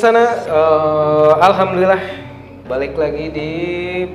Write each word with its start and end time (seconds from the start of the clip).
Dunsana, 0.00 0.32
eh, 0.48 1.32
alhamdulillah 1.44 2.00
balik 2.64 2.96
lagi 2.96 3.28
di 3.28 3.52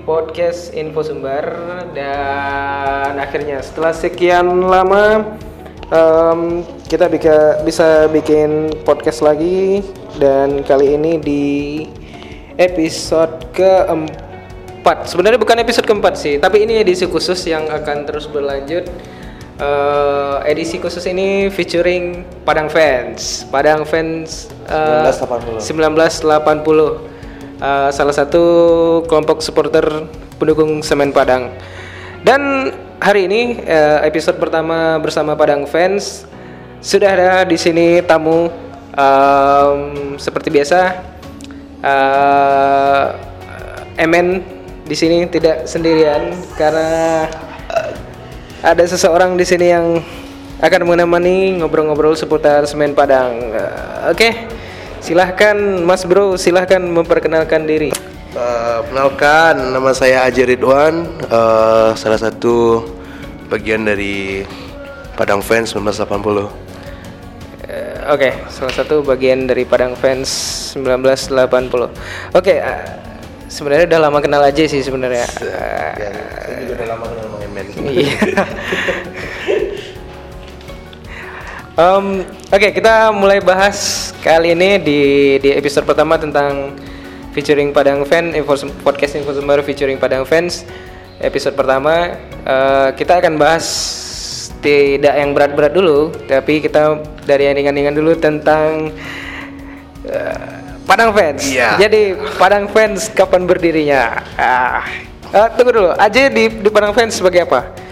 podcast 0.01 0.73
Info 0.73 1.05
Sumber 1.05 1.45
dan 1.93 3.13
akhirnya 3.21 3.61
setelah 3.61 3.93
sekian 3.93 4.65
lama 4.65 5.37
em, 5.93 6.65
kita 6.89 7.05
bisa 7.05 7.61
bisa 7.61 8.09
bikin 8.09 8.73
podcast 8.82 9.21
lagi 9.21 9.86
dan 10.18 10.65
kali 10.65 10.97
ini 10.97 11.21
di 11.21 11.46
episode 12.57 13.54
keempat. 13.54 15.05
Sebenarnya 15.05 15.38
bukan 15.38 15.61
episode 15.61 15.86
keempat 15.86 16.18
sih, 16.18 16.41
tapi 16.41 16.65
ini 16.65 16.82
edisi 16.82 17.05
khusus 17.05 17.46
yang 17.46 17.69
akan 17.69 18.10
terus 18.10 18.25
berlanjut. 18.25 18.89
Eh, 19.61 20.38
edisi 20.49 20.82
khusus 20.82 21.05
ini 21.05 21.54
featuring 21.54 22.25
Padang 22.41 22.74
Fans. 22.74 23.46
Padang 23.54 23.86
Fans 23.86 24.49
eh, 24.68 25.11
1980. 25.14 25.61
1980. 25.61 27.01
Eh, 27.55 27.89
salah 27.96 28.15
satu 28.15 28.43
kelompok 29.07 29.39
supporter 29.39 30.10
pendukung 30.36 30.83
Semen 30.83 31.15
Padang. 31.15 31.54
Dan 32.25 32.73
hari 33.00 33.30
ini 33.30 33.61
eh, 33.64 34.03
episode 34.03 34.41
pertama 34.41 35.00
bersama 35.00 35.38
Padang 35.38 35.64
Fans 35.69 36.25
sudah 36.81 37.09
ada 37.17 37.30
di 37.47 37.58
sini 37.58 38.02
tamu 38.05 38.50
em, 38.94 39.80
seperti 40.22 40.53
biasa 40.53 41.02
eh 41.86 43.05
MN 44.05 44.27
di 44.86 44.93
sini 44.93 45.25
tidak 45.25 45.66
sendirian 45.66 46.30
karena 46.59 47.25
ada 48.66 48.83
seseorang 48.86 49.38
di 49.38 49.45
sini 49.45 49.69
yang 49.69 50.02
akan 50.61 50.81
menemani 50.88 51.59
ngobrol-ngobrol 51.59 52.16
seputar 52.16 52.64
semen 52.64 52.95
Padang. 52.95 53.36
Eh, 53.52 54.11
Oke, 54.11 54.30
silahkan 55.03 55.56
Mas 55.84 56.08
Bro, 56.08 56.39
silahkan 56.39 56.80
memperkenalkan 56.80 57.67
diri. 57.67 57.92
Eh, 58.36 58.80
kenalkan, 58.92 59.72
nama 59.72 59.92
saya 59.95 60.28
Aji 60.28 60.44
Ridwan, 60.44 61.08
eh, 61.23 61.89
salah 61.95 62.20
satu 62.20 62.83
bagian 63.48 63.88
dari 63.88 64.44
Padang 65.16 65.39
Fans 65.39 65.72
1980. 65.72 66.52
Eh, 67.66 68.11
Oke, 68.11 68.30
salah 68.52 68.73
satu 68.76 69.03
bagian 69.03 69.48
dari 69.48 69.64
Padang 69.64 69.95
Fans 69.95 70.30
1980. 70.76 71.88
Oke, 72.36 72.59
eh, 72.59 72.83
sebenarnya 73.48 73.88
udah 73.95 74.00
lama 74.08 74.20
kenal 74.20 74.44
aja 74.44 74.64
sih 74.67 74.83
sebenarnya. 74.83 75.28
Eh, 75.44 75.92
Ya, 75.95 76.11
saya 76.44 76.59
juga 76.67 76.73
udah 76.83 76.88
lama 76.92 77.06
kenal 77.08 77.26
Bang 77.31 77.44
Emen. 77.48 77.66
Iya. 77.88 78.16
Em, 81.75 82.23
Oke, 82.55 82.71
kita 82.71 83.11
mulai 83.11 83.43
bahas 83.43 84.07
kali 84.23 84.55
ini 84.55 84.79
di 84.79 84.99
di 85.43 85.51
episode 85.51 85.83
pertama 85.83 86.15
tentang 86.15 86.71
featuring 87.35 87.75
Padang 87.75 88.07
Fan, 88.07 88.31
info, 88.31 88.55
podcast 88.79 89.19
Info 89.19 89.35
Sumber 89.35 89.59
featuring 89.59 89.99
Padang 89.99 90.23
Fans. 90.23 90.63
Episode 91.19 91.51
pertama 91.51 92.15
eh, 92.47 92.89
kita 92.95 93.19
akan 93.19 93.35
bahas 93.35 93.67
tidak 94.63 95.19
yang 95.19 95.35
berat-berat 95.35 95.75
dulu, 95.75 96.15
tapi 96.31 96.63
kita 96.63 96.95
dari 97.27 97.51
yang 97.51 97.59
ringan-ringan 97.59 97.91
dulu 97.91 98.15
tentang 98.15 98.95
eh, 100.07 100.55
Padang 100.87 101.11
Fans. 101.11 101.43
Iya. 101.43 101.75
Jadi 101.75 102.15
Padang 102.39 102.71
Fans 102.71 103.11
kapan 103.11 103.43
berdirinya? 103.43 104.23
Ah, 104.39 104.87
eh, 105.27 105.47
tunggu 105.59 105.75
dulu. 105.75 105.91
Aja 105.99 106.31
di, 106.31 106.47
di 106.47 106.69
Padang 106.71 106.95
Fans 106.95 107.19
sebagai 107.19 107.43
apa? 107.43 107.84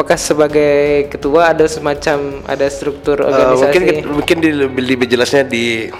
Apakah 0.00 0.16
sebagai 0.16 1.12
ketua 1.12 1.52
ada 1.52 1.68
semacam 1.68 2.40
ada 2.48 2.64
struktur 2.72 3.20
Eh, 3.20 3.28
organisasi? 3.28 3.60
mungkin 3.60 3.82
mungkin 4.16 4.36
di, 4.40 4.48
lebih, 4.48 4.82
lebih 4.96 5.06
jelasnya 5.12 5.44
di 5.44 5.92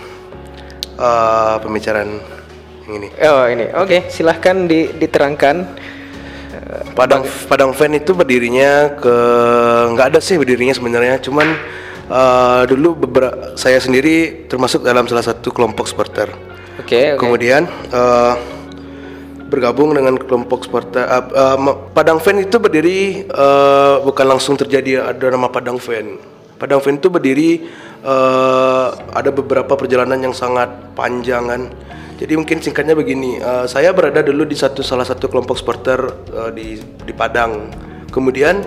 eh, 0.96 1.54
pembicaraan 1.60 2.16
yang 2.88 2.94
ini. 2.96 3.08
Oh 3.28 3.44
ini, 3.44 3.68
oke 3.76 4.08
silahkan 4.08 4.64
di, 4.64 4.88
diterangkan. 4.96 5.56
Padang 6.96 7.28
Padang 7.44 7.76
Fan 7.76 7.92
itu 7.92 8.16
berdirinya 8.16 8.96
ke 8.96 9.16
nggak 9.92 10.16
ada 10.16 10.20
sih 10.24 10.40
berdirinya 10.40 10.72
sebenarnya, 10.72 11.20
cuman 11.20 11.52
eh, 12.08 12.62
dulu 12.72 13.04
beberapa 13.04 13.52
saya 13.60 13.84
sendiri 13.84 14.48
termasuk 14.48 14.80
dalam 14.80 15.04
salah 15.12 15.28
satu 15.28 15.52
kelompok 15.52 15.84
supporter. 15.84 16.32
Oke, 16.80 17.12
oke. 17.12 17.20
Kemudian 17.20 17.68
eh, 17.92 18.32
bergabung 19.50 19.90
dengan 19.92 20.14
kelompok 20.14 20.70
eh, 20.70 21.02
eh, 21.02 21.56
ma- 21.58 21.76
Padang 21.90 22.22
Fan 22.22 22.38
itu 22.38 22.56
berdiri 22.62 23.26
eh, 23.26 23.94
bukan 24.06 24.26
langsung 24.30 24.54
terjadi 24.54 25.10
ada 25.10 25.26
nama 25.34 25.50
Padang 25.50 25.82
Fan. 25.82 26.14
Padang 26.54 26.78
Fan 26.78 27.02
itu 27.02 27.10
berdiri 27.10 27.66
eh, 28.06 28.88
ada 28.94 29.30
beberapa 29.34 29.74
perjalanan 29.74 30.22
yang 30.22 30.32
sangat 30.32 30.94
panjang 30.94 31.50
kan. 31.50 31.62
Jadi 32.20 32.36
mungkin 32.36 32.60
singkatnya 32.60 32.94
begini, 32.94 33.42
eh, 33.42 33.66
saya 33.66 33.90
berada 33.90 34.22
dulu 34.22 34.46
di 34.46 34.54
satu 34.54 34.86
salah 34.86 35.04
satu 35.04 35.26
kelompok 35.26 35.58
supporter 35.58 35.98
eh, 36.30 36.50
di 36.54 36.66
di 36.80 37.12
Padang. 37.12 37.74
Kemudian 38.14 38.62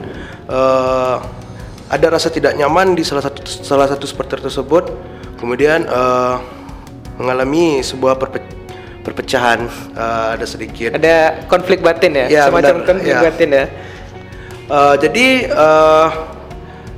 eh, 0.52 1.18
ada 1.88 2.08
rasa 2.12 2.28
tidak 2.34 2.58
nyaman 2.60 2.98
di 2.98 3.08
salah 3.08 3.24
satu 3.24 3.40
salah 3.46 3.88
satu 3.88 4.04
supporter 4.04 4.44
tersebut. 4.44 4.92
Kemudian 5.40 5.88
eh, 5.88 6.36
mengalami 7.22 7.86
sebuah 7.86 8.18
perpe- 8.18 8.62
perpecahan 9.03 9.68
eh, 9.94 10.30
ada 10.40 10.46
sedikit. 10.47 10.96
Ada 10.96 11.46
konflik 11.46 11.84
batin 11.84 12.16
ya? 12.16 12.25
Ya, 12.31 12.44
semacam 12.47 12.75
benar, 12.81 12.88
konflik 12.88 13.14
ya. 13.14 13.22
batin 13.22 13.50
ya? 13.52 13.66
Eh, 14.64 14.96
jadi 14.97 15.28
eh, 15.52 16.08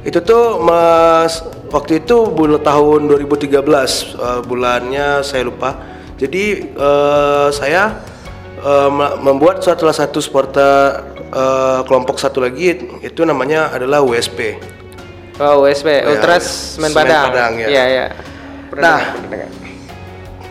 itu 0.06 0.20
tuh 0.22 0.62
mas 0.62 1.42
waktu 1.74 2.06
itu 2.06 2.30
bulan 2.30 2.62
tahun 2.62 3.10
2013 3.10 3.50
eh, 3.50 4.40
bulannya 4.46 5.26
saya 5.26 5.44
lupa. 5.44 5.74
Jadi 6.16 6.72
eh, 6.72 7.48
saya 7.52 8.00
me- 8.88 9.18
membuat 9.20 9.60
suatu 9.60 9.84
salah 9.84 9.98
satu 9.98 10.22
supporter 10.22 11.04
eh, 11.28 11.80
kelompok 11.84 12.16
satu 12.16 12.40
lagi 12.40 12.72
itu 13.02 13.22
namanya 13.26 13.74
adalah 13.74 14.00
USP. 14.00 14.56
Oh 15.36 15.68
USP, 15.68 15.92
Ya, 15.92 16.08
Ultras 16.08 16.80
Semen 16.80 16.96
Semen 16.96 16.96
Padang. 16.96 17.28
Padang, 17.28 17.54
ya. 17.60 17.68
Iya 17.68 17.84
iya. 17.92 18.06
Pernah 18.72 18.96
Nah. 18.96 19.02
dengar. 19.28 19.50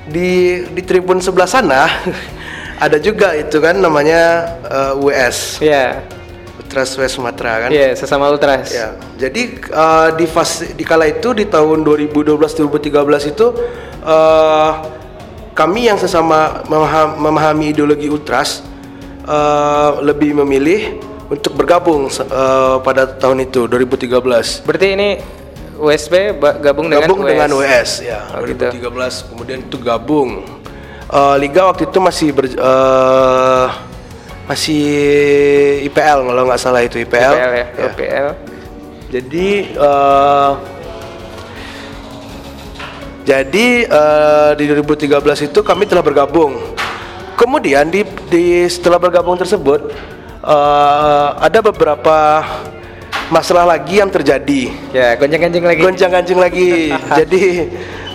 Di 0.04 0.30
di 0.66 0.82
tribun 0.82 1.18
sebelah 1.18 1.46
sana 1.46 1.88
ada 2.84 2.98
juga 2.98 3.32
itu 3.32 3.56
kan 3.56 3.76
namanya 3.76 4.44
eh, 4.62 4.92
US 4.98 5.56
Iya, 5.58 6.04
Ultras 6.54 6.92
West 6.94 7.16
Sumatera 7.16 7.66
kan. 7.66 7.70
iya 7.70 7.94
sesama 7.94 8.28
Ultras. 8.28 8.68
Ya, 8.68 8.92
jadi 9.16 9.42
eh, 9.56 10.08
di 10.14 10.26
fase 10.26 10.72
di 10.72 10.82
kala 10.82 11.06
itu 11.06 11.32
di 11.32 11.46
tahun 11.46 11.80
2012-2013 11.82 13.32
itu 13.32 13.46
eh, 14.02 14.70
kami 15.54 15.86
yang 15.86 15.96
sesama 15.96 16.60
memaham- 16.66 17.16
memahami 17.16 17.70
ideologi 17.70 18.06
ultras 18.06 18.60
eh, 19.24 19.90
lebih 20.02 20.36
memilih 20.36 21.00
untuk 21.26 21.54
bergabung 21.54 22.10
eh, 22.10 22.76
pada 22.78 23.08
tahun 23.08 23.48
itu 23.48 23.64
2013. 23.64 24.68
Berarti 24.68 24.88
ini 24.92 25.08
USP 25.84 26.14
ba- 26.32 26.56
gabung 26.56 26.86
dengan 26.86 27.04
Gabung 27.04 27.20
US. 27.20 27.28
dengan 27.28 27.48
US 27.52 27.90
ya 28.00 28.20
Oh, 28.30 28.40
gitu. 28.42 28.64
2013 28.72 29.28
kemudian 29.28 29.58
itu 29.60 29.76
gabung. 29.78 30.30
Eh, 31.06 31.36
Liga 31.38 31.68
waktu 31.68 31.84
itu 31.84 31.98
masih 31.98 32.28
ber, 32.30 32.48
eh, 32.48 33.66
masih 34.44 34.84
IPL 35.84 36.18
kalau 36.22 36.42
nggak 36.44 36.58
salah 36.58 36.80
itu 36.80 36.96
IPL. 36.98 37.32
IPL 37.32 37.52
ya, 37.52 37.66
Ya. 37.70 37.84
UPL. 37.86 38.26
Jadi 39.10 39.48
eh, 39.70 40.50
jadi 43.24 43.66
eh, 43.84 44.50
di 44.54 44.64
2013 44.66 45.16
itu 45.44 45.60
kami 45.60 45.84
telah 45.84 46.02
bergabung. 46.02 46.60
Kemudian 47.34 47.88
di, 47.88 48.02
di 48.28 48.44
setelah 48.64 48.96
bergabung 48.96 49.34
tersebut 49.34 49.90
eh, 50.40 51.28
ada 51.38 51.58
beberapa 51.62 52.44
masalah 53.32 53.64
lagi 53.76 54.00
yang 54.00 54.10
terjadi. 54.10 54.72
Ya, 54.92 55.14
goncang-gancing 55.16 55.64
lagi. 55.64 55.80
Goncang-gancing 55.84 56.38
lagi. 56.40 56.92
Jadi 57.20 57.44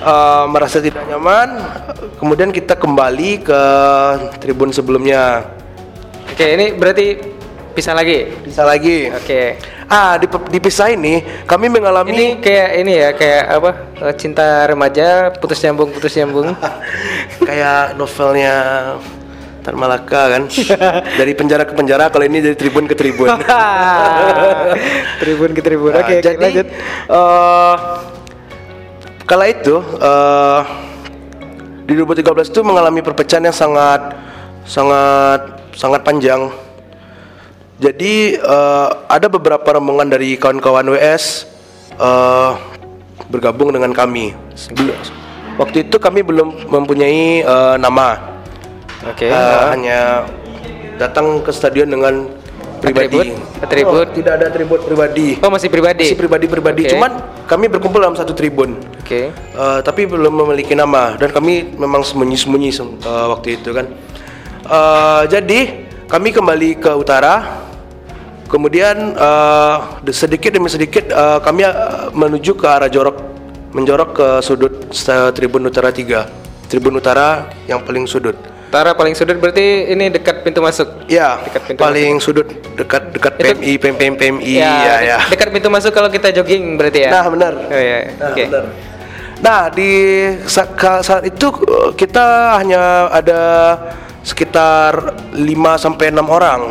eh, 0.04 0.44
merasa 0.50 0.78
tidak 0.84 1.06
nyaman. 1.08 1.50
Kemudian 2.20 2.50
kita 2.52 2.76
kembali 2.76 3.46
ke 3.46 3.62
tribun 4.44 4.70
sebelumnya. 4.76 5.48
Oke, 6.30 6.46
ini 6.56 6.76
berarti 6.76 7.18
pisah 7.74 7.96
lagi. 7.96 8.28
Bisa 8.44 8.68
lagi. 8.68 9.10
Oke. 9.12 9.58
Ah, 9.90 10.22
di, 10.22 10.30
dipisah 10.30 10.94
ini 10.94 11.26
kami 11.50 11.66
mengalami 11.66 12.14
Ini 12.14 12.28
kayak 12.38 12.70
ini 12.78 12.94
ya, 12.94 13.10
kayak 13.18 13.44
apa? 13.58 13.72
eh, 14.06 14.14
Cinta 14.14 14.70
remaja, 14.70 15.34
putus 15.34 15.58
nyambung, 15.66 15.90
putus 15.90 16.14
nyambung. 16.14 16.54
kayak 17.50 17.98
novelnya 17.98 18.54
Tan 19.70 19.78
Malaka 19.78 20.22
kan 20.34 20.44
dari 21.22 21.38
penjara 21.38 21.62
ke 21.62 21.78
penjara 21.78 22.10
kalau 22.10 22.26
ini 22.26 22.42
dari 22.42 22.58
tribun 22.58 22.90
ke 22.90 22.98
tribun 22.98 23.30
tribun 25.22 25.54
ke 25.54 25.62
tribun. 25.62 25.94
Nah, 25.94 26.02
Oke, 26.02 26.18
oke, 26.18 26.26
jadi 26.26 26.38
lanjut. 26.42 26.68
eh, 27.06 27.76
kala 29.30 29.46
itu 29.46 29.78
eh, 29.78 30.62
di 31.86 31.94
2013 31.94 32.50
itu 32.50 32.62
mengalami 32.66 33.06
perpecahan 33.06 33.46
yang 33.46 33.54
sangat 33.54 34.18
sangat 34.66 35.62
sangat 35.78 36.02
panjang 36.02 36.50
jadi 37.78 38.42
eh, 38.42 38.90
ada 39.06 39.30
beberapa 39.30 39.78
rombongan 39.78 40.10
dari 40.10 40.34
kawan-kawan 40.34 40.98
WS 40.98 41.46
eh, 41.94 42.52
bergabung 43.30 43.70
dengan 43.70 43.94
kami. 43.94 44.34
Waktu 45.62 45.86
itu 45.88 46.02
kami 46.02 46.26
belum 46.26 46.68
mempunyai 46.74 47.46
eh, 47.46 47.76
nama. 47.78 48.39
Oke. 49.06 49.32
Eh, 49.32 49.62
hanya 49.72 50.28
datang 51.00 51.40
ke 51.40 51.52
stadion 51.56 51.88
dengan 51.88 52.28
pribadi. 52.80 53.32
Atribut? 53.32 53.64
Atribut? 53.64 54.08
Oh, 54.08 54.16
tidak 54.16 54.34
ada 54.40 54.46
atribut 54.48 54.80
pribadi. 54.84 55.40
Oh 55.40 55.52
masih 55.52 55.70
pribadi. 55.72 56.04
Masih 56.06 56.20
pribadi-pribadi. 56.20 56.82
Oke. 56.84 56.92
Cuman 56.96 57.12
kami 57.48 57.66
berkumpul 57.68 58.00
dalam 58.00 58.16
satu 58.16 58.36
tribun. 58.36 58.76
Oke. 59.00 59.32
Eh, 59.32 59.80
tapi 59.84 60.04
belum 60.04 60.32
memiliki 60.34 60.76
nama 60.76 61.16
dan 61.16 61.32
kami 61.32 61.76
memang 61.76 62.04
sembunyi-sembunyi 62.04 62.70
sem- 62.72 63.00
eh, 63.00 63.26
waktu 63.28 63.60
itu 63.60 63.72
kan. 63.72 63.88
Eh, 64.64 65.24
jadi 65.28 65.60
kami 66.08 66.32
kembali 66.32 66.70
ke 66.80 66.92
utara. 66.92 67.68
Kemudian 68.50 69.14
de- 70.02 70.16
sedikit 70.16 70.50
demi 70.50 70.74
sedikit 70.74 71.06
eh, 71.06 71.40
kami 71.40 71.70
menuju 72.12 72.58
ke 72.58 72.66
arah 72.66 72.90
jorok, 72.90 73.22
menjorok 73.72 74.10
ke 74.10 74.28
sudut 74.42 74.90
tribun 75.32 75.70
utara 75.70 75.94
3. 75.94 76.26
Tribun 76.66 76.98
utara 76.98 77.54
yang 77.66 77.86
paling 77.86 78.10
sudut. 78.10 78.34
Utara 78.70 78.94
paling 78.94 79.18
sudut 79.18 79.34
berarti 79.36 79.90
ini 79.90 80.08
dekat 80.08 80.46
pintu 80.46 80.62
masuk. 80.62 80.86
Ya, 81.10 81.42
Dekat 81.42 81.62
pintu 81.66 81.82
paling 81.82 82.22
sudut 82.22 82.46
dekat 82.78 83.10
dekat 83.10 83.34
Itu- 83.36 83.58
PMI, 83.58 83.72
PMI, 83.76 84.08
PMI, 84.14 84.54
ya, 84.56 84.96
ya. 85.02 85.18
Dekat 85.26 85.50
pintu 85.50 85.68
masuk 85.68 85.90
kalau 85.90 86.06
kita 86.06 86.30
jogging 86.30 86.78
berarti 86.78 87.02
ya. 87.02 87.10
Nah, 87.10 87.26
benar. 87.28 87.54
Oh 87.58 87.74
iya. 87.76 88.14
Nah, 88.14 88.30
Oke. 88.30 88.46
benar. 88.46 88.66
Nah, 89.40 89.62
di 89.72 89.90
saat 90.46 91.24
itu 91.24 91.50
uh, 91.50 91.90
kita 91.92 92.26
hanya 92.56 93.10
ada 93.10 93.42
sekitar 94.22 95.18
5 95.32 95.42
sampai 95.76 96.14
6 96.14 96.22
orang. 96.30 96.62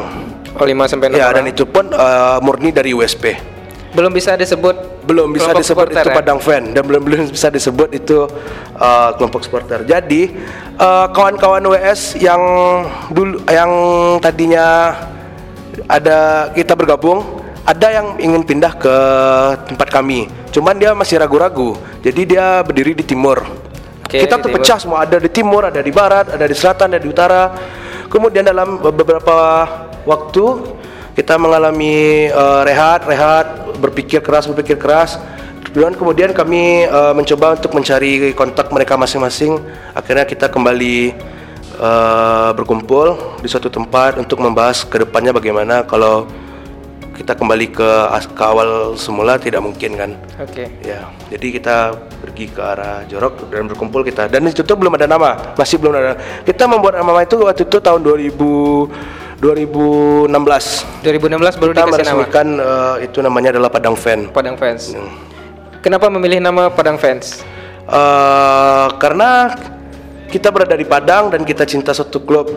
Oh 0.54 0.62
5 0.62 0.86
sampai 0.86 1.10
6 1.10 1.16
Ya, 1.16 1.26
dan 1.28 1.42
orang. 1.42 1.50
itu 1.50 1.64
pun 1.64 1.90
uh, 1.90 2.38
murni 2.38 2.70
dari 2.70 2.94
USP. 2.94 3.34
belum 3.88 4.12
bisa 4.12 4.36
disebut 4.36 4.97
Belum 5.08 5.32
bisa 5.32 5.56
kelompok 5.56 5.64
disebut 5.64 5.88
itu 5.88 6.08
ya? 6.12 6.16
Padang 6.20 6.38
fan 6.44 6.62
dan 6.76 6.82
belum 6.84 7.02
belum 7.08 7.22
bisa 7.32 7.48
disebut 7.48 7.88
itu 7.96 8.28
uh, 8.76 9.10
kelompok 9.16 9.40
supporter. 9.40 9.80
Jadi, 9.88 10.36
uh, 10.76 11.08
kawan-kawan 11.08 11.64
WS 11.64 12.20
yang 12.20 12.42
dulu 13.08 13.40
yang 13.48 13.72
tadinya 14.20 14.92
ada 15.88 16.52
kita 16.52 16.76
bergabung 16.76 17.24
ada 17.68 17.88
yang 17.92 18.06
ingin 18.16 18.42
pindah 18.44 18.72
ke 18.76 18.96
tempat 19.68 19.88
kami. 19.92 20.28
Cuman 20.52 20.76
dia 20.76 20.96
masih 20.96 21.20
ragu-ragu. 21.20 21.76
Jadi 22.00 22.36
dia 22.36 22.64
berdiri 22.64 22.96
di 22.96 23.04
timur. 23.04 23.44
Oke, 24.04 24.24
kita 24.24 24.40
di 24.40 24.42
terpecah 24.48 24.78
semua. 24.80 25.04
Ada 25.04 25.20
di 25.20 25.28
timur 25.28 25.68
ada 25.68 25.80
di 25.84 25.92
barat 25.92 26.32
ada 26.32 26.48
di 26.48 26.56
selatan 26.56 26.96
ada 26.96 27.00
di 27.00 27.08
utara. 27.08 27.52
Kemudian 28.08 28.40
dalam 28.40 28.80
beberapa 28.80 29.68
waktu 30.08 30.44
kita 31.18 31.34
mengalami 31.34 32.30
eh, 32.30 32.60
rehat 32.62 33.02
rehat 33.02 33.74
berpikir 33.82 34.22
keras 34.22 34.46
berpikir 34.46 34.78
keras. 34.78 35.18
Dan 35.74 35.98
kemudian 35.98 36.30
kami 36.30 36.86
eh, 36.86 37.12
mencoba 37.12 37.58
untuk 37.58 37.74
mencari 37.74 38.30
kontak 38.38 38.70
mereka 38.70 38.94
masing-masing. 38.94 39.58
Akhirnya 39.98 40.22
kita 40.22 40.46
kembali 40.46 41.10
eh, 41.74 42.50
berkumpul 42.54 43.34
di 43.42 43.50
suatu 43.50 43.66
tempat 43.66 44.14
untuk 44.22 44.38
membahas 44.38 44.86
ke 44.86 45.02
depannya 45.02 45.34
bagaimana 45.34 45.82
kalau 45.82 46.30
kita 47.18 47.34
kembali 47.34 47.74
ke, 47.74 47.90
ke 48.38 48.42
awal 48.46 48.94
semula 48.94 49.42
tidak 49.42 49.58
mungkin 49.58 49.98
kan? 49.98 50.10
Oke. 50.38 50.70
ya 50.86 51.10
jadi 51.34 51.46
kita 51.50 51.76
pergi 52.22 52.46
ke 52.46 52.62
arah 52.62 53.02
Jorok 53.10 53.50
dan 53.50 53.66
berkumpul 53.66 54.06
kita. 54.06 54.30
Dan 54.30 54.46
itu 54.46 54.62
belum 54.62 54.94
ada 54.94 55.10
nama 55.10 55.34
masih 55.58 55.82
belum 55.82 55.98
ada. 55.98 56.14
Kita 56.46 56.70
membuat 56.70 57.02
nama 57.02 57.26
itu 57.26 57.42
waktu 57.42 57.66
itu 57.66 57.82
tahun 57.82 58.06
2000 58.06 59.18
2016 59.38 60.34
2016 61.06 61.62
baru 61.62 61.70
kita 61.70 61.86
dikasih 61.86 62.02
nama 62.02 62.18
meresmikan 62.18 62.48
eh, 62.58 62.96
itu 63.06 63.18
namanya 63.22 63.48
adalah 63.54 63.70
Padang 63.70 63.94
Fan 63.94 64.26
Padang 64.28 64.58
Fans. 64.58 64.98
Kenapa 65.78 66.10
memilih 66.10 66.42
nama 66.42 66.66
Padang 66.68 66.98
Fans? 66.98 67.46
Eh, 67.86 68.86
karena 68.98 69.54
kita 70.26 70.50
berada 70.50 70.74
di 70.74 70.82
Padang 70.82 71.30
dan 71.30 71.46
kita 71.46 71.62
cinta 71.62 71.94
satu 71.94 72.18
klub. 72.20 72.50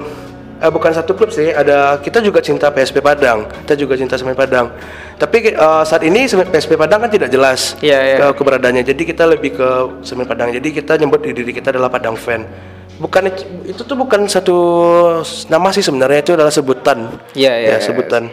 Eh, 0.58 0.70
bukan 0.70 0.90
satu 0.90 1.14
klub 1.14 1.30
sih, 1.30 1.50
ada 1.50 1.98
kita 1.98 2.18
juga 2.18 2.42
cinta 2.42 2.68
PSP 2.68 2.98
Padang. 2.98 3.46
Kita 3.62 3.74
juga 3.74 3.94
cinta 3.94 4.18
Semen 4.18 4.34
Padang. 4.34 4.74
Tapi 5.18 5.54
eh, 5.54 5.84
saat 5.86 6.02
ini 6.02 6.26
PSP 6.26 6.76
Padang 6.76 7.06
kan 7.06 7.10
tidak 7.10 7.30
jelas 7.30 7.78
Iya, 7.78 7.98
iya. 8.02 8.18
ke- 8.26 8.42
keberadaannya. 8.42 8.82
Jadi 8.82 9.06
kita 9.06 9.30
lebih 9.30 9.54
ke 9.54 9.70
Semen 10.02 10.26
Padang. 10.26 10.50
Jadi 10.50 10.74
kita 10.74 10.98
nyebut 10.98 11.22
diri 11.22 11.54
kita 11.54 11.70
adalah 11.70 11.94
Padang 11.94 12.18
Fan. 12.18 12.42
Bukan 13.00 13.24
itu, 13.66 13.82
tuh 13.82 13.98
bukan 13.98 14.28
satu 14.28 14.58
nama 15.48 15.70
sih 15.72 15.82
sebenarnya 15.82 16.20
itu 16.22 16.32
adalah 16.36 16.52
sebutan. 16.52 17.08
Iya, 17.34 17.54
iya, 17.58 17.68
Ya, 17.72 17.78
iya. 17.78 17.82
sebutan. 17.82 18.28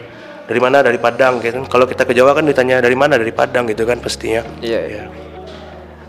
Dari 0.49 0.59
mana? 0.59 0.81
Dari 0.81 0.97
Padang 0.97 1.37
gitu. 1.39 1.61
Kalau 1.69 1.85
kita 1.85 2.03
ke 2.03 2.13
Jawa 2.13 2.33
kan 2.33 2.41
ditanya 2.43 2.81
dari 2.81 2.97
mana? 2.97 3.15
Dari 3.15 3.29
Padang 3.29 3.69
gitu 3.69 3.85
kan 3.85 4.01
pastinya. 4.01 4.41
Iya, 4.59 4.81
iya. 4.85 5.03
Ya. 5.05 5.05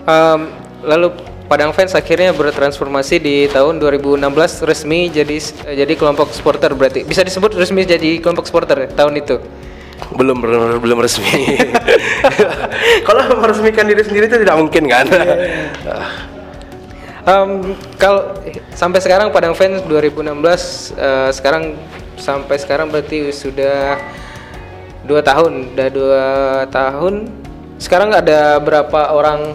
Em, 0.09 0.41
lalu 0.81 1.13
Padang 1.45 1.75
Fans 1.75 1.93
akhirnya 1.93 2.31
bertransformasi 2.31 3.19
di 3.19 3.37
tahun 3.51 3.83
2016 3.83 4.23
resmi 4.63 5.11
jadi 5.11 5.37
jadi 5.77 5.93
kelompok 5.99 6.31
supporter 6.31 6.73
berarti. 6.73 7.03
Bisa 7.03 7.21
disebut 7.21 7.53
resmi 7.59 7.83
jadi 7.85 8.23
kelompok 8.23 8.47
supporter 8.49 8.87
tahun 8.93 9.19
itu. 9.19 9.37
belum 10.17 10.41
belum, 10.41 10.61
belum 10.81 10.99
resmi. 11.05 11.61
Kalau 13.07 13.37
meresmikan 13.37 13.85
diri 13.85 14.01
sendiri 14.01 14.33
itu 14.33 14.41
tidak 14.41 14.57
mungkin 14.57 14.89
kan? 14.89 15.05
Em, 17.31 17.79
kalau 17.95 18.35
sampai 18.75 18.99
sekarang 18.99 19.31
Padang 19.31 19.55
Fans 19.55 19.87
2016 19.87 20.99
eh, 20.99 21.31
sekarang 21.31 21.79
sampai 22.19 22.59
sekarang 22.59 22.91
berarti 22.91 23.31
sudah 23.31 24.03
dua 25.07 25.23
tahun, 25.23 25.71
udah 25.79 25.89
dua 25.95 26.25
tahun. 26.75 27.31
Sekarang 27.79 28.11
ada 28.11 28.59
berapa 28.59 29.15
orang 29.15 29.55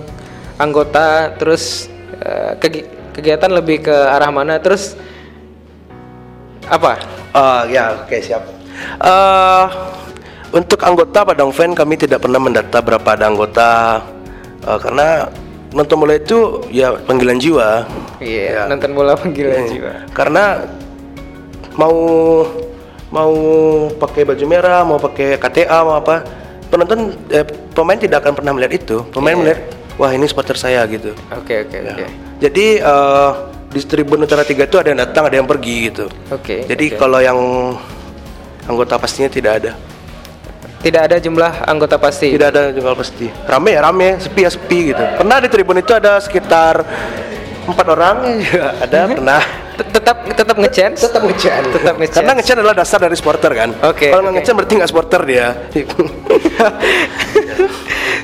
anggota? 0.55 1.35
Terus 1.35 1.91
eh, 2.23 2.55
kegi- 2.63 2.87
kegiatan 3.11 3.51
lebih 3.51 3.83
ke 3.83 3.95
arah 4.07 4.31
mana? 4.31 4.55
Terus 4.55 4.95
apa? 6.71 7.03
Ah, 7.35 7.67
ya, 7.67 8.07
oke 8.07 8.23
siap. 8.23 8.43
Eh, 9.03 9.65
untuk 10.55 10.79
anggota 10.79 11.27
Padang 11.27 11.51
Fan 11.51 11.75
kami 11.75 11.99
tidak 11.99 12.23
pernah 12.23 12.39
mendata 12.39 12.79
berapa 12.79 13.19
ada 13.19 13.27
anggota 13.27 13.99
eh, 14.63 14.79
karena 14.79 15.27
nonton 15.75 15.99
bola 15.99 16.15
itu 16.15 16.63
ya 16.71 16.95
panggilan 17.03 17.35
jiwa. 17.35 17.83
Iya, 18.23 18.45
Ya. 18.47 18.61
nonton 18.65 18.95
bola 18.95 19.13
panggilan 19.13 19.67
Hmm. 19.67 19.71
jiwa. 19.75 19.93
Karena 20.15 20.63
mau 21.75 21.95
mau 23.11 23.33
pakai 23.91 24.23
baju 24.23 24.45
merah, 24.47 24.81
mau 24.81 24.95
pakai 24.97 25.35
KTA, 25.35 25.83
mau 25.83 25.99
apa, 25.99 26.23
penonton 26.67 27.11
eh, 27.27 27.43
pemain 27.75 27.99
tidak 27.99 28.23
akan 28.23 28.33
pernah 28.33 28.51
melihat 28.55 28.73
itu. 28.79 28.97
Pemain 29.11 29.35
Iya. 29.35 29.41
melihat, 29.43 29.59
wah 29.95 30.11
ini 30.11 30.25
supporter 30.25 30.55
saya 30.55 30.87
gitu. 30.87 31.11
Oke, 31.35 31.67
oke, 31.67 31.75
Ya. 31.75 31.91
oke. 31.91 32.05
Jadi 32.39 32.65
eh, 32.79 33.31
di 33.69 33.79
Tribun 33.83 34.23
Utara 34.23 34.47
3 34.47 34.63
itu 34.63 34.79
ada 34.79 34.87
yang 34.87 34.99
datang, 34.99 35.27
ada 35.27 35.35
yang 35.35 35.47
pergi 35.47 35.91
gitu. 35.91 36.07
Oke. 36.31 36.63
Jadi 36.63 36.95
oke. 36.95 36.97
kalau 36.97 37.19
yang 37.19 37.39
anggota 38.65 38.95
pastinya 38.95 39.27
tidak 39.27 39.53
ada. 39.59 39.71
Tidak 40.85 41.01
ada 41.09 41.17
jumlah 41.17 41.65
anggota 41.65 41.97
pasti. 41.97 42.29
Tidak 42.37 42.49
ada 42.53 42.69
jumlah 42.69 42.93
pasti. 42.93 43.25
Rame 43.25 43.73
ya 43.73 43.81
rame, 43.81 44.21
sepi 44.21 44.45
ya 44.45 44.51
sepi 44.53 44.93
gitu. 44.93 45.01
Pernah 45.17 45.41
di 45.41 45.49
Tribun 45.49 45.81
itu 45.81 45.97
ada 45.97 46.21
sekitar 46.21 46.85
empat 47.65 47.85
orang 47.89 48.15
ya, 48.53 48.77
ada 48.85 48.99
pernah. 49.09 49.41
Tet- 49.75 49.91
Tetap 49.95 50.17
tetap 50.37 50.55
ngechance. 50.61 50.99
Tetap 51.09 51.23
ngecen. 51.25 51.63
Tetap 51.73 51.95
ngechance. 51.97 52.21
Karena 52.21 52.33
ngecen 52.37 52.55
adalah 52.61 52.75
dasar 52.77 52.99
dari 53.01 53.15
supporter 53.17 53.51
kan. 53.51 53.69
Oke, 53.89 54.13
Kalau 54.13 54.21
nggak 54.21 54.31
oke. 54.31 54.39
ngecen 54.45 54.53
berarti 54.53 54.73
nggak 54.77 54.89
supporter 54.93 55.21
dia. 55.25 55.47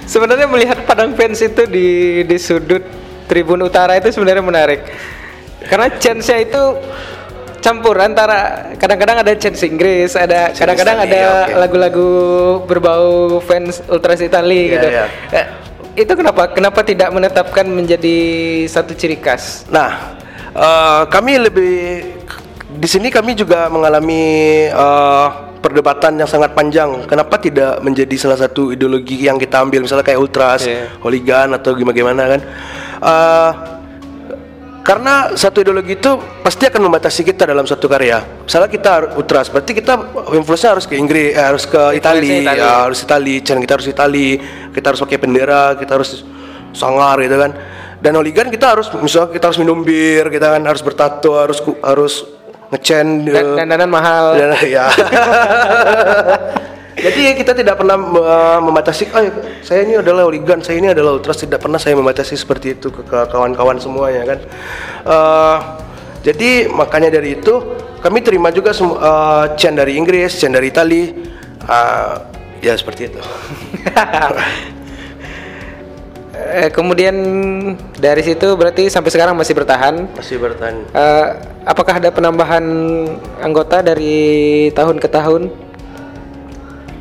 sebenarnya 0.06 0.46
melihat 0.46 0.78
Padang 0.86 1.18
Fans 1.18 1.42
itu 1.42 1.66
di 1.66 2.22
di 2.24 2.38
sudut 2.38 2.84
Tribun 3.26 3.64
Utara 3.66 3.98
itu 3.98 4.14
sebenarnya 4.14 4.44
menarik. 4.46 4.86
Karena 5.66 5.90
chance-nya 5.98 6.38
itu 6.38 6.62
campur 7.62 7.96
antara 8.02 8.74
kadang-kadang 8.76 9.22
ada 9.22 9.32
chance 9.38 9.62
Inggris, 9.62 10.18
ada 10.18 10.50
kadang-kadang 10.52 11.06
Italia, 11.06 11.14
ada 11.14 11.30
oke. 11.46 11.54
lagu-lagu 11.62 12.10
berbau 12.66 13.40
fans 13.40 13.80
Ultras 13.86 14.20
Itali 14.20 14.68
Iya, 14.68 14.74
gitu. 14.76 14.88
iya. 14.90 15.06
Eh, 15.32 15.46
itu 16.02 16.12
kenapa 16.12 16.50
kenapa 16.50 16.82
tidak 16.82 17.14
menetapkan 17.14 17.70
menjadi 17.70 18.18
satu 18.66 18.98
ciri 18.98 19.22
khas? 19.22 19.70
Nah, 19.70 20.18
eh, 20.52 21.02
kami 21.08 21.38
lebih 21.38 21.74
di 22.72 22.88
sini 22.90 23.08
kami 23.08 23.38
juga 23.38 23.70
mengalami 23.70 24.24
eh, 24.68 25.28
perdebatan 25.62 26.18
yang 26.18 26.26
sangat 26.26 26.58
panjang. 26.58 27.06
Kenapa 27.06 27.38
tidak 27.38 27.78
menjadi 27.86 28.16
salah 28.18 28.42
satu 28.42 28.74
ideologi 28.74 29.22
yang 29.22 29.38
kita 29.38 29.62
ambil, 29.62 29.86
misalnya 29.86 30.02
kayak 30.02 30.18
ultras, 30.18 30.66
Iya. 30.66 30.90
hooligan 31.00 31.54
atau 31.54 31.78
gimana 31.78 31.94
gimana 31.94 32.24
kan? 32.26 32.42
Eh, 33.02 33.52
karena 34.82 35.38
satu 35.38 35.62
ideologi 35.62 35.94
itu 35.94 36.12
pasti 36.42 36.66
akan 36.66 36.82
membatasi 36.90 37.22
kita 37.22 37.46
dalam 37.46 37.70
suatu 37.70 37.86
karya. 37.86 38.18
Misalnya 38.46 38.70
kita 38.70 39.14
ultras, 39.14 39.48
berarti 39.54 39.78
kita 39.78 39.94
influence 40.34 40.66
harus 40.66 40.86
ke 40.90 40.98
Inggris, 40.98 41.38
eh, 41.38 41.46
harus 41.46 41.70
ke 41.70 42.02
Itali, 42.02 42.42
Itali. 42.42 42.58
ya, 42.58 42.90
harus 42.90 43.00
Itali, 43.06 43.36
channel 43.46 43.62
kita 43.62 43.74
harus 43.78 43.88
Itali, 43.88 44.30
kita 44.74 44.86
harus 44.90 45.00
pakai 45.06 45.18
bendera, 45.22 45.78
kita 45.78 45.92
harus 46.02 46.26
sangar 46.74 47.22
gitu 47.22 47.38
kan. 47.38 47.54
Dan 48.02 48.18
hooligan 48.18 48.50
kita 48.50 48.74
harus 48.74 48.90
misalnya 48.98 49.30
kita 49.30 49.54
harus 49.54 49.60
minum 49.62 49.86
bir, 49.86 50.34
kita 50.34 50.58
kan 50.58 50.62
harus 50.66 50.82
bertato, 50.82 51.38
harus 51.38 51.62
harus 51.86 52.14
ngecen 52.74 53.30
Dan 53.30 53.46
dandanan 53.62 53.90
mahal. 53.94 54.34
dan 54.34 54.58
ya. 54.76 54.90
Jadi 56.92 57.40
kita 57.40 57.56
tidak 57.56 57.80
pernah 57.80 57.96
uh, 57.96 58.60
membatasi, 58.60 59.08
oh 59.16 59.24
saya 59.64 59.88
ini 59.88 60.00
adalah 60.00 60.28
hooligan, 60.28 60.60
saya 60.60 60.78
ini 60.84 60.92
adalah 60.92 61.16
ultras, 61.16 61.40
tidak 61.40 61.64
pernah 61.64 61.80
saya 61.80 61.96
membatasi 61.96 62.36
seperti 62.36 62.76
itu 62.76 62.92
ke 62.92 63.04
kawan-kawan 63.32 63.80
semuanya 63.80 64.28
kan. 64.28 64.40
Uh, 65.08 65.58
jadi 66.22 66.68
makanya 66.68 67.18
dari 67.18 67.40
itu 67.40 67.54
kami 68.04 68.20
terima 68.22 68.52
juga 68.52 68.76
uh, 68.76 69.56
chain 69.56 69.74
dari 69.74 69.96
Inggris, 69.96 70.36
chain 70.36 70.52
dari 70.52 70.68
Itali, 70.68 71.16
uh, 71.66 72.14
ya 72.60 72.76
seperti 72.76 73.08
itu. 73.08 73.22
Eh, 76.52 76.68
kemudian 76.74 77.16
dari 77.96 78.20
situ 78.26 78.58
berarti 78.60 78.92
sampai 78.92 79.08
sekarang 79.08 79.38
masih 79.40 79.56
bertahan. 79.56 80.10
Masih 80.18 80.36
bertahan. 80.36 80.84
Eh, 80.90 81.28
apakah 81.64 82.02
ada 82.02 82.10
penambahan 82.12 82.66
anggota 83.40 83.80
dari 83.80 84.68
tahun 84.76 85.00
ke 85.00 85.08
tahun? 85.08 85.71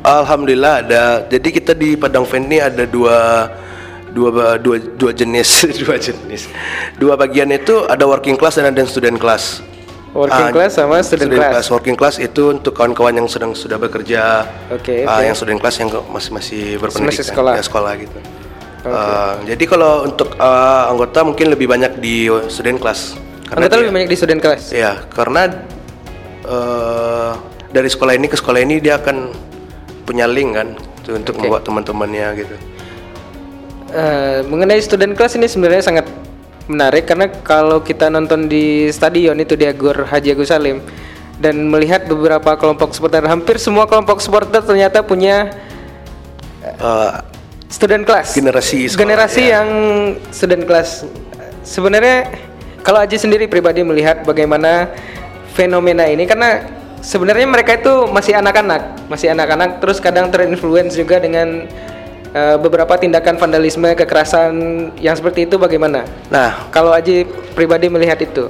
Alhamdulillah 0.01 0.73
ada. 0.81 1.03
Jadi 1.23 1.49
kita 1.51 1.71
di 1.71 1.93
Padang 1.93 2.25
Fan 2.25 2.43
ini 2.43 2.57
ada 2.57 2.83
dua 2.83 3.49
dua 4.11 4.57
dua 4.57 4.75
dua 4.75 5.11
jenis 5.11 5.63
dua 5.81 5.95
jenis 5.95 6.51
dua 6.99 7.15
bagian 7.15 7.47
itu 7.47 7.85
ada 7.85 8.03
working 8.03 8.35
class 8.35 8.59
dan 8.59 8.67
ada 8.67 8.83
student 8.83 9.15
class. 9.15 9.61
Working 10.11 10.47
Ah, 10.47 10.51
class 10.51 10.75
sama 10.75 10.99
student, 10.99 11.31
class. 11.31 11.71
Working 11.71 11.95
class 11.95 12.19
itu 12.19 12.51
untuk 12.51 12.75
kawan-kawan 12.75 13.15
yang 13.15 13.31
sedang 13.31 13.55
sudah 13.55 13.79
bekerja. 13.79 14.43
Oke, 14.67 15.07
Ah, 15.07 15.17
oke. 15.17 15.23
yang 15.23 15.35
student 15.37 15.55
class 15.55 15.79
yang 15.79 15.87
masih 16.05 16.31
masih 16.33 16.61
berpendidikan, 16.75 17.23
sekolah. 17.23 17.53
ya 17.55 17.63
sekolah 17.63 17.91
gitu. 17.95 18.19
Ah, 18.83 19.39
jadi 19.45 19.63
kalau 19.63 20.03
untuk 20.03 20.35
ah, 20.35 20.91
anggota 20.91 21.23
mungkin 21.23 21.47
lebih 21.47 21.63
banyak 21.65 21.95
di 21.95 22.27
student 22.49 22.75
class. 22.75 23.15
Anggota 23.47 23.71
dia- 23.73 23.87
lebih 23.87 23.95
banyak 23.95 24.09
di 24.09 24.17
student 24.17 24.41
class. 24.41 24.75
Ya, 24.75 24.99
karena 25.07 25.47
eh, 26.43 27.31
dari 27.71 27.87
sekolah 27.87 28.11
ini 28.11 28.27
ke 28.27 28.35
sekolah 28.35 28.59
ini 28.59 28.79
dia 28.79 28.97
akan 28.97 29.31
punya 30.03 30.25
link 30.25 30.57
kan 30.57 30.67
tuh, 31.01 31.17
untuk 31.17 31.37
Oke. 31.37 31.47
membuat 31.47 31.63
teman-temannya 31.63 32.27
gitu. 32.43 32.55
Eh, 33.91 34.39
mengenai 34.47 34.79
student 34.79 35.13
class 35.13 35.35
ini 35.35 35.51
sebenarnya 35.51 35.83
sangat 35.83 36.05
menarik 36.65 37.03
karena 37.03 37.27
kalau 37.43 37.83
kita 37.83 38.07
nonton 38.07 38.47
di 38.47 38.87
stadion 38.89 39.35
itu 39.35 39.59
di 39.59 39.67
Gor 39.75 40.07
Haji 40.07 40.31
Agus 40.31 40.47
Salim 40.47 40.79
dan 41.41 41.67
melihat 41.67 42.05
beberapa 42.07 42.55
kelompok 42.55 42.93
supporter 42.95 43.25
hampir 43.27 43.59
semua 43.59 43.89
kelompok 43.89 44.21
supporter 44.23 44.61
ternyata 44.63 45.03
punya 45.03 45.51
Eh, 46.61 47.11
student 47.73 48.05
class 48.05 48.37
Generasi 48.37 48.85
sekolah, 48.85 49.01
generasi 49.01 49.41
ya. 49.49 49.49
yang 49.57 49.69
student 50.29 50.63
class 50.69 51.01
sebenarnya 51.65 52.29
kalau 52.85 53.01
Aji 53.01 53.17
sendiri 53.17 53.49
pribadi 53.49 53.81
melihat 53.81 54.21
bagaimana 54.21 54.93
fenomena 55.57 56.05
ini 56.05 56.29
karena 56.29 56.61
sebenarnya 57.01 57.49
mereka 57.49 57.77
itu 57.77 58.07
masih 58.09 58.37
anak-anak 58.37 59.09
masih 59.09 59.33
anak-anak 59.33 59.81
terus 59.81 59.97
kadang 59.97 60.29
terinfluence 60.29 60.93
juga 60.93 61.17
dengan 61.17 61.65
eh, 62.31 62.57
beberapa 62.61 62.93
tindakan 62.95 63.41
vandalisme 63.41 63.89
kekerasan 63.97 64.53
yang 65.01 65.17
seperti 65.17 65.49
itu 65.49 65.57
bagaimana 65.57 66.05
nah, 66.29 66.69
kalau 66.69 66.93
Aji 66.93 67.25
pribadi 67.57 67.89
melihat 67.89 68.21
itu 68.21 68.47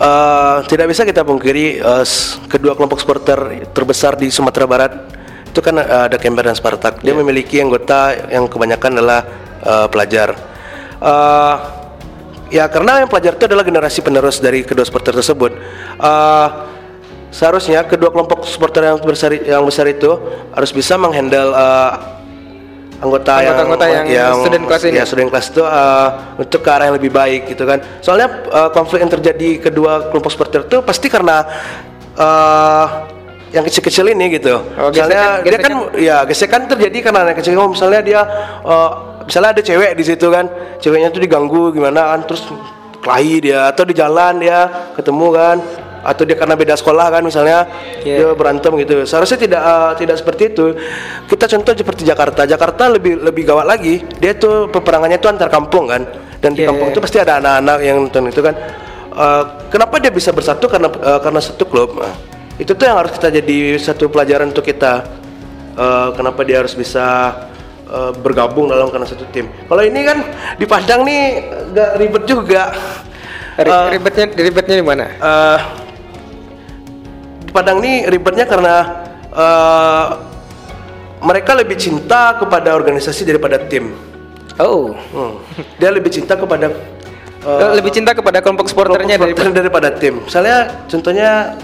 eh, 0.00 0.56
tidak 0.66 0.86
bisa 0.90 1.04
kita 1.04 1.22
pungkiri 1.22 1.78
s- 2.02 2.40
kedua 2.48 2.72
kelompok 2.72 2.98
supporter 3.04 3.68
terbesar 3.76 4.16
di 4.16 4.32
Sumatera 4.32 4.64
Barat 4.64 4.92
itu 5.48 5.60
kan 5.64 5.74
eh, 5.80 6.02
ada 6.12 6.16
Kemper 6.20 6.44
dan 6.46 6.54
Spartak. 6.54 7.00
Dia 7.02 7.16
memiliki 7.16 7.58
anggota 7.58 8.14
yang 8.30 8.46
kebanyakan 8.46 8.90
adalah 9.00 9.20
eh, 9.64 9.86
pelajar. 9.90 10.36
Eh, 11.02 11.54
ya 12.52 12.64
karena 12.70 13.02
yang 13.02 13.10
pelajar 13.10 13.34
itu 13.34 13.44
adalah 13.48 13.64
generasi 13.66 13.98
penerus 14.00 14.38
dari 14.38 14.62
kedua 14.62 14.86
supporter 14.86 15.18
tersebut. 15.18 15.52
Eh, 15.98 16.48
seharusnya 17.28 17.84
kedua 17.84 18.08
kelompok 18.08 18.44
supporter 18.44 18.84
yang 18.84 18.98
besar 18.98 19.30
yang 19.32 19.62
besar 19.62 19.84
itu 19.86 20.08
harus 20.50 20.70
bisa 20.70 20.96
menghandle 20.96 21.52
eh, 21.52 21.92
anggota, 22.98 23.38
Anggota-anggota 23.38 23.84
yang 23.86 24.34
student 24.34 24.64
class 24.66 24.82
ini. 24.82 24.96
ya 24.98 25.04
student 25.06 25.28
class 25.28 25.46
itu 25.48 25.62
eh, 25.62 26.08
untuk 26.36 26.60
ke 26.60 26.70
arah 26.70 26.90
yang 26.90 26.96
lebih 26.98 27.12
baik 27.12 27.46
gitu 27.46 27.62
kan. 27.62 27.78
Soalnya 28.00 28.26
eh, 28.44 28.70
konflik 28.72 29.00
yang 29.00 29.12
terjadi 29.12 29.48
kedua 29.62 30.10
kelompok 30.10 30.30
supporter 30.32 30.66
itu 30.66 30.80
pasti 30.82 31.06
karena 31.06 31.46
eh, 32.16 32.86
yang 33.48 33.64
kecil-kecil 33.64 34.04
ini 34.12 34.36
gitu. 34.36 34.60
Oh, 34.76 34.92
misalnya 34.92 35.40
gesekan- 35.40 35.44
dia 35.46 35.58
kan 35.60 35.74
ya 35.96 36.16
gesekan 36.24 36.62
terjadi 36.66 36.98
karena 37.00 37.20
anak 37.24 37.40
kecil. 37.40 37.56
Oh, 37.56 37.70
misalnya 37.70 38.00
dia 38.02 38.20
eh, 38.64 38.90
misalnya 39.24 39.50
ada 39.54 39.62
cewek 39.62 39.92
di 39.94 40.04
situ 40.04 40.26
kan, 40.28 40.44
ceweknya 40.80 41.08
tuh 41.08 41.20
diganggu 41.20 41.70
gimana 41.70 42.16
kan 42.16 42.24
terus 42.24 42.44
kelahi 42.98 43.38
dia 43.40 43.70
atau 43.70 43.86
di 43.86 43.94
jalan 43.94 44.42
dia 44.42 44.66
ketemu 44.98 45.26
kan 45.30 45.56
atau 46.00 46.22
dia 46.22 46.34
karena 46.34 46.54
beda 46.54 46.74
sekolah 46.74 47.06
kan 47.08 47.22
misalnya 47.22 47.66
Iya. 48.00 48.16
dia 48.16 48.28
berantem 48.32 48.70
gitu. 48.78 49.02
Seharusnya 49.02 49.36
tidak 49.36 49.60
eh, 49.60 49.92
tidak 49.98 50.16
seperti 50.16 50.42
itu. 50.48 50.66
Kita 51.26 51.44
contoh 51.46 51.72
seperti 51.72 52.02
Jakarta. 52.02 52.42
Jakarta 52.42 52.88
lebih 52.88 53.18
lebih 53.18 53.42
gawat 53.44 53.64
lagi. 53.64 54.00
Dia 54.16 54.34
tuh 54.34 54.66
peperangannya 54.68 55.16
tuh 55.16 55.30
antar 55.30 55.48
kampung 55.48 55.86
kan. 55.86 56.02
Dan 56.38 56.52
di 56.52 56.62
Iya, 56.62 56.70
kampung 56.70 56.88
iya. 56.88 56.94
itu 56.94 57.00
pasti 57.00 57.18
ada 57.18 57.38
anak-anak 57.38 57.78
yang 57.80 57.96
nonton 58.00 58.22
itu 58.26 58.40
kan. 58.40 58.54
Eh, 59.10 59.42
kenapa 59.68 59.98
dia 59.98 60.10
bisa 60.10 60.30
bersatu 60.30 60.66
karena 60.66 60.86
eh, 60.88 61.20
karena 61.20 61.38
satu 61.38 61.64
klub. 61.64 61.96
Nah, 61.96 62.14
itu 62.56 62.70
tuh 62.70 62.84
yang 62.84 62.96
harus 62.96 63.12
kita 63.12 63.28
jadi 63.32 63.58
satu 63.76 64.06
pelajaran 64.06 64.48
untuk 64.48 64.62
kita. 64.62 65.02
Eh, 65.74 66.08
kenapa 66.12 66.42
dia 66.42 66.58
harus 66.58 66.72
bisa 66.72 67.34
eh, 67.84 68.12
bergabung 68.16 68.66
dalam 68.66 68.86
karena 68.88 69.04
satu 69.04 69.26
tim. 69.28 69.46
Kalau 69.64 69.80
ini 69.80 70.00
kan 70.02 70.18
di 70.54 70.64
Padang 70.64 71.02
nih 71.02 71.22
gak 71.72 71.90
ribet 71.96 72.24
juga. 72.24 72.70
Ri- 73.58 73.66
Eh, 73.66 73.86
ribetnya 73.90 74.26
ribetnya 74.30 74.76
di 74.76 74.86
mana 74.86 75.04
eh 75.10 75.58
di 77.48 77.50
Padang 77.50 77.80
ini 77.80 78.04
ribetnya 78.04 78.44
karena 78.44 78.74
eh, 79.32 80.06
mereka 81.18 81.56
lebih 81.56 81.74
cinta 81.74 82.36
kepada 82.36 82.76
organisasi 82.76 83.24
daripada 83.24 83.56
tim. 83.58 83.96
oh 84.60 84.92
Hmm. 85.10 85.40
Dia 85.80 85.88
lebih 85.88 86.12
cinta 86.12 86.36
kepada 86.36 86.68
eh, 87.40 87.70
lebih 87.72 87.90
cinta 87.90 88.12
kepada 88.12 88.44
kelompok 88.44 88.68
supporternya 88.68 89.16
kelompok 89.16 89.32
daripada 89.40 89.88
daripada 89.88 89.88
tim. 89.96 90.20
Misalnya 90.20 90.84
contohnya 90.86 91.56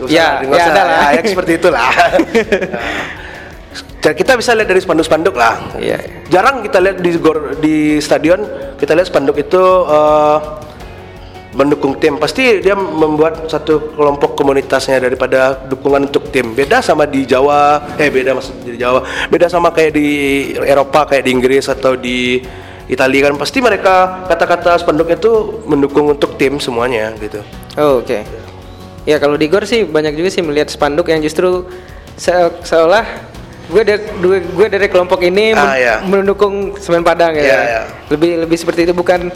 usah- 0.00 0.10
Ya, 0.10 0.40
ya 0.42 0.64
ada 0.66 0.82
lah. 0.82 1.10
ya, 1.12 1.20
ya, 1.20 1.22
seperti 1.28 1.52
itulah. 1.60 1.86
Nah, 4.02 4.10
kita 4.10 4.34
bisa 4.34 4.50
lihat 4.58 4.66
dari 4.66 4.82
spanduk-spanduk 4.82 5.30
lah. 5.38 5.62
Iya. 5.78 6.26
Jarang 6.26 6.66
kita 6.66 6.82
lihat 6.82 6.98
di 6.98 7.14
gor, 7.22 7.54
di 7.62 8.02
stadion 8.02 8.42
kita 8.74 8.98
lihat 8.98 9.06
spanduk 9.06 9.38
itu 9.38 9.62
eh, 9.86 10.36
mendukung 11.52 11.96
tim. 11.96 12.16
Pasti 12.16 12.58
dia 12.58 12.72
membuat 12.72 13.46
satu 13.46 13.92
kelompok 13.92 14.34
komunitasnya 14.34 14.98
daripada 14.98 15.56
dukungan 15.62 16.08
untuk 16.08 16.28
tim. 16.28 16.52
Beda 16.52 16.80
sama 16.80 17.04
di 17.04 17.24
Jawa, 17.24 17.92
eh 17.96 18.08
beda 18.08 18.32
maksud 18.32 18.64
di 18.64 18.76
Jawa. 18.76 19.00
Beda 19.28 19.46
sama 19.46 19.68
kayak 19.68 19.92
di 19.92 20.08
Eropa 20.58 21.04
kayak 21.06 21.24
di 21.24 21.30
Inggris 21.30 21.68
atau 21.68 21.92
di 21.94 22.40
Italia 22.84 23.30
kan 23.30 23.38
pasti 23.38 23.62
mereka 23.62 24.26
kata-kata 24.26 24.76
spanduk 24.76 25.08
itu 25.08 25.30
mendukung 25.64 26.08
untuk 26.08 26.34
tim 26.36 26.58
semuanya 26.58 27.12
gitu. 27.16 27.40
Oh, 27.76 28.00
oke. 28.00 28.20
Ya 29.02 29.16
kalau 29.16 29.34
di 29.34 29.46
Gor 29.46 29.64
sih 29.64 29.82
banyak 29.82 30.12
juga 30.12 30.28
sih 30.28 30.42
melihat 30.42 30.68
spanduk 30.68 31.08
yang 31.08 31.18
justru 31.18 31.66
se- 32.14 32.52
seolah 32.62 33.02
gue 33.66 33.82
dari 33.82 34.02
gue, 34.18 34.38
gue 34.44 34.66
dari 34.68 34.86
kelompok 34.86 35.22
ini 35.22 35.54
men- 35.54 35.58
Ah, 35.58 35.78
ya. 35.78 35.94
mendukung 36.02 36.76
Semen 36.76 37.02
Padang 37.02 37.32
ya. 37.32 37.42
Ya, 37.42 37.60
ya. 37.62 37.82
Lebih 38.10 38.44
lebih 38.44 38.56
seperti 38.56 38.84
itu 38.84 38.92
bukan 38.92 39.30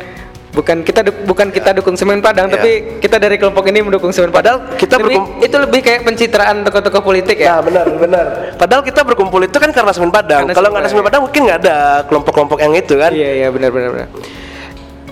bukan 0.56 0.80
kita 0.80 1.04
bukan 1.28 1.52
kita 1.52 1.76
dukung 1.76 2.00
Semen 2.00 2.24
Padang 2.24 2.48
Ya. 2.48 2.56
tapi 2.56 2.96
kita 2.96 3.20
dari 3.20 3.36
kelompok 3.36 3.68
ini 3.68 3.84
mendukung 3.84 4.08
Semen 4.08 4.32
Padang. 4.32 4.64
Padahal 4.64 4.80
kita 4.80 4.96
Lebih- 4.96 5.44
itu 5.44 5.56
lebih 5.60 5.80
kayak 5.84 6.00
pencitraan 6.08 6.64
tokoh-tokoh 6.64 7.04
politik 7.04 7.36
ya. 7.36 7.60
Ya 7.60 7.60
benar 7.60 7.84
benar. 7.92 8.26
Padahal 8.56 8.80
kita 8.80 9.04
berkumpul 9.04 9.44
itu 9.44 9.56
kan 9.60 9.68
karena 9.68 9.92
Semen 9.92 10.08
Padang. 10.08 10.48
Kalau 10.48 10.72
nggak 10.72 10.80
ada 10.80 10.88
Semen 10.88 11.04
Padang 11.04 11.28
mungkin 11.28 11.40
nggak 11.44 11.58
ada 11.60 11.76
kelompok-kelompok 12.08 12.58
yang 12.64 12.72
itu 12.72 12.96
kan. 12.96 13.12
Iya 13.12 13.30
iya 13.44 13.48
benar 13.52 13.68
benar 13.68 13.90
benar. 13.92 14.08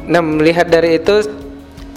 Nah 0.08 0.20
melihat 0.24 0.64
dari 0.64 0.96
itu 0.96 1.44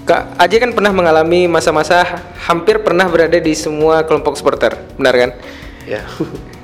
Kak 0.07 0.39
Aji 0.39 0.63
kan 0.63 0.71
pernah 0.71 0.91
mengalami 0.95 1.51
masa-masa 1.51 2.23
hampir 2.47 2.79
pernah 2.79 3.11
berada 3.11 3.35
di 3.35 3.51
semua 3.51 4.07
kelompok 4.07 4.39
supporter, 4.39 4.75
benar 4.95 5.11
kan? 5.15 5.29
Ya. 5.83 6.07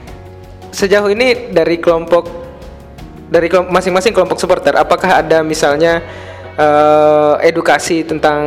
Sejauh 0.80 1.12
ini 1.12 1.52
dari 1.52 1.76
kelompok 1.76 2.32
dari 3.28 3.52
masing-masing 3.52 4.16
kelompok 4.16 4.40
supporter, 4.40 4.80
apakah 4.80 5.20
ada 5.20 5.44
misalnya 5.44 6.00
eh, 6.58 7.34
edukasi 7.48 8.06
tentang 8.06 8.42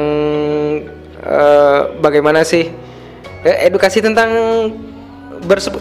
eh, 1.22 1.80
bagaimana 1.98 2.46
sih 2.46 2.70
eh, 3.42 3.56
edukasi 3.66 4.02
tentang 4.02 4.30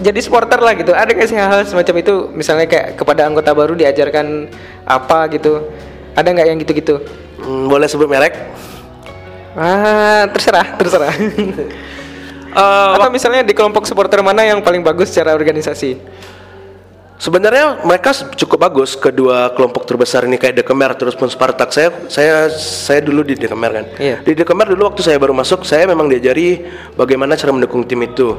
jadi 0.03 0.19
supporter 0.21 0.59
lah 0.61 0.77
gitu? 0.77 0.91
Ada 0.93 1.09
nggak 1.15 1.27
sih 1.31 1.37
hal-hal 1.39 1.65
semacam 1.65 1.95
itu? 2.01 2.15
Misalnya 2.35 2.67
kayak 2.69 2.99
kepada 2.99 3.25
anggota 3.25 3.49
baru 3.55 3.73
diajarkan 3.73 4.51
apa 4.85 5.31
gitu? 5.33 5.63
Ada 6.13 6.27
nggak 6.31 6.47
yang 6.47 6.57
gitu-gitu? 6.61 6.95
Hmm, 7.41 7.65
boleh 7.71 7.87
sebut 7.89 8.05
merek? 8.05 8.35
Ah, 9.55 10.27
terserah, 10.29 10.75
terserah. 10.75 11.15
Atau 12.95 13.11
misalnya 13.11 13.43
di 13.43 13.51
kelompok 13.51 13.83
supporter 13.83 14.23
mana 14.23 14.43
yang 14.47 14.63
paling 14.63 14.79
bagus 14.79 15.11
secara 15.11 15.35
organisasi? 15.35 15.99
Sebenarnya 17.15 17.79
mereka 17.87 18.11
cukup 18.11 18.59
bagus 18.59 18.91
kedua 18.99 19.47
kelompok 19.55 19.87
terbesar 19.87 20.27
ini 20.27 20.35
kayak 20.35 20.59
Dekemer 20.59 20.91
terus 20.99 21.15
pun 21.15 21.31
Spartak. 21.31 21.71
Saya 21.71 21.89
saya 22.11 22.51
saya 22.51 22.99
dulu 22.99 23.23
di 23.23 23.39
Dekemer 23.39 23.71
kan. 23.71 23.85
Iya. 23.95 24.19
Di 24.19 24.35
Dekemer 24.35 24.67
dulu 24.75 24.91
waktu 24.91 24.99
saya 24.99 25.15
baru 25.15 25.31
masuk 25.31 25.63
saya 25.63 25.87
memang 25.87 26.11
diajari 26.11 26.67
bagaimana 26.99 27.39
cara 27.39 27.55
mendukung 27.55 27.87
tim 27.87 28.03
itu. 28.03 28.35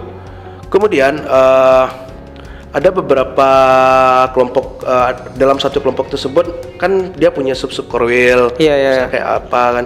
kemudian 0.67 1.23
eh, 1.23 1.87
ada 2.75 2.91
beberapa 2.91 3.49
kelompok 4.35 4.83
eh, 4.83 5.11
dalam 5.39 5.63
satu 5.63 5.79
kelompok 5.79 6.11
tersebut 6.11 6.75
kan 6.77 7.15
dia 7.15 7.31
punya 7.31 7.55
sub 7.55 7.71
sub 7.71 7.87
korwil 7.87 8.51
Iya, 8.59 8.75
iya, 8.75 8.89
misalnya 8.91 9.13
kayak 9.15 9.29
apa 9.47 9.63
kan 9.79 9.85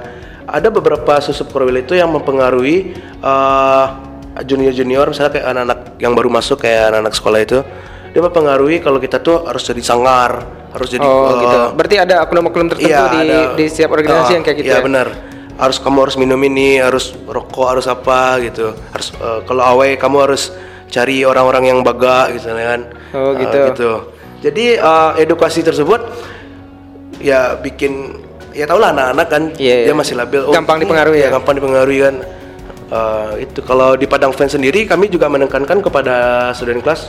ada 0.49 0.69
beberapa 0.73 1.13
sub 1.21 1.37
sub 1.37 1.53
korwil 1.53 1.85
itu 1.85 1.93
yang 1.95 2.09
mempengaruhi 2.09 2.97
junior 4.49 4.73
junior 4.73 5.05
misalnya 5.13 5.37
kayak 5.37 5.47
anak-anak 5.53 5.81
yang 6.01 6.13
baru 6.17 6.29
masuk 6.33 6.65
kayak 6.65 6.89
anak-anak 6.91 7.15
sekolah 7.15 7.41
itu 7.45 7.59
dia 8.11 8.21
mempengaruhi 8.21 8.79
kalau 8.79 8.99
kita 8.99 9.19
tuh 9.19 9.47
harus 9.47 9.62
jadi 9.62 9.79
sangar 9.81 10.43
harus 10.71 10.88
jadi 10.88 11.02
Oh 11.02 11.31
eh, 11.31 11.38
gitu. 11.40 11.59
Berarti 11.75 11.97
ada 11.99 12.14
oknum-oknum 12.23 12.67
tertentu 12.69 12.90
Iya, 12.90 13.07
di 13.09 13.21
ada. 13.26 13.40
di 13.55 13.64
setiap 13.67 13.90
organisasi 13.90 14.31
Ah, 14.31 14.35
yang 14.35 14.45
kayak 14.45 14.57
gitu 14.59 14.71
Iya 14.71 14.79
ya. 14.79 14.83
benar. 14.83 15.07
Harus 15.57 15.76
kamu 15.76 15.99
harus 16.00 16.17
minum 16.17 16.40
ini, 16.40 16.79
harus 16.79 17.12
rokok, 17.26 17.67
harus 17.69 17.87
apa 17.87 18.38
gitu. 18.40 18.73
Harus 18.90 19.09
eh, 19.12 19.40
kalau 19.45 19.62
away 19.69 19.95
kamu 19.95 20.17
harus 20.25 20.55
cari 20.87 21.23
orang-orang 21.23 21.71
yang 21.71 21.79
baga 21.83 22.31
gitu 22.31 22.50
kan. 22.50 22.81
Oh, 23.12 23.35
Ah, 23.35 23.67
gitu. 23.71 23.90
Jadi 24.40 24.64
eh, 24.75 25.11
edukasi 25.19 25.61
tersebut 25.61 26.00
ya 27.21 27.55
bikin 27.57 28.17
ya 28.50 28.64
tau 28.64 28.79
lah 28.79 28.90
anak-anak 28.90 29.26
kan 29.26 29.43
Iya, 29.55 29.90
dia 29.90 29.95
masih 29.95 30.14
labil. 30.14 30.43
Gampang 30.49 30.79
ini- 30.79 30.85
dipengaruhi 30.87 31.19
ya? 31.21 31.31
Gampang 31.31 31.55
dipengaruhi 31.57 31.99
kan. 32.00 32.14
Eh, 32.90 33.33
itu 33.45 33.61
kalau 33.62 33.95
di 33.95 34.07
Padang 34.07 34.35
Fans 34.35 34.50
sendiri 34.50 34.83
kami 34.83 35.07
juga 35.07 35.26
menekankan 35.26 35.79
kepada 35.79 36.17
student 36.52 36.79
kelas 36.81 37.07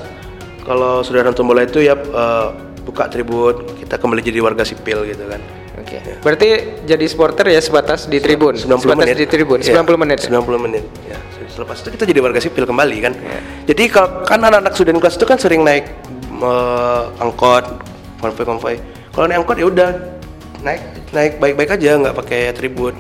kalau 0.71 1.03
sudah 1.03 1.27
nonton 1.27 1.43
bola 1.43 1.67
itu 1.67 1.83
ya 1.83 1.99
eh, 1.99 2.47
buka 2.87 3.11
tribun 3.11 3.75
kita 3.75 3.99
kembali 3.99 4.23
jadi 4.23 4.39
warga 4.39 4.63
sipil 4.63 5.03
gitu 5.03 5.27
kan. 5.27 5.43
Oke. 5.83 5.99
Berarti 6.23 6.47
jadi 6.87 7.05
supporter 7.11 7.51
ya 7.51 7.59
sebatas 7.59 8.07
di 8.07 8.23
tribun. 8.23 8.55
90 8.55 8.79
sebatas 8.79 9.03
menit. 9.03 9.19
di 9.19 9.27
tribun. 9.27 9.59
90 9.59 9.75
menit. 9.99 10.17
90 10.31 10.65
menit. 10.65 10.83
Ya, 11.03 11.19
selepas 11.51 11.75
itu 11.83 11.89
kita 11.91 12.07
jadi 12.07 12.19
warga 12.23 12.39
sipil 12.39 12.63
kembali 12.63 12.97
kan. 13.03 13.13
Iya. 13.19 13.39
Jadi 13.75 13.83
kalau 13.91 14.23
kan 14.23 14.39
anak-anak 14.39 14.73
student 14.79 14.99
kelas 15.03 15.15
itu 15.19 15.27
kan 15.27 15.37
sering 15.41 15.67
naik 15.67 15.91
eh, 16.39 17.03
angkot, 17.19 17.67
konvoy-konvoy. 18.23 18.79
Kalau 19.11 19.25
naik 19.27 19.43
angkot 19.43 19.57
ya 19.59 19.67
udah 19.67 19.89
naik 20.63 20.81
naik 21.11 21.33
baik-baik 21.43 21.75
aja 21.75 21.99
nggak 21.99 22.15
pakai 22.15 22.55
tribun. 22.55 22.95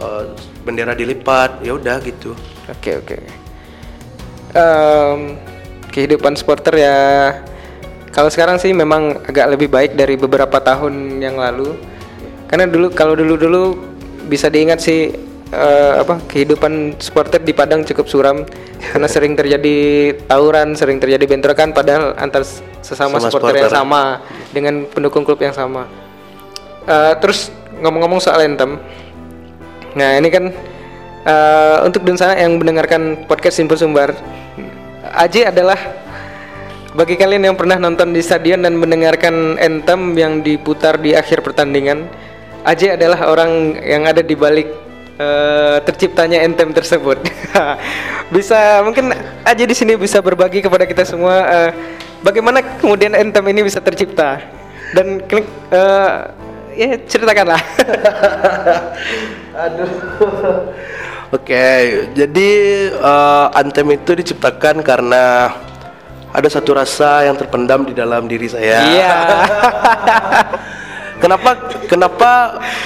Eh, 0.00 0.22
bendera 0.64 0.96
dilipat, 0.96 1.60
ya 1.60 1.76
udah 1.76 2.00
gitu. 2.00 2.32
Oke 2.72 2.96
oke. 2.96 3.16
Em, 4.54 5.36
kehidupan 5.94 6.34
supporter 6.34 6.74
ya 6.74 6.96
kalau 8.10 8.30
sekarang 8.30 8.58
sih 8.58 8.74
memang 8.74 9.22
agak 9.26 9.46
lebih 9.54 9.70
baik 9.70 9.94
dari 9.94 10.14
beberapa 10.14 10.58
tahun 10.62 11.18
yang 11.18 11.38
lalu. 11.38 11.74
Karena 12.50 12.70
dulu 12.70 12.90
kalau 12.94 13.18
dulu 13.18 13.34
dulu 13.34 13.62
bisa 14.30 14.46
diingat 14.46 14.78
sih 14.78 15.10
eh, 15.50 15.92
apa 15.98 16.22
kehidupan 16.30 16.98
supporter 17.02 17.42
di 17.42 17.50
Padang 17.50 17.82
cukup 17.82 18.06
suram 18.06 18.46
karena 18.78 19.06
sering 19.10 19.34
terjadi 19.34 19.76
tawuran, 20.30 20.78
sering 20.78 21.02
terjadi 21.02 21.26
bentrokan 21.26 21.74
padahal 21.74 22.14
antar 22.14 22.46
sesama 22.82 23.18
Sama 23.18 23.30
supporter 23.30 23.66
yang 23.66 23.70
supporter. 23.70 23.82
sama 23.82 24.02
dengan 24.54 24.74
pendukung 24.86 25.26
klub 25.26 25.42
yang 25.42 25.54
sama. 25.54 25.90
Eh, 26.86 27.14
terus 27.18 27.50
ngomong-ngomong 27.82 28.22
soal 28.22 28.46
Entem, 28.46 28.78
Nah 29.94 30.18
ini 30.18 30.28
kan 30.30 30.50
eh, 31.26 31.76
untuk 31.86 32.02
sana 32.18 32.38
yang 32.38 32.58
mendengarkan 32.58 33.26
podcast 33.26 33.58
Simpul 33.58 33.78
Sumbar, 33.78 34.14
Aji 35.12 35.44
adalah 35.44 35.76
bagi 36.96 37.20
kalian 37.20 37.52
yang 37.52 37.56
pernah 37.58 37.76
nonton 37.76 38.16
di 38.16 38.24
stadion 38.24 38.64
dan 38.64 38.80
mendengarkan 38.80 39.60
anthem 39.60 40.16
yang 40.16 40.40
diputar 40.40 40.96
di 40.96 41.12
akhir 41.12 41.44
pertandingan, 41.44 42.08
Aji 42.64 42.96
adalah 42.96 43.28
orang 43.28 43.76
yang 43.84 44.08
ada 44.08 44.24
di 44.24 44.32
balik 44.32 44.72
eh, 45.20 45.76
terciptanya 45.84 46.40
anthem 46.40 46.72
tersebut. 46.72 47.20
bisa 48.34 48.80
mungkin 48.80 49.12
Aji 49.44 49.68
di 49.68 49.76
sini 49.76 50.00
bisa 50.00 50.24
berbagi 50.24 50.64
kepada 50.64 50.88
kita 50.88 51.04
semua 51.04 51.44
eh, 51.44 51.70
bagaimana 52.24 52.64
kemudian 52.80 53.12
anthem 53.12 53.44
ini 53.52 53.68
bisa 53.68 53.84
tercipta 53.84 54.40
dan 54.96 55.20
eh, 55.28 56.12
ya 56.72 56.88
ceritakanlah. 57.04 57.60
Aduh. 59.68 59.92
Oke, 61.32 61.66
jadi 62.12 62.50
eh, 62.92 63.46
Anthem 63.56 63.88
itu 63.96 64.12
diciptakan 64.12 64.84
karena 64.84 65.54
ada 66.34 66.48
satu 66.50 66.74
rasa 66.74 67.22
yang 67.30 67.38
terpendam 67.38 67.86
di 67.86 67.94
dalam 67.94 68.26
diri 68.26 68.50
saya. 68.50 68.82
Iya. 68.90 69.14
kenapa 71.22 71.50
kenapa 71.86 72.30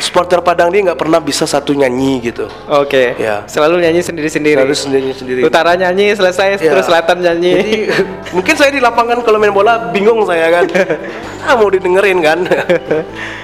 supporter 0.04 0.44
Padang 0.44 0.68
ini 0.68 0.86
nggak 0.92 1.00
pernah 1.00 1.16
bisa 1.16 1.48
satu 1.48 1.72
nyanyi 1.72 2.28
gitu? 2.28 2.44
Oke. 2.68 3.16
Ya. 3.16 3.48
Selalu 3.48 3.88
nyanyi 3.88 4.04
sendiri-sendiri. 4.04 4.60
Selalu 4.60 4.76
sendiri-sendiri. 4.76 5.40
Utara 5.48 5.72
nyanyi 5.80 6.12
selesai 6.12 6.60
Ya. 6.60 6.76
terus 6.76 6.84
selatan 6.84 7.24
nyanyi. 7.24 7.52
Jadi 7.56 7.76
mungkin 8.36 8.54
saya 8.54 8.68
di 8.68 8.84
lapangan 8.84 9.24
kalau 9.24 9.40
main 9.40 9.56
bola 9.56 9.88
bingung 9.96 10.20
saya 10.28 10.52
kan. 10.52 10.64
ah 11.48 11.56
mau 11.56 11.72
didengerin 11.72 12.20
kan. 12.20 12.44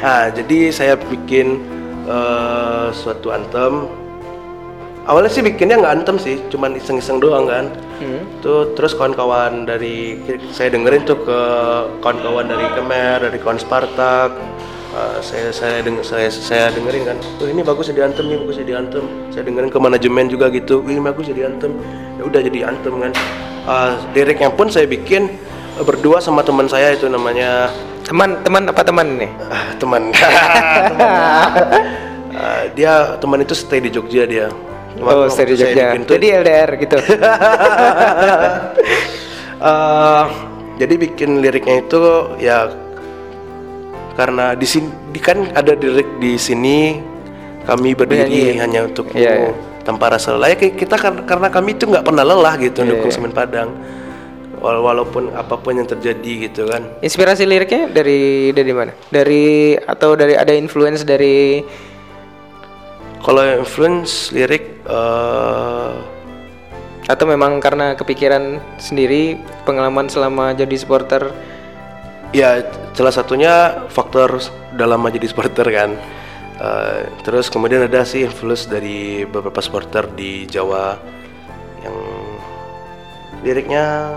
nah, 0.05 0.29
jadi 0.29 0.69
saya 0.69 1.01
bikin 1.01 1.65
eh, 2.05 2.87
suatu 2.93 3.33
anthem. 3.33 4.04
Awalnya 5.05 5.29
sih 5.29 5.45
bikinnya 5.45 5.77
nggak 5.85 5.95
anthem 6.01 6.17
sih, 6.17 6.41
cuman 6.49 6.81
iseng-iseng 6.81 7.21
doang 7.21 7.45
kan. 7.45 7.69
Hmm. 8.01 8.25
Tuh 8.41 8.73
terus 8.73 8.97
kawan-kawan 8.97 9.69
dari 9.69 10.17
saya 10.49 10.73
dengerin 10.73 11.05
tuh 11.05 11.21
ke 11.21 11.41
kawan-kawan 12.01 12.49
dari 12.49 12.65
Kemer, 12.73 13.21
dari 13.21 13.37
kawan 13.37 13.61
Spartak. 13.61 14.33
Eh, 14.95 15.19
saya 15.21 15.51
saya 15.53 15.83
denger, 15.85 16.07
saya 16.07 16.33
saya 16.33 16.65
dengerin 16.73 17.05
kan. 17.05 17.17
Tuh 17.37 17.53
ini 17.53 17.61
bagus 17.61 17.93
jadi 17.93 18.09
anthem 18.09 18.33
nih, 18.33 18.39
bagus 18.49 18.57
jadi 18.57 18.73
anthem. 18.81 19.05
Saya 19.29 19.45
dengerin 19.45 19.69
ke 19.69 19.77
manajemen 19.77 20.25
juga 20.33 20.49
gitu. 20.49 20.81
Ini 20.81 21.03
bagus 21.05 21.29
jadi 21.29 21.53
anthem. 21.53 21.77
Ya 22.17 22.23
udah 22.25 22.41
jadi 22.41 22.61
anthem 22.65 22.95
kan. 22.97 23.13
Eh, 23.69 23.93
liriknya 24.17 24.49
pun 24.57 24.73
saya 24.73 24.89
bikin 24.89 25.29
eh, 25.77 25.85
berdua 25.85 26.25
sama 26.25 26.41
teman 26.41 26.65
saya 26.65 26.97
itu 26.97 27.13
namanya 27.13 27.69
Teman, 28.05 28.37
teman 28.45 28.69
apa 28.69 28.85
teman 28.85 29.17
nih? 29.17 29.33
ah, 29.49 29.69
teman. 29.81 30.03
Teman. 30.13 31.09
Ah, 32.37 32.65
dia 32.77 33.17
teman 33.17 33.41
itu 33.41 33.57
stay 33.57 33.81
di 33.81 33.89
Jogja 33.89 34.29
dia. 34.29 34.53
Oh, 34.97 35.27
saya 35.27 35.51
Jogja. 35.51 35.97
Jadi 35.97 36.27
LDR 36.31 36.71
gitu. 36.77 36.97
Eh, 39.57 40.25
jadi 40.77 40.95
bikin 40.99 41.41
liriknya 41.41 41.81
itu 41.81 42.01
ya 42.37 42.69
karena 44.13 44.53
di 44.53 44.67
sini 44.69 44.93
di- 45.09 45.23
kan 45.23 45.41
ada 45.51 45.73
lirik 45.73 46.21
di 46.21 46.37
sini 46.37 47.01
kami 47.65 47.97
berdiri 47.97 48.61
hanya 48.61 48.85
untuk 48.85 49.09
Iya, 49.11 49.49
iya. 49.49 49.51
tanpa 49.81 50.13
rasa 50.13 50.37
lelah. 50.37 50.53
Ya, 50.53 50.59
kita 50.59 51.01
kan 51.01 51.25
karena 51.25 51.49
kami 51.49 51.73
itu 51.73 51.89
nggak 51.89 52.05
pernah 52.05 52.21
lelah 52.23 52.61
gitu 52.61 52.85
Iya, 52.85 52.91
dukung 52.93 53.09
iya. 53.09 53.17
Semen 53.17 53.33
Padang. 53.33 53.73
Wala- 54.61 54.85
Walaupun 54.85 55.33
apa 55.33 55.57
pun 55.57 55.73
yang 55.75 55.89
terjadi 55.89 56.33
gitu 56.45 56.69
kan. 56.69 56.85
Inspirasi 57.01 57.49
liriknya 57.49 57.89
dari 57.89 58.53
dari 58.53 58.73
mana? 58.75 58.93
Dari 59.09 59.77
atau 59.81 60.13
dari 60.13 60.37
ada 60.37 60.53
influence 60.53 61.09
dari 61.09 61.65
Kalau 63.25 63.41
influence 63.41 64.29
lirik 64.37 64.85
eh, 64.85 65.93
atau 67.05 67.25
memang 67.25 67.57
karena 67.61 67.97
kepikiran 67.97 68.61
sendiri 68.77 69.41
pengalaman 69.65 70.09
selama 70.13 70.53
jadi 70.53 70.77
supporter 70.77 71.33
ya 72.37 72.65
salah 72.93 73.13
satunya 73.13 73.85
faktor 73.89 74.41
dalam 74.77 75.09
jadi 75.09 75.25
supporter 75.25 75.67
kan. 75.73 75.97
Eh, 76.55 77.01
terus 77.25 77.49
kemudian 77.49 77.89
ada 77.89 78.05
sih 78.05 78.29
influence 78.29 78.69
dari 78.69 79.25
beberapa 79.25 79.65
supporter 79.65 80.05
di 80.13 80.45
Jawa 80.45 80.95
yang 81.81 81.97
liriknya 83.41 84.17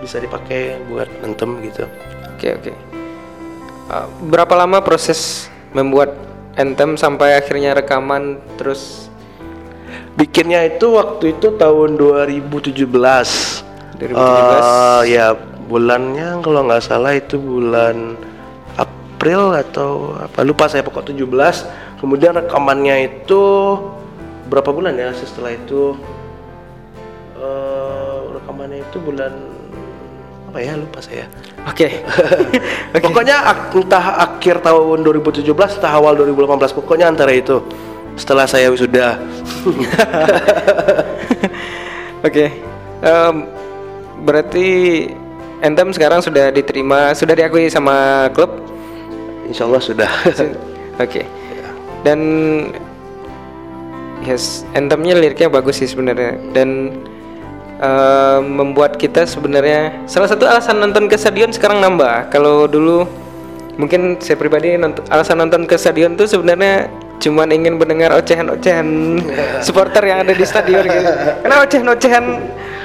bisa 0.00 0.20
dipakai 0.20 0.78
buat 0.90 1.08
nentem 1.24 1.58
gitu. 1.64 1.84
Oke 2.36 2.52
oke. 2.52 2.72
Uh, 3.86 4.06
berapa 4.28 4.50
lama 4.54 4.82
proses 4.82 5.46
membuat 5.70 6.14
anthem 6.56 6.96
sampai 6.96 7.36
akhirnya 7.36 7.76
rekaman 7.76 8.40
terus 8.56 9.06
Bikinnya 10.16 10.64
itu 10.64 10.96
waktu 10.96 11.36
itu 11.36 11.60
tahun 11.60 12.00
2017. 12.00 12.72
2017. 12.72 14.16
Eh, 14.16 15.00
ya 15.12 15.36
bulannya 15.68 16.40
kalau 16.40 16.64
nggak 16.64 16.80
salah 16.80 17.12
itu 17.12 17.36
bulan 17.36 18.16
April 18.80 19.52
atau 19.52 20.16
apa 20.16 20.40
lupa 20.40 20.72
saya 20.72 20.80
pokok 20.80 21.12
17. 21.12 21.68
Kemudian 22.00 22.32
rekamannya 22.32 23.12
itu 23.12 23.44
berapa 24.48 24.72
bulan 24.72 24.96
ya 24.96 25.12
setelah 25.12 25.52
itu 25.52 26.00
eh, 27.36 28.16
rekamannya 28.40 28.80
itu 28.88 28.96
bulan 28.96 29.36
apa 30.48 30.58
ya 30.64 30.80
lupa 30.80 31.04
saya. 31.04 31.28
Oke. 31.66 32.06
Oke. 32.96 33.02
Pokoknya 33.02 33.42
ak- 33.42 33.74
entah 33.74 34.22
akhir 34.22 34.62
tahun 34.62 35.02
2017 35.02 35.42
entah 35.50 35.92
awal 35.92 36.14
2018 36.14 36.78
pokoknya 36.78 37.10
antara 37.10 37.34
itu. 37.34 37.58
Setelah 38.16 38.46
saya 38.48 38.70
wisuda. 38.70 39.18
Oke. 42.26 42.46
Em, 43.02 43.34
berarti 44.24 44.66
Anthem 45.60 45.92
sekarang 45.92 46.24
sudah 46.24 46.48
diterima, 46.48 47.12
sudah 47.12 47.34
diakui 47.36 47.68
sama 47.68 48.28
klub. 48.32 48.62
Insya 49.50 49.68
Allah 49.68 49.82
sudah. 49.82 50.10
Oke. 51.04 51.26
Dan 52.06 52.20
yes, 54.22 54.62
Anthemnya 54.72 55.18
liriknya 55.18 55.50
bagus 55.50 55.82
sih 55.82 55.90
sebenarnya. 55.90 56.38
Dan 56.54 56.94
eh, 57.80 58.38
membuat 58.42 58.96
kita 58.96 59.24
sebenarnya 59.24 60.04
salah 60.08 60.28
satu 60.28 60.44
alasan 60.48 60.80
nonton 60.80 61.08
ke 61.08 61.16
stadion 61.16 61.52
sekarang 61.52 61.80
nambah. 61.80 62.32
Kalau 62.32 62.66
dulu 62.66 63.06
mungkin 63.76 64.16
saya 64.20 64.36
pribadi 64.40 64.76
nonton, 64.76 65.04
alasan 65.12 65.36
nonton 65.40 65.68
ke 65.68 65.76
stadion 65.76 66.16
tuh 66.16 66.24
sebenarnya 66.24 66.88
cuman 67.16 67.48
ingin 67.48 67.80
mendengar 67.80 68.12
ocehan-ocehan 68.12 68.86
supporter 69.66 70.04
yang 70.04 70.24
ada 70.24 70.32
di 70.36 70.44
stadion 70.44 70.84
gitu. 70.84 71.12
Karena 71.44 71.56
ocehan-ocehan 71.64 72.24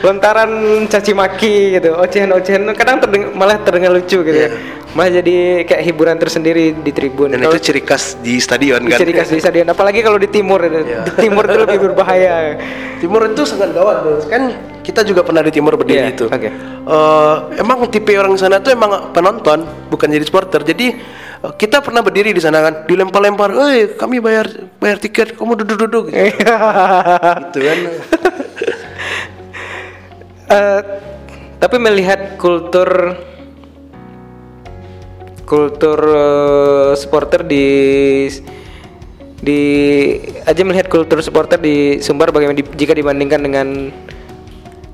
lontaran 0.01 0.51
caci 0.89 1.12
maki 1.13 1.77
gitu, 1.77 1.93
ocehan-ocehan 1.93 2.65
kadang 2.73 2.97
terdeng- 3.04 3.32
malah 3.38 3.60
terdengar 3.62 3.91
lucu 3.93 4.23
gitu. 4.23 4.39
ya. 4.47 4.49
Malah 4.91 5.23
jadi 5.23 5.63
kayak 5.63 5.82
hiburan 5.88 6.19
tersendiri 6.19 6.75
di 6.75 6.91
tribun. 6.91 7.32
Dan 7.32 7.47
itu 7.47 7.71
ciri 7.71 7.80
khas 7.80 8.19
di 8.19 8.43
stadion 8.43 8.84
kan. 8.91 8.99
ciri 8.99 9.15
khas 9.15 9.32
di 9.32 9.39
stadion 9.39 9.71
apalagi 9.71 10.04
kalau 10.04 10.19
di 10.19 10.27
timur 10.27 10.60
itu. 10.67 10.84
di 11.08 11.13
timur 11.15 11.47
itu 11.47 11.58
lebih 11.63 11.80
berbahaya 11.91 12.60
Timur 12.99 13.25
itu 13.25 13.41
sangat 13.47 13.71
gawat 13.71 14.04
bro. 14.04 14.19
Kan 14.27 14.51
kita 14.86 15.01
juga 15.01 15.25
pernah 15.25 15.41
di 15.41 15.49
Timur 15.49 15.73
berdiri 15.73 16.06
Iya, 16.06 16.13
itu. 16.13 16.25
oke. 16.30 16.49
Eh, 16.51 17.36
emang 17.58 17.88
tipe 17.89 18.13
orang 18.13 18.38
sana 18.38 18.62
tuh 18.62 18.75
emang 18.75 19.10
penonton, 19.10 19.65
bukan 19.89 20.06
jadi 20.12 20.21
supporter. 20.21 20.62
Jadi 20.62 20.93
eh, 21.41 21.54
kita 21.58 21.82
pernah 21.82 22.06
berdiri 22.06 22.30
di 22.30 22.41
sana 22.43 22.62
kan, 22.62 22.73
dilempar-lempar, 22.86 23.58
"Eh, 23.73 23.97
kami 23.97 24.21
bayar 24.21 24.45
bayar 24.77 25.01
tiket, 25.01 25.34
kamu 25.34 25.65
duduk-duduk." 25.65 26.13
Iya. 26.13 26.30
gitu 27.49 27.60
kan. 27.63 27.80
Eh, 30.51 30.82
tapi 31.63 31.80
melihat 31.80 32.36
kultur 32.36 33.15
kultur 35.52 36.00
eh, 36.00 36.92
supporter 36.96 37.44
di 37.44 37.68
di 39.44 39.62
aja 40.48 40.62
melihat 40.64 40.88
kultur 40.88 41.20
supporter 41.20 41.60
di 41.60 42.00
Sumbar 42.00 42.32
bagaimana 42.32 42.56
di- 42.56 42.78
jika 42.80 42.96
dibandingkan 42.96 43.42
dengan 43.44 43.68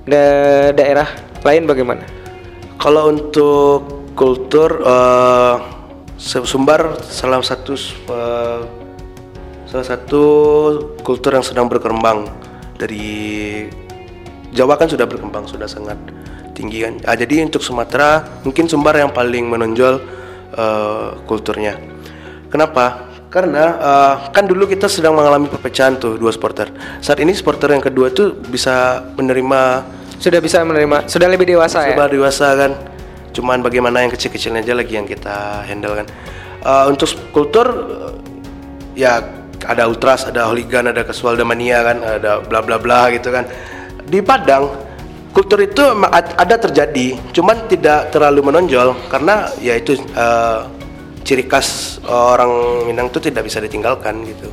da- 0.10 0.74
daerah 0.74 1.06
lain 1.46 1.70
bagaimana? 1.70 2.02
Kalau 2.82 3.14
untuk 3.14 4.10
kultur 4.18 4.82
Se- 6.18 6.50
Sumbar 6.50 6.98
salah 7.06 7.38
satu 7.46 7.78
eh, 8.10 8.62
salah 9.70 9.86
satu 9.86 10.24
kultur 11.06 11.38
yang 11.38 11.46
sedang 11.46 11.70
berkembang 11.70 12.26
dari 12.82 13.70
Jawa 14.58 14.80
kan 14.80 14.90
sudah 14.90 15.06
berkembang 15.06 15.46
sudah 15.46 15.70
sangat 15.70 16.00
tinggi 16.58 16.82
kan. 16.82 16.98
Ah, 17.06 17.14
jadi 17.14 17.46
untuk 17.46 17.62
Sumatera 17.62 18.42
mungkin 18.42 18.66
Sumbar 18.66 18.98
yang 18.98 19.14
paling 19.14 19.46
menonjol 19.46 20.17
eh, 20.58 21.10
kulturnya. 21.30 21.78
Kenapa? 22.50 23.08
Karena 23.30 23.66
eh, 23.78 24.16
kan 24.34 24.50
dulu 24.50 24.66
kita 24.66 24.90
sedang 24.90 25.14
mengalami 25.14 25.48
perpecahan 25.48 26.02
tuh 26.02 26.18
dua 26.18 26.34
supporter. 26.34 26.74
Saat 27.00 27.22
ini 27.22 27.32
supporter 27.38 27.72
yang 27.72 27.84
kedua 27.86 28.10
tuh 28.10 28.34
bisa 28.50 29.06
menerima 29.16 29.94
Sudah 30.18 30.42
bisa 30.42 30.66
menerima, 30.66 31.06
sudah 31.06 31.30
lebih 31.30 31.46
dewasa 31.46 31.86
ya? 31.86 31.94
Coba 31.94 32.10
dewasa 32.10 32.58
kan. 32.58 32.74
Cuman 33.38 33.62
bagaimana 33.62 34.02
yang 34.02 34.10
kecil-kecilnya 34.10 34.66
aja 34.66 34.74
lagi 34.74 34.98
yang 34.98 35.06
kita 35.06 35.62
handle 35.70 35.94
kan. 35.94 36.10
Eh, 36.66 36.86
untuk 36.90 37.06
kultur 37.30 37.68
eh, 37.70 38.14
ya 38.98 39.22
ada 39.62 39.86
ultras, 39.86 40.26
ada 40.26 40.50
hooligan, 40.50 40.90
ada 40.90 41.06
casual 41.06 41.38
mania 41.46 41.86
kan, 41.86 42.02
ada 42.02 42.42
bla 42.42 42.66
bla 42.66 42.82
bla 42.82 43.14
gitu 43.14 43.30
kan. 43.30 43.46
Di 44.10 44.26
Padang 44.26 44.87
kultur 45.38 45.62
itu 45.62 45.86
ada 46.34 46.58
terjadi, 46.58 47.14
cuman 47.30 47.70
tidak 47.70 48.10
terlalu 48.10 48.50
menonjol 48.50 48.98
karena 49.06 49.46
ya 49.62 49.78
itu 49.78 49.94
eh, 49.94 50.60
ciri 51.22 51.46
khas 51.46 52.02
orang 52.10 52.50
Minang 52.90 53.14
itu 53.14 53.22
tidak 53.22 53.46
bisa 53.46 53.62
ditinggalkan 53.62 54.26
gitu. 54.26 54.50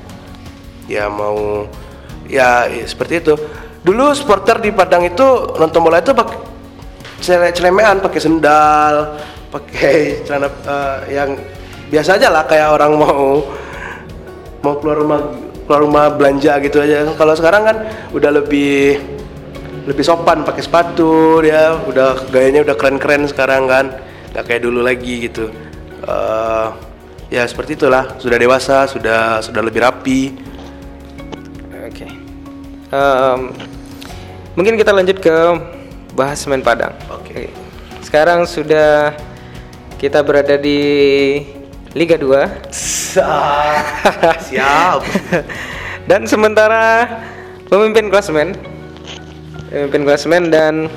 Ya 0.84 1.08
mau 1.08 1.64
ya, 2.28 2.68
ya 2.68 2.84
seperti 2.84 3.24
itu. 3.24 3.32
Dulu 3.80 4.12
supporter 4.12 4.60
di 4.60 4.76
Padang 4.76 5.08
itu 5.08 5.24
nonton 5.56 5.80
bola 5.80 6.04
itu 6.04 6.12
pakai 6.12 6.36
cele- 7.24 7.56
celemean, 7.56 8.04
pakai 8.04 8.20
sendal, 8.20 9.16
pakai 9.48 9.96
celana 10.28 10.52
eh, 10.52 10.96
yang 11.16 11.32
biasa 11.88 12.20
aja 12.20 12.28
lah 12.28 12.44
kayak 12.44 12.68
orang 12.76 12.92
mau 12.92 13.40
mau 14.60 14.74
keluar 14.84 15.00
rumah 15.00 15.20
keluar 15.64 15.80
rumah 15.80 16.04
belanja 16.12 16.60
gitu 16.60 16.76
aja. 16.76 17.08
Kalau 17.16 17.32
sekarang 17.32 17.62
kan 17.72 17.76
udah 18.12 18.30
lebih 18.36 19.13
lebih 19.84 20.04
sopan 20.04 20.44
pakai 20.48 20.64
sepatu 20.64 21.44
dia 21.44 21.76
udah 21.84 22.28
gayanya 22.32 22.64
udah 22.64 22.76
keren-keren 22.76 23.28
sekarang 23.28 23.68
kan. 23.68 23.86
Nggak 24.32 24.44
kayak 24.48 24.62
dulu 24.64 24.80
lagi 24.80 25.28
gitu. 25.28 25.52
Eh, 26.04 26.68
ya 27.32 27.44
seperti 27.44 27.76
itulah. 27.76 28.16
Sudah 28.16 28.38
dewasa 28.40 28.88
sudah 28.88 29.44
sudah 29.44 29.62
lebih 29.62 29.84
rapi. 29.84 30.32
Oke. 31.84 32.08
Em, 32.90 33.40
mungkin 34.56 34.74
kita 34.80 34.90
lanjut 34.90 35.20
ke 35.20 35.36
bahas 36.16 36.40
semen 36.40 36.64
Padang. 36.64 36.96
Oke. 37.12 37.52
Sekarang 38.00 38.48
sudah 38.48 39.12
kita 40.00 40.20
berada 40.24 40.56
di 40.60 40.80
Liga 41.94 42.18
2 42.18 42.74
siap. 44.50 45.00
Dan 46.04 46.26
sementara 46.26 47.06
pemimpin 47.70 48.10
klasemen 48.10 48.73
pemimpin 49.70 50.02
klasemen 50.04 50.52
dan 50.52 50.88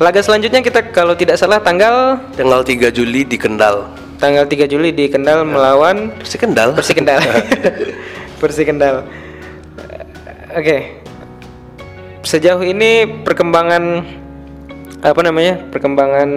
laga 0.00 0.20
selanjutnya 0.20 0.60
kita 0.64 0.90
kalau 0.90 1.12
tidak 1.16 1.36
salah 1.36 1.60
tanggal 1.60 2.18
tanggal 2.34 2.60
3 2.64 2.90
Juli 2.90 3.24
di 3.24 3.36
Kendal 3.36 3.88
tanggal 4.16 4.44
3 4.46 4.68
Juli 4.68 4.90
di 4.90 5.08
Kendal 5.08 5.44
melawan 5.44 6.12
Persi 6.16 6.36
Kendal 6.40 6.72
Persi 6.76 6.92
Kendal. 6.96 7.20
Persi 8.40 8.62
Kendal. 8.66 9.06
Oke. 10.52 11.00
Sejauh 12.24 12.60
ini 12.60 13.08
perkembangan 13.24 14.04
apa 15.00 15.20
namanya? 15.24 15.64
Perkembangan 15.72 16.28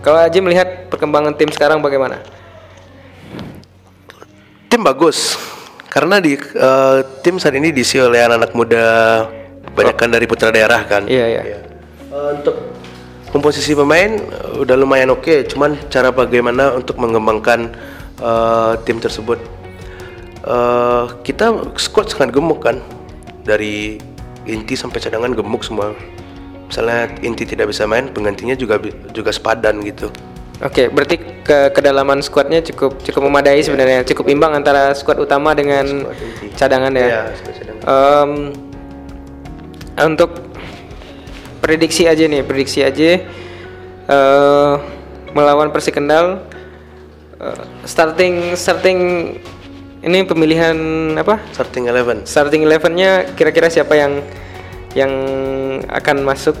kalau 0.00 0.18
Aji 0.22 0.38
melihat 0.42 0.86
perkembangan 0.90 1.34
tim 1.34 1.50
sekarang 1.50 1.82
bagaimana? 1.82 2.22
tim 4.70 4.86
bagus 4.86 5.34
karena 5.90 6.22
di 6.22 6.38
eh, 6.38 6.98
tim 7.26 7.42
saat 7.42 7.58
ini 7.58 7.74
diisi 7.74 7.98
oleh 7.98 8.22
anak-anak 8.22 8.52
muda 8.54 8.86
kebanyakan 9.72 10.08
dari 10.12 10.26
putra 10.26 10.50
daerah 10.50 10.82
kan? 10.86 11.06
Iya, 11.06 11.26
iya. 11.26 11.42
Eh, 12.10 12.30
untuk 12.38 12.56
komposisi 13.30 13.72
pemain 13.72 14.18
eh, 14.18 14.62
udah 14.62 14.76
lumayan 14.76 15.14
oke. 15.14 15.46
Cuman 15.46 15.78
cara 15.88 16.10
bagaimana 16.10 16.74
untuk 16.74 16.98
mengembangkan 16.98 17.70
eh, 18.20 18.72
tim 18.84 18.98
tersebut? 18.98 19.38
Eh, 20.42 21.04
kita 21.22 21.74
squad 21.78 22.10
sangat 22.10 22.34
gemuk 22.34 22.66
kan? 22.66 22.82
Dari 23.46 23.98
inti 24.44 24.74
sampai 24.74 24.98
cadangan 24.98 25.32
gemuk 25.32 25.62
semua. 25.62 25.94
Misalnya 26.70 27.10
inti 27.26 27.42
tidak 27.42 27.74
bisa 27.74 27.82
main 27.86 28.10
penggantinya 28.14 28.54
juga 28.54 28.78
juga 29.10 29.30
sepadan 29.34 29.82
gitu. 29.82 30.06
Oke, 30.60 30.92
berarti 30.92 31.16
ke 31.40 31.72
kedalaman 31.72 32.20
skuadnya 32.20 32.60
cukup 32.60 33.00
cukup 33.00 33.26
memadai 33.26 33.64
sebenarnya, 33.64 34.04
cukup 34.04 34.28
imbang 34.28 34.52
antara 34.52 34.92
skuad 34.92 35.16
utama 35.16 35.56
dengan 35.56 36.04
Squad 36.04 36.52
cadangan 36.60 36.92
ya. 36.92 37.32
Squad 37.32 37.54
cadangan. 37.56 37.82
Em, 37.88 38.30
untuk 39.98 40.30
prediksi 41.58 42.06
aja 42.06 42.24
nih, 42.24 42.42
prediksi 42.42 42.80
aja 42.80 43.20
eh 44.06 44.72
melawan 45.30 45.70
Persi 45.70 45.90
Kendal 45.90 46.42
eh, 47.38 47.62
starting 47.84 48.54
starting 48.54 48.98
ini 50.00 50.24
pemilihan 50.24 50.74
apa? 51.14 51.38
starting 51.52 51.86
eleven 51.86 52.24
Starting 52.24 52.64
elevennya 52.64 53.30
kira-kira 53.34 53.68
siapa 53.68 53.94
yang 53.94 54.24
yang 54.96 55.12
akan 55.86 56.24
masuk? 56.24 56.56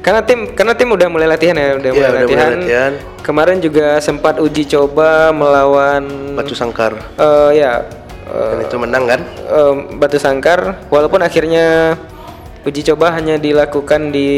Karena 0.00 0.22
tim 0.22 0.54
karena 0.54 0.72
tim 0.72 0.86
udah 0.88 1.10
mulai 1.10 1.26
latihan 1.26 1.58
ya, 1.58 1.74
udah 1.76 1.90
Iya, 1.90 1.98
mulai 1.98 2.06
udah 2.06 2.14
mulai 2.14 2.30
latihan. 2.30 2.52
latihan. 2.56 2.92
Kemarin 3.20 3.58
juga 3.58 3.98
sempat 3.98 4.38
uji 4.38 4.62
coba 4.70 5.34
melawan 5.34 6.06
Batu 6.38 6.54
Sangkar 6.54 6.94
eh, 7.18 7.50
ya 7.58 7.82
eh, 8.24 8.48
dan 8.54 8.58
itu 8.62 8.76
menang 8.78 9.04
kan 9.04 9.20
em, 9.50 9.76
Batu 9.98 10.16
Sangkar 10.16 10.78
walaupun 10.88 11.18
akhirnya 11.20 11.98
uji 12.66 12.82
coba 12.82 13.14
hanya 13.14 13.38
dilakukan 13.38 14.10
di 14.10 14.30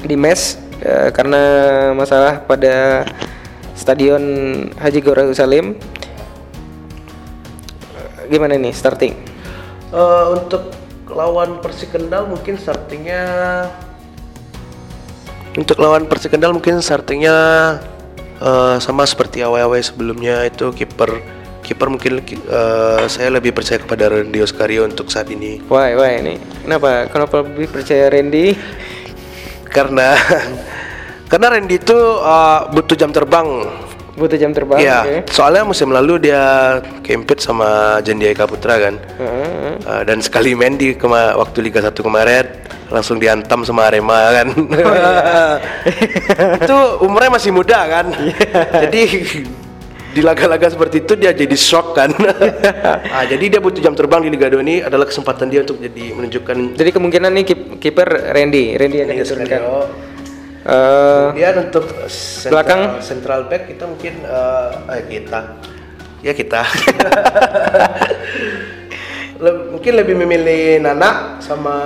di 0.00 0.16
mes 0.16 0.56
eh, 0.80 1.12
karena 1.12 1.42
masalah 1.92 2.40
pada 2.48 3.04
Stadion 3.76 4.24
Haji 4.80 5.00
Gora 5.04 5.28
Salim. 5.36 5.76
Eh, 7.92 8.32
gimana 8.32 8.56
nih 8.56 8.72
starting? 8.72 9.12
Eh, 9.92 10.24
untuk 10.32 10.72
lawan 11.12 11.60
Persi 11.60 11.92
Kendal 11.92 12.24
mungkin 12.24 12.56
startingnya 12.56 13.22
untuk 15.56 15.80
lawan 15.80 16.04
Persi 16.08 16.28
Kendal 16.32 16.56
mungkin 16.56 16.80
startingnya 16.80 17.36
eh, 18.40 18.76
sama 18.80 19.04
seperti 19.04 19.44
awal-awal 19.44 19.80
sebelumnya 19.84 20.44
itu 20.48 20.72
kiper 20.72 21.35
kiper 21.66 21.90
mungkin 21.90 22.22
eh, 22.22 23.04
saya 23.10 23.28
lebih 23.34 23.50
percaya 23.50 23.82
kepada 23.82 24.06
Randy 24.06 24.38
Oscario 24.38 24.86
untuk 24.86 25.10
saat 25.10 25.26
ini 25.34 25.58
wah 25.66 25.90
wah 25.98 26.10
ini 26.14 26.38
kenapa 26.62 27.10
kenapa 27.10 27.42
lebih 27.42 27.66
percaya 27.74 28.06
Randy 28.06 28.54
karena 29.66 30.14
karena 31.30 31.46
Randy 31.58 31.82
itu 31.82 31.98
eh, 32.22 32.60
butuh 32.70 32.94
jam 32.94 33.10
terbang 33.10 33.66
Butuh 34.16 34.40
jam 34.40 34.48
terbang. 34.56 34.80
Iya, 34.80 34.98
oke. 35.04 35.16
soalnya 35.28 35.68
musim 35.68 35.92
lalu 35.92 36.16
dia 36.16 36.80
kempit 37.04 37.36
sama 37.44 38.00
Jandia 38.00 38.32
Eka 38.32 38.48
Putra 38.48 38.80
kan. 38.80 38.96
Heeh. 38.96 39.76
Uh, 39.84 40.02
dan 40.08 40.24
sekali 40.24 40.56
main 40.56 40.80
di 40.80 40.96
kema 40.96 41.36
waktu 41.36 41.60
Liga 41.60 41.84
1 41.84 41.92
kemarin 41.92 42.48
langsung 42.88 43.20
diantam 43.20 43.60
sama 43.68 43.92
Arema 43.92 44.32
kan. 44.32 44.48
itu 46.64 46.78
umurnya 47.04 47.30
masih 47.36 47.52
muda 47.52 47.78
kan. 47.84 48.08
jadi 48.88 49.02
di 50.16 50.24
laga-laga 50.24 50.72
seperti 50.72 51.04
itu 51.04 51.12
dia 51.12 51.36
jadi 51.36 51.52
shock 51.52 51.92
kan. 51.92 52.08
ah, 53.12 53.24
jadi 53.28 53.44
dia 53.52 53.60
butuh 53.60 53.84
jam 53.84 53.92
terbang 53.92 54.24
di 54.24 54.32
Liga 54.32 54.48
2 54.48 54.64
ini 54.64 54.80
adalah 54.80 55.04
kesempatan 55.04 55.52
dia 55.52 55.60
untuk 55.60 55.76
jadi 55.76 56.16
menunjukkan 56.16 56.72
Jadi 56.72 56.90
kemungkinan 56.96 57.30
nih 57.36 57.44
kip- 57.44 57.76
kiper 57.76 58.32
Randy, 58.32 58.80
Randy 58.80 58.96
yang 59.04 59.12
diturunkan. 59.12 59.60
Kemudian 60.66 61.54
untuk 61.68 61.84
central, 62.08 62.50
Belakang? 62.50 62.80
central 62.98 63.40
back 63.46 63.68
kita 63.68 63.84
mungkin 63.84 64.24
eh 64.24 64.70
eh, 64.98 65.02
kita 65.06 65.40
ya 66.24 66.32
kita 66.32 66.64
Le- 69.36 69.68
mungkin 69.68 69.92
lebih 70.00 70.16
memilih 70.16 70.80
Nana 70.80 71.36
sama 71.44 71.76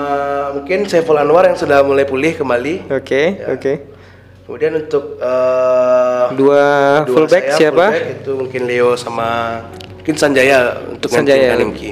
mungkin 0.54 0.86
Saiful 0.86 1.18
Anwar 1.18 1.50
yang 1.50 1.58
sudah 1.58 1.82
mulai 1.82 2.06
pulih 2.06 2.38
kembali. 2.38 2.86
Oke, 2.94 3.42
oke. 3.50 3.89
Kemudian 4.50 4.82
untuk 4.82 5.14
eh, 5.22 6.24
Dua, 6.34 6.62
dua 7.06 7.14
fullback 7.22 7.54
sayap, 7.54 7.58
siapa? 7.62 7.84
fullback 7.86 8.06
itu 8.18 8.30
mungkin 8.34 8.62
Leo 8.66 8.98
sama 8.98 9.62
mungkin 9.94 10.14
Sanjaya 10.18 10.74
untuk 10.90 11.06
Sanjaya. 11.06 11.54
menggantikan 11.54 11.58
Nimki. 11.70 11.90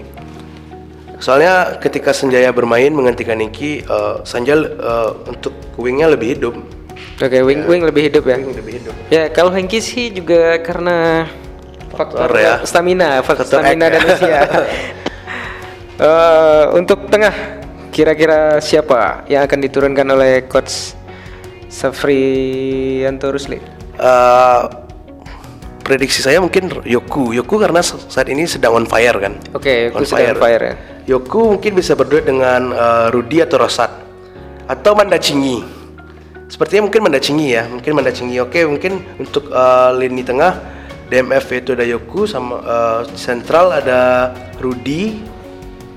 Soalnya 1.22 1.78
ketika 1.78 2.10
Sanjaya 2.10 2.50
bermain 2.50 2.90
menggantikan 2.90 3.38
Nimki, 3.38 3.86
eh, 3.86 4.14
Sanjaya 4.26 4.58
eh, 4.74 5.10
untuk 5.30 5.54
wingnya 5.78 6.10
lebih 6.10 6.34
hidup. 6.34 6.54
Oke, 7.22 7.38
wing 7.46 7.62
wing 7.70 7.86
lebih 7.86 8.10
hidup 8.10 8.26
ya. 8.26 8.42
Wing 8.42 8.50
lebih 8.50 8.72
hidup. 8.82 8.94
Ya, 9.06 9.30
kalau 9.30 9.54
Hengki 9.54 9.78
sih 9.78 10.10
juga 10.10 10.58
karena 10.58 11.30
faktor, 11.94 12.26
Faktor 12.26 12.42
ya. 12.42 12.54
stamina, 12.66 13.22
faktor 13.22 13.46
Faktor 13.46 13.62
stamina 13.62 13.86
dan 13.86 14.02
ya. 14.02 14.10
usia. 14.18 14.40
Eh, 15.98 16.64
untuk 16.78 17.10
tengah, 17.10 17.34
kira-kira 17.90 18.62
siapa 18.62 19.26
yang 19.26 19.42
akan 19.42 19.58
diturunkan 19.58 20.06
oleh 20.06 20.46
coach 20.46 20.94
Safrianto 21.68 23.28
Rusli? 23.28 23.60
Eh, 23.98 24.62
prediksi 25.84 26.20
saya 26.20 26.40
mungkin 26.40 26.68
Yoku. 26.84 27.32
Yoku 27.32 27.56
karena 27.56 27.80
saat 27.84 28.28
ini 28.28 28.44
sedang 28.44 28.76
on 28.76 28.84
fire 28.84 29.16
kan. 29.16 29.40
Oke, 29.56 29.88
On 29.92 30.04
aku 30.04 30.08
sedang 30.08 30.36
fire 30.36 30.62
ya. 30.62 30.74
Yoku 31.08 31.56
mungkin 31.56 31.72
bisa 31.72 31.96
berduet 31.96 32.28
dengan 32.28 32.72
eh, 32.76 33.06
Rudi 33.08 33.40
atau 33.40 33.56
Rosat 33.56 33.88
atau 34.68 34.92
Mandacingi. 34.92 35.64
Sepertinya 36.48 36.88
mungkin 36.88 37.04
Mandacingi 37.04 37.46
ya, 37.56 37.64
mungkin 37.68 37.92
Mandacingi. 37.96 38.36
Oke, 38.44 38.68
mungkin 38.68 39.00
untuk 39.16 39.48
eh, 39.48 39.90
lini 39.96 40.20
tengah 40.20 40.60
DMF 41.08 41.46
itu 41.56 41.72
ada 41.72 41.88
Yoku 41.88 42.28
sama 42.28 42.60
sentral 43.16 43.72
ada 43.72 44.32
Rudi 44.60 45.24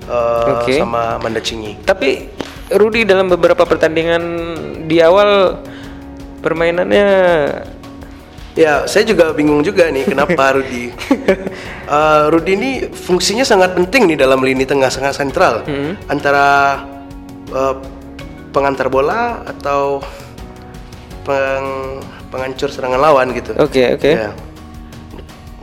eh, 0.07 0.51
Oke. 0.55 0.79
sama 0.79 1.19
Mandacingi. 1.19 1.83
Tapi 1.83 2.31
Rudi 2.73 3.03
dalam 3.03 3.27
beberapa 3.27 3.63
pertandingan 3.63 4.23
di 4.85 4.99
awal 4.99 5.59
permainannya 6.39 7.07
Ya, 8.51 8.83
saya 8.83 9.07
juga 9.07 9.31
bingung 9.31 9.63
juga 9.63 9.87
nih 9.87 10.03
kenapa 10.03 10.51
Rudi. 10.59 10.91
Eh, 11.87 12.23
Rudi 12.27 12.51
ini 12.51 12.71
fungsinya 12.85 13.47
sangat 13.47 13.71
penting 13.73 14.11
nih 14.11 14.19
dalam 14.19 14.43
lini 14.43 14.67
tengah 14.67 14.91
sangat 14.91 15.15
sentral 15.15 15.63
antara 16.05 16.83
eh, 17.47 17.75
pengantar 18.51 18.91
bola 18.91 19.39
atau 19.47 20.03
peng, 21.23 21.67
pengancur 22.27 22.67
serangan 22.67 22.99
lawan 22.99 23.31
gitu. 23.31 23.55
Oke, 23.55 23.95
oke. 23.95 24.11
Ya. 24.11 24.35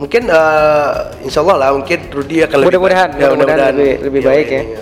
Mungkin 0.01 0.25
eh, 0.25 0.91
insya 1.21 1.45
Allah 1.45 1.57
lah 1.61 1.69
mungkin 1.77 2.09
Rudi 2.09 2.41
akan 2.41 2.57
lebih 2.57 2.73
Mudah-mudahan, 2.73 3.09
ya, 3.13 3.27
mudah-mudahan 3.29 3.73
lebih- 3.75 3.97
lebih 4.01 4.21
baik 4.25 4.47
ya. 4.49 4.61
iya. 4.65 4.79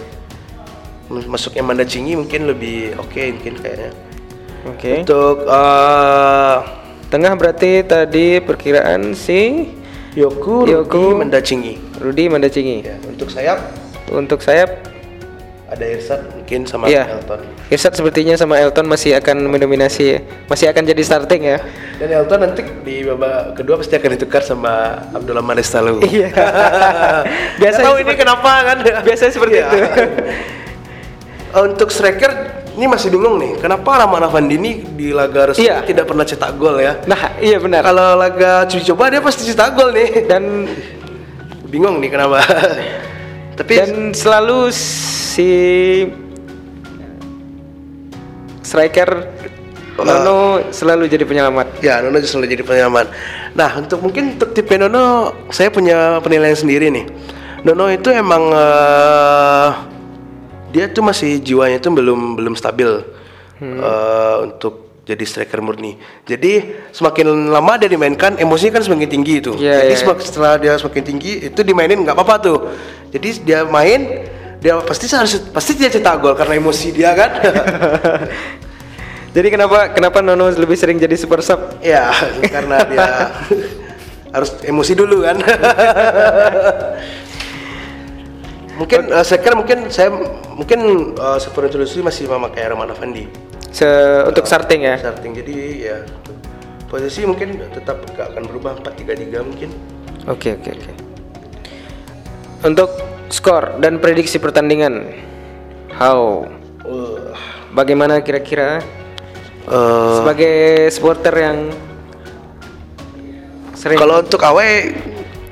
Masuknya 1.08 1.64
Manda 1.64 1.88
Cingi 1.88 2.14
mungkin 2.14 2.46
lebih 2.46 2.96
oke 3.00 3.22
mungkin 3.34 3.54
kayaknya. 3.58 3.92
Oke. 4.68 4.92
Untuk 5.02 5.44
eh, 5.44 6.58
Tengah 7.08 7.34
berarti 7.40 7.88
tadi 7.88 8.44
perkiraan 8.44 9.16
si 9.16 9.72
Yoku, 10.12 10.68
Yoku. 10.68 11.16
Rudi, 11.16 11.20
Mandacingi. 11.24 11.74
Rudi 12.04 12.24
Mandacingi. 12.28 12.78
Ya, 12.84 13.00
untuk 13.08 13.32
sayap 13.32 13.60
Untuk 14.12 14.44
sayap 14.44 14.84
ada 15.68 15.84
Irsad 15.84 16.24
mungkin 16.32 16.64
sama 16.64 16.88
Iya. 16.88 17.12
Elton. 17.12 17.44
Irsat 17.68 17.92
sepertinya 17.92 18.40
sama 18.40 18.56
Elton 18.56 18.88
masih 18.88 19.20
akan 19.20 19.52
mendominasi, 19.52 20.24
masih 20.48 20.72
akan 20.72 20.84
jadi 20.88 21.04
starting 21.04 21.44
ya. 21.44 21.60
Dan 22.00 22.24
Elton 22.24 22.40
nanti 22.40 22.64
di 22.88 23.04
babak 23.04 23.60
kedua 23.60 23.76
pasti 23.76 24.00
akan 24.00 24.16
ditukar 24.16 24.48
sama 24.48 24.96
Abdullah 25.12 25.44
Manestalu. 25.44 26.00
Iya. 26.08 26.32
Biasa 26.32 27.60
Biasanya 27.60 27.84
tahu 27.84 27.96
ini 28.00 28.14
kenapa 28.16 28.52
kan? 28.64 28.78
Biasanya 29.04 29.32
seperti 29.32 29.56
Iya. 29.60 29.68
itu. 29.68 29.80
untuk 31.66 31.90
striker 31.90 32.32
ini 32.78 32.86
masih 32.86 33.10
bingung 33.10 33.42
nih. 33.42 33.58
Kenapa 33.58 34.06
Rahman 34.06 34.22
Afandi 34.22 34.54
ini 34.54 34.86
di 34.94 35.10
laga 35.10 35.50
resmi 35.50 35.66
Iya. 35.66 35.82
tidak 35.82 36.06
pernah 36.06 36.26
cetak 36.28 36.52
gol 36.62 36.78
ya? 36.78 37.02
Nah, 37.10 37.42
iya 37.42 37.58
benar. 37.58 37.82
Kalau 37.82 38.14
laga 38.14 38.70
cuci 38.70 38.86
coba 38.94 39.10
dia 39.10 39.22
pasti 39.24 39.50
cetak 39.50 39.74
gol 39.74 39.90
nih. 39.90 40.30
Dan 40.30 40.70
Bingung 41.68 42.00
nih 42.00 42.10
kenapa. 42.12 42.40
Tapi 43.60 43.74
dan 43.76 44.16
selalu 44.16 44.72
si 44.72 45.52
striker 48.64 49.10
Nono 49.98 50.62
selalu 50.70 51.10
jadi 51.10 51.26
penyelamat. 51.26 51.82
Ya, 51.82 51.98
Nono 52.06 52.22
justru 52.22 52.46
jadi 52.46 52.62
penyelamat. 52.62 53.10
Nah, 53.58 53.82
untuk 53.82 54.06
mungkin 54.06 54.38
untuk 54.38 54.54
tipe 54.54 54.78
Nono, 54.78 55.34
saya 55.50 55.74
punya 55.74 56.22
penilaian 56.22 56.54
sendiri 56.54 56.94
nih. 56.94 57.10
Nono 57.66 57.90
itu 57.90 58.14
emang 58.14 58.54
eh, 58.54 59.70
dia 60.78 60.86
tuh 60.94 61.02
masih 61.02 61.42
jiwanya 61.42 61.82
itu 61.82 61.90
belum 61.90 62.38
belum 62.38 62.54
stabil 62.54 63.02
eh, 63.66 64.36
untuk 64.46 64.88
jadi 65.08 65.24
striker 65.24 65.64
murni. 65.64 65.96
Jadi 66.28 66.78
semakin 66.92 67.48
lama 67.48 67.80
dia 67.80 67.88
dimainkan, 67.88 68.36
emosinya 68.36 68.78
kan 68.78 68.84
semakin 68.84 69.08
tinggi 69.08 69.34
itu. 69.40 69.56
Iya, 69.56 69.88
jadi 69.88 69.96
iya. 69.96 70.00
semak- 70.04 70.22
setelah 70.22 70.54
dia 70.60 70.76
semakin 70.76 71.04
tinggi, 71.08 71.48
itu 71.48 71.60
dimainin 71.64 72.04
nggak 72.04 72.12
apa-apa 72.12 72.36
tuh. 72.44 72.58
Jadi 73.16 73.48
dia 73.48 73.64
main, 73.64 74.28
dia 74.60 74.76
pasti 74.84 75.08
harus 75.16 75.40
pasti 75.50 75.80
dia 75.80 75.88
cetak 75.88 76.16
gol 76.20 76.36
karena 76.36 76.60
emosi 76.60 76.92
dia 76.92 77.16
kan. 77.16 77.32
Jadi 79.36 79.54
kenapa 79.54 79.94
kenapa 79.94 80.18
Nono 80.26 80.50
lebih 80.50 80.74
sering 80.74 80.98
jadi 80.98 81.14
super 81.14 81.46
sub? 81.46 81.78
Ya, 81.86 82.10
karena 82.50 82.82
dia 82.90 83.06
harus 84.36 84.50
emosi 84.66 84.98
dulu 84.98 85.22
kan. 85.22 85.38
mungkin 88.78 89.10
eh, 89.10 89.26
saya 89.26 89.40
kira 89.42 89.56
mungkin 89.58 89.78
saya 89.90 90.10
mungkin 90.54 90.80
uh, 91.18 91.38
Sepuluh 91.38 91.68
Introduksi 91.68 92.00
masih 92.00 92.30
memakai 92.30 92.66
Rahman 92.66 92.94
Afandi 92.94 93.26
Se 93.70 93.86
untuk 94.24 94.46
starting 94.46 94.86
ya. 94.86 94.96
starting 94.98 95.34
jadi 95.36 95.56
ya 95.76 95.98
posisi 96.88 97.28
mungkin 97.28 97.60
tetap 97.68 98.00
gak 98.16 98.32
akan 98.32 98.48
berubah 98.48 98.80
4-3-3 98.80 99.44
mungkin 99.44 99.70
Oke 100.28 100.60
oke 100.60 100.70
oke. 100.76 100.92
Untuk 102.60 102.90
skor 103.32 103.80
dan 103.80 103.96
prediksi 103.96 104.36
pertandingan, 104.36 105.08
how? 105.96 106.44
Wah. 106.84 107.32
Bagaimana 107.72 108.20
kira-kira 108.20 108.84
Eh, 109.68 110.16
sebagai 110.16 110.56
supporter 110.96 111.36
yang 111.36 111.58
sering 113.76 114.00
kalau 114.00 114.24
untuk 114.24 114.40
Awe 114.40 114.96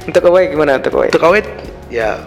untuk 0.07 0.23
away 0.31 0.47
gimana 0.47 0.79
untuk 0.79 0.95
away? 0.95 1.11
untuk 1.11 1.23
Awe 1.27 1.39
ya 1.91 2.23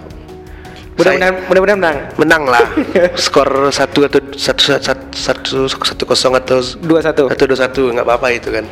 Mudah-mudahan 0.99 1.35
mudah-mudahan 1.47 1.79
menang. 1.79 1.97
menang 2.19 2.43
lah 2.45 2.65
skor 3.23 3.47
satu 3.71 4.05
atau 4.05 4.19
satu 4.35 4.63
satu 4.75 5.07
satu 5.15 5.59
satu 5.71 6.03
kosong 6.03 6.35
atau 6.35 6.59
Dua 6.83 6.99
satu. 6.99 7.31
satu 7.31 7.45
dua 7.47 7.59
satu 7.59 7.83
nggak 7.89 8.03
apa-apa 8.03 8.29
itu 8.31 8.51
kan 8.51 8.67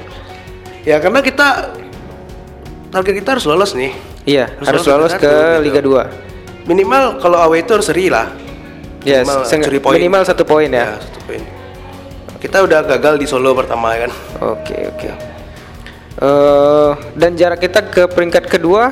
ya 0.83 0.99
karena 0.99 1.23
kita 1.23 1.71
target 2.91 3.15
kita 3.17 3.29
harus 3.33 3.47
lolos 3.47 3.73
nih 3.73 3.95
Iya, 4.27 4.51
harus 4.53 4.67
Harus 4.67 4.83
lolos 4.85 4.99
lolos 5.07 5.13
ke 5.15 5.23
ke 5.23 5.31
satu, 5.31 5.63
Liga 5.63 5.81
gitu. 5.81 5.95
2. 5.95 6.67
minimal 6.67 7.05
kalau 7.17 7.39
away 7.41 7.63
itu 7.63 7.71
harus 7.71 7.87
seri 7.87 8.11
lah 8.11 8.27
Ya, 9.07 9.23
Minimal 9.23 9.95
minimal 9.95 10.23
satu 10.27 10.43
poin 10.43 10.67
ya 10.67 10.83
ya. 10.83 10.87
satu 10.99 11.19
poin 11.23 11.43
kita 12.37 12.59
udah 12.61 12.83
gagal 12.85 13.15
di 13.17 13.27
Solo 13.27 13.55
pertama 13.55 13.95
kan 13.95 14.11
Oke, 14.43 14.75
oke. 14.85 15.09
Eh, 16.17 16.91
dan 17.15 17.39
jarak 17.39 17.61
kita 17.61 17.87
ke 17.87 18.03
peringkat 18.09 18.51
kedua 18.51 18.91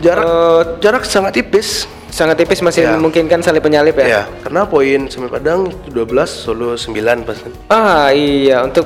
jarak 0.00 0.26
Eh, 0.26 0.62
jarak 0.80 1.02
sangat 1.04 1.38
tipis 1.38 1.86
sangat 2.12 2.36
tipis 2.36 2.60
masih 2.60 2.84
Ya. 2.84 2.92
memungkinkan 2.92 3.40
salib 3.40 3.64
penyalip 3.64 3.96
ya. 3.96 4.06
ya 4.06 4.22
karena 4.40 4.62
poin 4.64 5.08
Semen 5.08 5.26
Padang 5.26 5.64
itu 5.66 5.88
12 5.90 6.28
Solo 6.28 6.76
9 6.76 7.24
pasti 7.24 7.48
Ah, 7.66 8.12
iya 8.12 8.60
untuk 8.60 8.84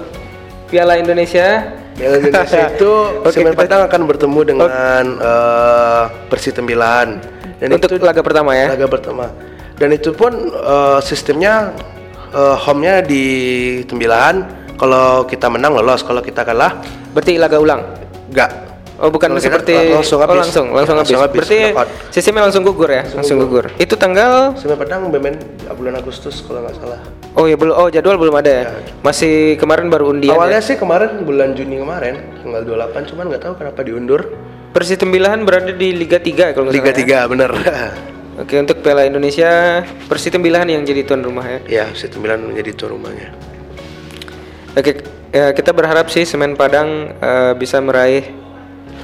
Piala 0.67 0.95
Indonesia 0.95 1.75
Piala 1.93 2.17
Indonesia 2.17 2.61
itu 2.73 2.93
Oke, 3.19 3.35
Semen 3.35 3.51
kita- 3.53 3.61
Padang 3.61 3.81
akan 3.85 4.01
bertemu 4.07 4.41
dengan 4.47 4.71
eh, 5.19 6.03
Persi 6.27 6.51
Tembilan 6.51 7.19
dan 7.57 7.69
untuk 7.73 7.91
itu 7.91 8.01
laga 8.01 8.21
pertama 8.21 8.53
ya. 8.53 8.71
laga 8.71 8.87
pertama 8.87 9.27
dan 9.75 9.91
itu 9.91 10.13
pun 10.13 10.31
eh, 10.47 10.99
sistemnya 11.03 11.75
eh, 12.31 12.57
home-nya 12.57 13.03
di 13.03 13.25
Tembilan 13.83 14.47
kalau 14.77 15.25
kita 15.25 15.49
menang 15.49 15.75
lolos 15.75 16.01
kalau 16.01 16.21
kita 16.21 16.41
kalah 16.43 16.79
Berarti 17.11 17.41
laga 17.41 17.57
ulang. 17.57 17.81
enggak 18.29 18.66
Oh 18.97 19.13
bukan 19.13 19.37
kita 19.37 19.45
seperti 19.45 19.93
langsung 19.93 20.19
oh, 20.19 20.25
habis. 20.25 20.41
langsung 20.49 20.67
langsung 20.73 20.97
Ya, 20.97 21.05
habis. 21.05 21.13
langsung 21.13 21.21
habis, 21.21 21.41
Berarti 21.45 21.61
knockout. 21.69 21.89
sistemnya 22.09 22.43
langsung 22.49 22.63
gugur 22.65 22.89
ya, 22.89 23.03
langsung, 23.13 23.37
gugur. 23.45 23.65
Itu 23.77 23.95
tanggal 24.01 24.57
Semen 24.57 24.77
Padang 24.81 25.13
Bemen 25.13 25.37
bulan 25.77 26.01
Agustus 26.01 26.41
kalau 26.41 26.65
nggak 26.65 26.81
salah. 26.81 27.01
Oh 27.37 27.45
ya 27.45 27.61
belum 27.61 27.77
oh 27.77 27.89
jadwal 27.93 28.17
belum 28.17 28.33
ada 28.41 28.49
ya. 28.49 28.65
Masih 29.05 29.61
kemarin 29.61 29.93
baru 29.93 30.17
undian. 30.17 30.33
Awalnya 30.33 30.65
ya? 30.65 30.69
sih 30.73 30.77
kemarin 30.81 31.21
bulan 31.29 31.53
Juni 31.53 31.77
kemarin 31.77 32.41
tanggal 32.41 32.65
28 32.65 33.11
cuman 33.13 33.25
nggak 33.29 33.43
tahu 33.45 33.55
kenapa 33.61 33.81
diundur. 33.85 34.21
Persis 34.73 34.97
Tembilahan 34.97 35.45
berada 35.45 35.73
di 35.73 35.93
Liga 35.93 36.17
3 36.17 36.57
kalau 36.57 36.73
nggak 36.73 36.77
Liga 36.81 36.93
salah. 36.97 37.29
3 37.29 37.33
bener. 37.37 37.51
ya. 37.53 37.81
Oke, 38.45 38.61
untuk 38.61 38.85
Piala 38.85 39.09
Indonesia 39.09 39.81
Persis 40.09 40.29
Tembilahan 40.29 40.69
yang 40.69 40.85
jadi 40.85 41.09
tuan 41.09 41.25
rumah 41.25 41.45
ya. 41.45 41.59
ya, 41.65 41.85
C9 41.93 42.21
menjadi 42.21 42.77
tuan 42.77 42.93
rumahnya. 42.97 43.33
Oke, 44.77 45.01
ya, 45.33 45.57
kita 45.57 45.73
berharap 45.73 46.13
sih 46.13 46.29
Semen 46.29 46.53
Padang 46.53 47.17
eh, 47.17 47.53
bisa 47.57 47.81
meraih 47.81 48.29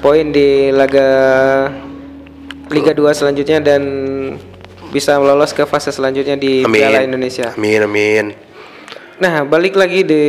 poin 0.02 0.34
di 0.34 0.74
laga 0.74 1.08
Liga 2.74 2.90
2 2.90 3.06
selanjutnya 3.14 3.62
dan 3.62 3.82
bisa 4.90 5.16
lolos 5.16 5.54
ke 5.54 5.62
fase 5.64 5.94
selanjutnya 5.94 6.34
di 6.34 6.66
Amin. 6.66 6.82
Piala 6.82 7.06
Indonesia. 7.06 7.54
Amin 7.54 7.80
amin. 7.86 8.26
Nah, 9.22 9.46
balik 9.46 9.78
lagi 9.78 10.02
di 10.02 10.24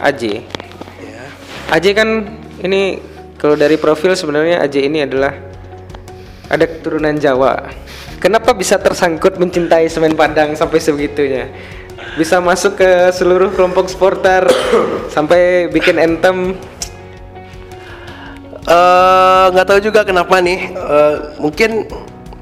Aji. 0.00 0.34
Ya. 1.04 1.22
Aji 1.76 1.90
kan 1.92 2.08
ini 2.64 2.98
kalau 3.36 3.54
dari 3.58 3.76
profil 3.76 4.16
sebenarnya 4.16 4.64
Aji 4.64 4.88
ini 4.88 5.04
adalah 5.04 5.36
ada 6.48 6.64
keturunan 6.64 7.14
Jawa. 7.20 7.68
Kenapa 8.22 8.54
bisa 8.54 8.78
tersangkut 8.78 9.36
mencintai 9.36 9.90
semen 9.90 10.14
Padang 10.14 10.54
sampai 10.54 10.78
sebegitunya? 10.78 11.50
Bisa 12.14 12.38
masuk 12.38 12.78
ke 12.78 12.90
seluruh 13.12 13.50
kelompok 13.52 13.90
supporter 13.90 14.46
sampai 15.14 15.68
bikin 15.68 15.98
anthem. 15.98 16.54
Eh, 18.62 19.44
nggak 19.50 19.66
tahu 19.66 19.80
juga 19.82 20.06
kenapa 20.06 20.38
nih. 20.38 20.70
Eh, 20.70 21.14
mungkin 21.42 21.90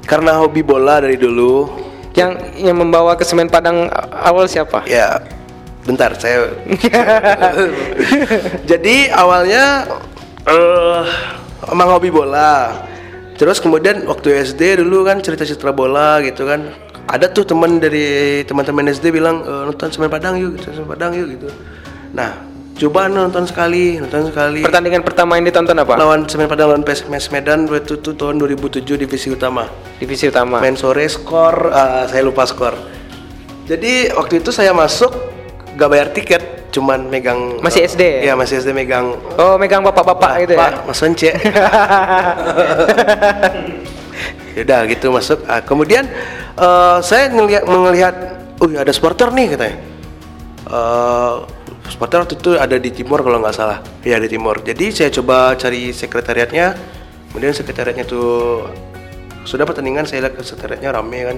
karena 0.05 0.37
hobi 0.37 0.61
bola 0.61 1.01
dari 1.01 1.17
dulu. 1.17 1.65
Yang 2.13 2.31
yang 2.61 2.77
membawa 2.77 3.15
ke 3.17 3.23
semen 3.25 3.49
Padang 3.49 3.89
awal 4.11 4.45
siapa? 4.45 4.85
Ya, 4.85 5.17
bentar 5.87 6.13
saya. 6.19 6.51
Jadi 8.69 9.09
awalnya 9.09 9.87
eh 10.45 11.03
emang 11.71 11.89
hobi 11.97 12.13
bola. 12.13 12.85
Terus 13.39 13.57
kemudian 13.57 14.05
waktu 14.05 14.45
SD 14.45 14.85
dulu 14.85 15.01
kan 15.01 15.23
cerita-cerita 15.25 15.73
bola 15.73 16.21
gitu 16.21 16.45
kan. 16.45 16.69
Ada 17.09 17.33
tuh 17.33 17.49
teman 17.49 17.81
dari 17.81 18.45
teman-teman 18.45 18.93
SD 18.93 19.09
bilang 19.09 19.41
"Eh, 19.41 19.63
nonton 19.73 19.89
Semen 19.89 20.11
Padang 20.13 20.37
yuk, 20.37 20.61
Semen 20.61 20.85
Padang 20.85 21.17
yuk 21.17 21.33
gitu. 21.33 21.49
Nah, 22.13 22.50
coba 22.77 23.11
nonton 23.11 23.43
sekali, 23.45 23.99
nonton 23.99 24.31
sekali. 24.31 24.63
Pertandingan 24.63 25.03
pertama 25.03 25.37
yang 25.37 25.45
ditonton 25.45 25.77
apa? 25.77 25.99
lawan 25.99 26.25
Semen 26.25 26.47
Padang 26.47 26.73
lawan 26.73 26.83
PSMS 26.85 27.29
Medan 27.29 27.67
itu 27.67 27.99
tuh 27.99 28.13
tahun 28.15 28.41
2007 28.41 28.83
divisi 28.97 29.27
utama. 29.29 29.67
Divisi 29.99 30.27
utama. 30.31 30.57
Main 30.63 30.79
sore 30.79 31.05
skor 31.09 31.69
eh, 31.69 32.03
saya 32.09 32.21
lupa 32.23 32.47
skor. 32.47 32.73
Jadi 33.69 34.11
waktu 34.11 34.41
itu 34.41 34.49
saya 34.49 34.73
masuk 34.73 35.13
gak 35.77 35.89
bayar 35.89 36.11
tiket, 36.11 36.73
cuman 36.75 37.07
megang 37.07 37.61
Masih 37.63 37.87
SD? 37.87 38.25
Iya, 38.25 38.35
masih 38.35 38.59
SD 38.59 38.75
megang 38.75 39.15
Oh, 39.39 39.55
megang 39.55 39.85
bapak-bapak 39.85 40.43
gitu 40.43 40.53
ya. 40.57 40.59
Pak 40.59 40.73
Mas 40.89 40.99
Once. 40.99 41.31
Yaudah 44.57 44.83
gitu 44.91 45.07
masuk. 45.15 45.39
Ah, 45.47 45.63
kemudian 45.63 46.09
eh, 46.59 46.97
saya 47.05 47.31
ngelihat 47.31 47.63
melihat, 47.69 48.15
oh 48.59 48.67
ada 48.73 48.91
supporter 48.91 49.31
nih 49.31 49.55
katanya. 49.55 49.77
Eh, 50.67 51.35
supporter 51.91 52.23
waktu 52.23 52.39
itu 52.39 52.55
ada 52.55 52.79
di 52.79 52.89
Timur 52.95 53.19
kalau 53.19 53.43
nggak 53.43 53.55
salah. 53.55 53.83
Iya 54.07 54.15
di 54.23 54.31
Timur. 54.31 54.63
Jadi 54.63 54.95
saya 54.95 55.11
coba 55.11 55.59
cari 55.59 55.91
sekretariatnya. 55.91 56.79
Kemudian 57.31 57.51
sekretariatnya 57.51 58.07
tuh 58.07 58.63
sudah 59.43 59.67
pertandingan 59.67 60.07
saya 60.07 60.27
lihat 60.27 60.39
sekretariatnya 60.39 60.95
rame 60.95 61.19
kan. 61.27 61.35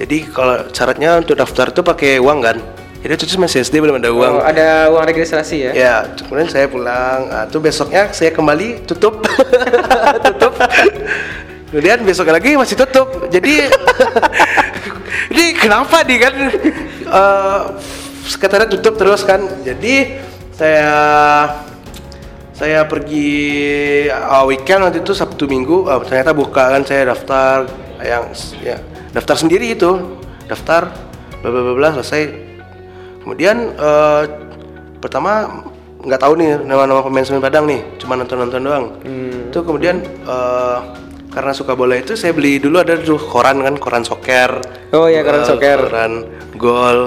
Jadi 0.00 0.16
kalau 0.32 0.64
syaratnya 0.72 1.20
untuk 1.20 1.36
daftar 1.36 1.68
tuh 1.68 1.84
pakai 1.84 2.16
uang 2.16 2.40
kan. 2.40 2.56
Jadi 3.02 3.12
itu 3.18 3.34
masih 3.34 3.66
SD 3.66 3.82
belum 3.82 3.98
ada 3.98 4.14
uang. 4.14 4.32
Oh, 4.38 4.44
ada 4.46 4.86
uang 4.94 5.04
registrasi 5.10 5.56
ya? 5.68 5.72
Ya, 5.74 5.94
kemudian 6.22 6.46
saya 6.46 6.70
pulang. 6.70 7.26
Ah, 7.34 7.44
tuh 7.50 7.58
besoknya 7.58 8.14
saya 8.14 8.30
kembali 8.30 8.86
tutup, 8.86 9.26
tutup. 10.30 10.54
Kemudian 11.74 11.98
besok 12.06 12.30
lagi 12.30 12.54
masih 12.54 12.78
tutup. 12.78 13.26
Jadi, 13.26 13.66
ini 15.34 15.44
kenapa 15.58 16.06
nih 16.06 16.18
kan? 16.22 16.34
eh 17.10 17.60
sekretariat 18.32 18.72
tutup 18.72 18.96
terus 18.96 19.20
kan. 19.22 19.44
Jadi 19.60 20.16
saya 20.50 20.96
saya 22.52 22.86
pergi 22.86 23.28
uh, 24.08 24.44
weekend 24.46 24.86
waktu 24.86 25.04
itu 25.04 25.12
Sabtu 25.12 25.44
Minggu. 25.44 25.84
Uh, 25.84 26.00
ternyata 26.02 26.32
buka 26.32 26.72
kan 26.72 26.82
saya 26.82 27.12
daftar 27.12 27.68
yang 28.00 28.32
ya 28.60 28.80
daftar 29.12 29.36
sendiri 29.36 29.76
itu. 29.76 30.18
Daftar 30.48 30.88
bla 31.40 31.48
bla 31.50 31.72
bla 31.72 31.88
selesai. 31.94 32.22
Kemudian 33.22 33.70
eh, 33.72 34.22
pertama 34.98 35.62
nggak 36.02 36.18
tahu 36.18 36.34
nih 36.34 36.58
nama-nama 36.66 36.98
pemain 37.00 37.22
Semen 37.22 37.38
Padang 37.38 37.70
nih 37.70 37.78
cuma 38.02 38.18
nonton-nonton 38.18 38.60
doang. 38.60 38.84
Itu 39.48 39.62
kemudian 39.62 40.02
eh, 40.02 40.78
karena 41.30 41.52
suka 41.54 41.72
bola 41.72 41.94
itu 41.94 42.18
saya 42.18 42.34
beli 42.34 42.58
dulu 42.58 42.82
ada 42.82 42.98
tuh 42.98 43.16
koran 43.16 43.62
kan 43.62 43.78
koran 43.78 44.02
soker 44.04 44.58
Oh 44.92 45.08
iya, 45.08 45.24
koran 45.24 45.40
Eh, 45.40 45.48
soker. 45.48 45.78
koran 45.88 46.12
gol 46.60 46.98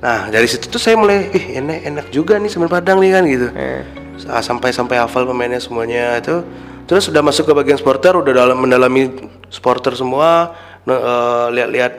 nah 0.00 0.26
dari 0.26 0.48
situ 0.48 0.64
tuh 0.66 0.80
saya 0.80 0.96
mulai 0.96 1.28
ih 1.28 1.60
enak 1.60 1.78
enak 1.84 2.06
juga 2.08 2.40
nih 2.40 2.48
Semen 2.48 2.66
Padang 2.66 2.98
nih 2.98 3.12
kan 3.12 3.22
gitu 3.24 3.48
Eh. 3.52 3.84
Sa- 4.16 4.40
sampai 4.40 4.72
sampai 4.72 4.96
hafal 4.96 5.24
pemainnya 5.24 5.60
semuanya 5.60 6.16
itu 6.16 6.40
terus 6.84 7.04
sudah 7.04 7.20
masuk 7.20 7.44
ke 7.44 7.52
bagian 7.52 7.76
supporter 7.76 8.12
udah 8.12 8.32
dalam 8.34 8.56
mendalami 8.58 9.12
supporter 9.48 9.92
semua 9.92 10.56
eh, 10.82 11.46
lihat-lihat 11.52 11.92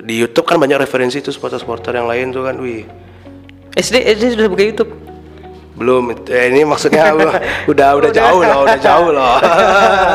di 0.00 0.14
YouTube 0.16 0.46
kan 0.46 0.56
banyak 0.56 0.78
referensi 0.78 1.18
tuh 1.18 1.34
supporter-supporter 1.34 1.90
yang 1.92 2.06
lain 2.06 2.30
tuh 2.30 2.44
kan 2.44 2.54
wih 2.56 2.86
SD 3.74 3.96
SD 4.14 4.24
sudah 4.36 4.46
buka 4.46 4.62
YouTube. 4.62 4.92
belum 5.76 6.08
eh, 6.28 6.48
ini 6.48 6.64
maksudnya 6.64 7.12
udah 7.72 7.88
udah 7.96 8.10
jauh 8.10 8.40
loh 8.40 8.64
udah 8.64 8.78
jauh 8.78 9.10
loh 9.10 9.36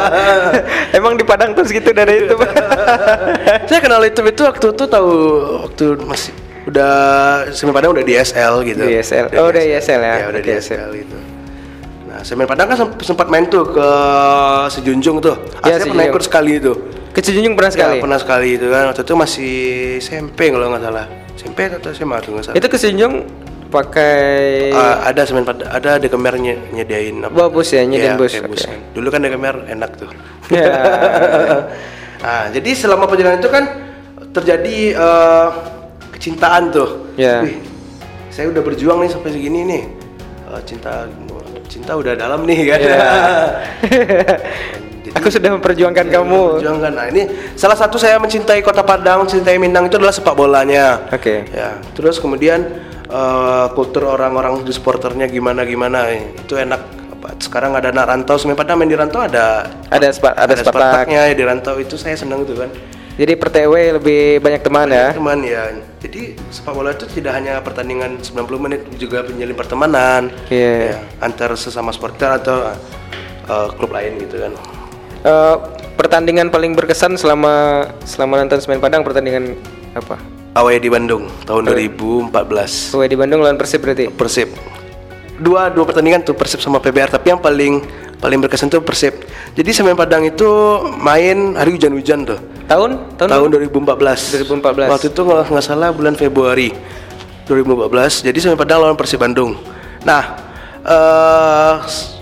Emang 0.98 1.14
di 1.14 1.22
Padang 1.22 1.54
terus 1.54 1.70
gitu 1.70 1.92
dari 1.92 2.18
itu. 2.26 2.34
saya 3.66 3.78
kenal 3.78 4.02
YouTube 4.02 4.30
itu 4.30 4.42
waktu 4.42 4.66
itu 4.70 4.84
tahu 4.86 5.12
waktu 5.62 5.84
masih 6.02 6.34
udah 6.63 6.93
Semen 7.50 7.71
Padang 7.71 7.91
udah 7.91 8.02
di 8.02 8.13
SL 8.13 8.62
gitu 8.63 8.84
Di 8.84 8.97
SL. 8.97 9.34
Oh, 9.36 9.50
udah 9.50 9.60
di 9.60 9.74
SL 9.74 9.97
ya. 10.00 10.15
ya 10.15 10.26
udah 10.28 10.38
Oke, 10.38 10.47
di 10.47 10.54
SL 10.56 10.89
gitu 10.95 11.17
nah 12.06 12.19
Semen 12.21 12.45
Padang 12.45 12.67
kan 12.67 12.78
semp- 12.78 13.02
sempat 13.02 13.28
main 13.28 13.45
tuh 13.45 13.65
ke 13.67 13.88
Sejunjung 14.69 15.17
tuh 15.17 15.36
Ya, 15.62 15.76
saya 15.76 15.88
pernah 15.88 16.06
Sejunjung. 16.06 16.12
ikut 16.12 16.24
sekali 16.24 16.52
itu 16.56 16.74
Kecujung 17.12 17.54
pernah 17.54 17.67
sekali. 17.69 17.95
Ya, 17.95 18.02
pernah 18.02 18.15
sekali 18.15 18.47
itu 18.56 18.67
kan 18.67 18.88
waktu 18.88 19.02
itu 19.02 19.13
masih 19.13 19.54
SMP 20.00 20.47
kalau 20.47 20.69
nggak 20.69 20.80
salah 20.82 21.06
SMP 21.34 21.60
atau 21.67 21.89
SMA 21.89 22.17
tuh 22.19 22.30
nggak 22.32 22.43
salah 22.45 22.56
Itu 22.56 22.67
Kecujung 22.67 23.13
pakai 23.67 24.71
Ah, 24.71 25.08
ada 25.08 25.24
semen 25.24 25.43
pada 25.43 25.67
ada 25.69 25.95
dekemer 25.97 26.36
nye- 26.36 26.60
nyediain 26.71 27.19
Bawa 27.26 27.47
bus 27.47 27.67
ya, 27.69 27.82
nyediain 27.82 28.15
bus, 28.15 28.32
kayak 28.34 28.45
oke. 28.45 28.60
kan. 28.62 28.80
dulu 28.91 29.08
kan 29.08 29.19
dekemer 29.19 29.56
enak 29.65 29.91
tuh 29.95 30.08
Ya. 30.47 30.67
nah 32.24 32.43
jadi 32.47 32.69
selama 32.71 33.08
perjalanan 33.08 33.39
itu 33.39 33.47
kan 33.47 33.63
terjadi 34.30 34.78
eh, 34.93 35.47
kecintaan 36.22 36.70
tuh 36.70 36.90
Ya. 37.18 37.42
Wih, 37.42 37.58
saya 38.30 38.48
udah 38.48 38.62
berjuang 38.62 39.02
nih 39.02 39.10
sampai 39.10 39.34
segini 39.34 39.66
nih 39.66 39.84
Eh, 40.46 40.62
cinta 40.64 41.10
cinta 41.66 41.92
udah 41.94 42.14
dalam 42.14 42.46
nih 42.46 42.60
kan 42.68 42.80
Ya. 42.80 43.00
Jadi- 45.02 45.18
Aku 45.18 45.28
sudah 45.28 45.50
memperjuangkan 45.52 46.08
kamu. 46.08 46.42
Perjuangkan. 46.56 46.92
Nah 46.94 47.10
ini 47.10 47.26
salah 47.56 47.74
satu 47.74 47.98
saya 47.98 48.16
mencintai 48.16 48.62
Kota 48.62 48.80
Padang, 48.80 49.26
mencintai 49.26 49.58
Minang 49.58 49.90
itu 49.90 49.98
adalah 49.98 50.14
sepak 50.14 50.38
bolanya. 50.38 51.10
Oke. 51.10 51.42
Ya, 51.50 51.82
terus 51.92 52.16
kemudian 52.16 52.62
eh, 53.04 53.65
kultur 53.74 54.06
orang-orang 54.06 54.62
di 54.62 54.69
supporternya 54.69 55.26
gimana 55.26 55.65
gimana, 55.65 56.06
itu 56.13 56.54
enak. 56.54 56.82
Apa, 57.12 57.34
Sekarang 57.36 57.74
ada 57.74 57.90
anak 57.90 58.06
rantau, 58.08 58.38
sebenarnya 58.38 58.62
Padang 58.62 58.78
main 58.78 58.88
di 58.88 58.96
rantau 58.96 59.19
ada 59.19 59.65
Ada 59.90 60.08
spa- 60.12 60.38
ada. 60.38 60.54
Spartaknya 60.54 61.28
ya 61.28 61.34
di 61.34 61.44
rantau 61.44 61.76
itu 61.76 61.98
saya 61.98 62.13
senang 62.13 62.46
tuh 62.46 62.56
kan. 62.56 62.69
Jadi 63.20 63.34
per 63.36 63.50
TW 63.52 63.74
lebih 64.00 64.40
banyak 64.40 64.62
teman 64.64 64.88
ya. 64.88 65.12
Teman 65.12 65.40
ya. 65.44 65.64
Jadi 66.00 66.34
sepak 66.50 66.74
bola 66.74 66.96
itu 66.96 67.06
tidak 67.12 67.38
hanya 67.38 67.60
pertandingan 67.60 68.18
90 68.24 68.64
menit, 68.64 68.82
juga 68.96 69.22
menjalin 69.28 69.58
pertemanan. 69.58 70.22
Iya. 70.48 70.96
Ya, 70.96 71.00
antar 71.20 71.54
sesama 71.60 71.92
supporter 71.92 72.40
atau 72.40 72.72
eh, 73.48 73.68
klub 73.76 73.92
lain 73.92 74.16
gitu 74.24 74.40
kan. 74.40 74.52
Eh, 75.22 75.56
pertandingan 76.00 76.50
paling 76.50 76.74
berkesan 76.74 77.20
selama 77.20 77.86
selama 78.08 78.42
nonton 78.42 78.58
Semen 78.64 78.82
Padang 78.82 79.06
pertandingan 79.06 79.54
apa? 79.94 80.18
Away 80.58 80.84
di 80.84 80.90
Bandung 80.92 81.32
tahun 81.48 81.68
2014. 81.68 82.92
Kue 82.92 83.08
di 83.08 83.16
Bandung 83.16 83.40
lawan 83.40 83.56
Persib 83.56 83.84
berarti. 83.84 84.12
Persib. 84.12 84.50
Dua 85.40 85.72
dua 85.72 85.86
pertandingan 85.88 86.26
tuh 86.26 86.36
Persib 86.36 86.60
sama 86.60 86.82
PBR, 86.84 87.08
tapi 87.08 87.32
yang 87.32 87.40
paling 87.40 87.86
paling 88.22 88.38
berkesan 88.38 88.69
tuh 88.69 88.80
Persib. 88.86 89.26
Jadi 89.58 89.69
Semen 89.74 89.98
Padang 89.98 90.22
itu 90.22 90.48
main 91.02 91.58
hari 91.58 91.74
hujan-hujan 91.74 92.24
tuh. 92.24 92.40
Tahun? 92.69 93.17
Tahun? 93.17 93.30
Tahun 93.34 93.48
2014. 93.50 94.48
2014. 94.48 94.94
Waktu 94.94 95.08
itu 95.10 95.22
kalau 95.26 95.44
nggak 95.44 95.65
salah 95.65 95.90
bulan 95.90 96.13
Februari 96.13 96.69
2014. 97.50 98.30
Jadi 98.30 98.38
Semen 98.38 98.56
Padang 98.56 98.86
lawan 98.86 98.96
Persib 98.96 99.19
Bandung. 99.19 99.58
Nah, 100.06 100.38
eh 100.86 101.74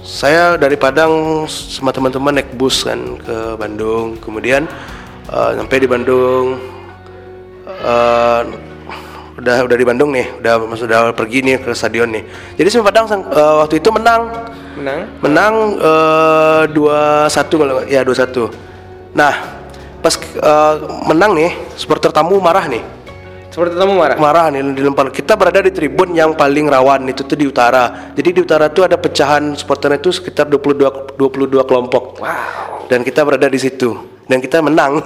saya 0.10 0.58
dari 0.58 0.74
Padang 0.80 1.46
sama 1.46 1.94
teman-teman 1.94 2.42
naik 2.42 2.56
bus 2.56 2.82
kan 2.88 3.20
ke 3.20 3.60
Bandung. 3.60 4.16
Kemudian 4.24 4.66
eh, 5.30 5.52
sampai 5.60 5.78
di 5.84 5.88
Bandung 5.92 6.58
eh, 7.68 8.42
udah 9.40 9.58
udah 9.64 9.78
di 9.78 9.86
Bandung 9.88 10.10
nih, 10.16 10.28
udah 10.42 10.54
udah 10.66 11.00
pergi 11.16 11.44
nih 11.46 11.56
ke 11.60 11.72
stadion 11.76 12.10
nih. 12.10 12.24
Jadi 12.56 12.68
sama 12.72 12.90
Padang 12.90 13.06
eh, 13.12 13.56
waktu 13.62 13.84
itu 13.84 13.90
menang 13.92 14.50
Menang. 14.80 15.00
menang 15.20 15.54
eh, 15.76 16.64
dua 16.72 17.00
satu 17.28 17.56
kalau 17.60 17.84
ya 17.84 18.00
dua 18.02 18.16
satu. 18.16 18.48
Nah 19.12 19.34
pas 20.00 20.16
eh, 20.16 20.76
menang 21.06 21.36
nih 21.36 21.52
supporter 21.76 22.10
tamu 22.10 22.40
marah 22.40 22.66
nih 22.66 22.84
Seperti 23.50 23.76
kamu 23.76 23.98
marah. 23.98 24.16
marah 24.16 24.46
nih 24.50 24.62
dilempar. 24.72 25.10
Kita 25.10 25.34
berada 25.34 25.60
di 25.60 25.74
tribun 25.74 26.14
yang 26.14 26.32
paling 26.32 26.70
rawan 26.70 27.10
itu 27.10 27.26
tuh 27.26 27.34
di 27.34 27.44
utara. 27.44 28.14
Jadi 28.14 28.30
di 28.32 28.40
utara 28.40 28.70
tuh 28.70 28.86
ada 28.86 28.94
pecahan 28.96 29.58
supporternya 29.58 29.98
itu 29.98 30.14
sekitar 30.14 30.46
22 30.46 31.18
22 31.18 31.58
kelompok. 31.66 32.22
Wow. 32.22 32.86
Dan 32.86 33.02
kita 33.02 33.26
berada 33.26 33.46
di 33.46 33.58
situ 33.58 33.98
dan 34.26 34.38
kita 34.38 34.62
menang. 34.62 35.02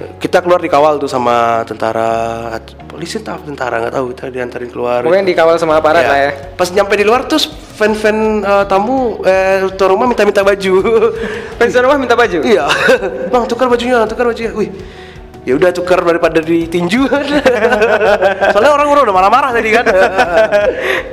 Ya. 0.00 0.08
Kita 0.16 0.40
keluar 0.40 0.58
dikawal 0.58 0.96
tuh 0.96 1.06
sama 1.06 1.60
tentara 1.62 2.56
polisi 2.88 3.20
entah 3.20 3.36
tentara 3.36 3.76
nggak 3.78 3.92
tahu 3.92 4.04
kita 4.10 4.32
diantarin 4.32 4.68
keluar. 4.68 5.04
Pokoknya 5.04 5.28
dikawal 5.28 5.56
sama 5.56 5.76
aparat 5.76 6.02
Ya. 6.02 6.08
lah 6.08 6.18
ya. 6.18 6.30
Pas 6.56 6.72
nyampe 6.72 6.96
di 6.96 7.04
luar 7.04 7.28
tuh 7.28 7.36
fan-fan 7.80 8.44
eh, 8.44 8.64
tamu 8.68 9.24
eh 9.24 9.64
tuan 9.80 9.96
rumah 9.96 10.04
minta-minta 10.04 10.44
baju. 10.44 10.74
Fans 11.58 11.74
rumah 11.80 11.96
minta 11.96 12.12
baju. 12.12 12.38
iya. 12.44 12.68
Bang, 13.32 13.48
tukar 13.48 13.72
bajunya, 13.72 14.04
tukar 14.04 14.28
bajunya. 14.28 14.52
Wih. 14.52 14.68
Ya 15.48 15.56
udah 15.56 15.72
tukar 15.72 16.04
daripada 16.04 16.44
ditinju. 16.44 17.08
Soalnya 18.52 18.72
orang 18.76 18.92
udah 18.92 19.14
marah-marah 19.16 19.56
tadi 19.56 19.72
kan. 19.72 19.88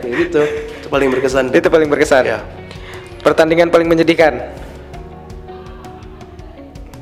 ya 0.04 0.14
gitu. 0.28 0.44
Itu 0.84 0.88
paling 0.92 1.08
berkesan. 1.16 1.56
Itu 1.56 1.72
paling 1.72 1.88
berkesan. 1.88 2.24
Ya. 2.28 2.44
Pertandingan 3.24 3.72
paling 3.72 3.88
menyedihkan. 3.88 4.52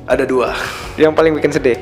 Ada 0.06 0.22
dua. 0.22 0.54
Yang 0.94 1.12
paling 1.18 1.32
bikin 1.34 1.50
sedih. 1.50 1.78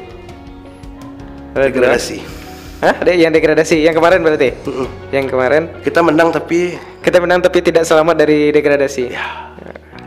Degradasi. 1.53 2.44
Hah? 2.85 2.95
Ada 3.01 3.17
yang 3.17 3.33
degradasi. 3.33 3.81
Yang 3.81 3.97
kemarin 3.97 4.21
berarti? 4.21 4.53
Mm-mm. 4.61 4.89
Yang 5.09 5.27
kemarin 5.33 5.63
Kita 5.81 6.05
menang 6.05 6.29
tapi 6.29 6.77
kita 7.01 7.17
menang 7.17 7.41
tapi 7.41 7.59
tidak 7.61 7.83
selamat 7.83 8.15
dari 8.15 8.53
degradasi. 8.53 9.05
ya. 9.09 9.25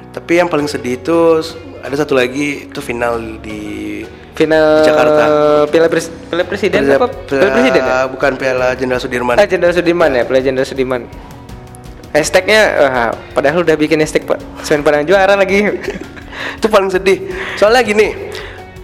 Tapi 0.10 0.34
yang 0.36 0.46
paling 0.46 0.66
sedih 0.66 0.98
itu 0.98 1.42
ada 1.80 1.94
satu 1.94 2.14
lagi 2.14 2.66
itu 2.66 2.80
final 2.80 3.38
di 3.38 4.02
Final 4.34 4.82
Jakarta. 4.82 5.24
Piala, 5.66 5.88
pres- 5.88 6.14
Piala 6.30 6.44
Presiden 6.44 6.86
Piala- 6.86 6.98
apa? 7.00 7.08
Piala 7.10 7.50
Presiden 7.52 7.82
ya? 7.82 8.06
Bukan 8.06 8.32
Piala 8.36 8.68
Jenderal 8.74 9.02
Sudirman. 9.02 9.34
Ah, 9.34 9.46
Jenderal 9.46 9.74
Sudirman 9.74 10.10
ya, 10.12 10.22
Piala 10.22 10.42
Jenderal 10.42 10.66
Sudirman. 10.66 11.02
Hashtagnya, 12.14 12.62
wah, 12.80 13.08
padahal 13.32 13.62
udah 13.62 13.74
bikin 13.74 13.98
hashtag 13.98 14.24
pak, 14.24 14.38
Selain 14.62 14.82
Padang 14.82 15.06
juara 15.06 15.34
lagi. 15.34 15.70
itu 16.58 16.68
paling 16.68 16.90
sedih. 16.90 17.30
Soalnya 17.56 17.82
gini, 17.84 18.08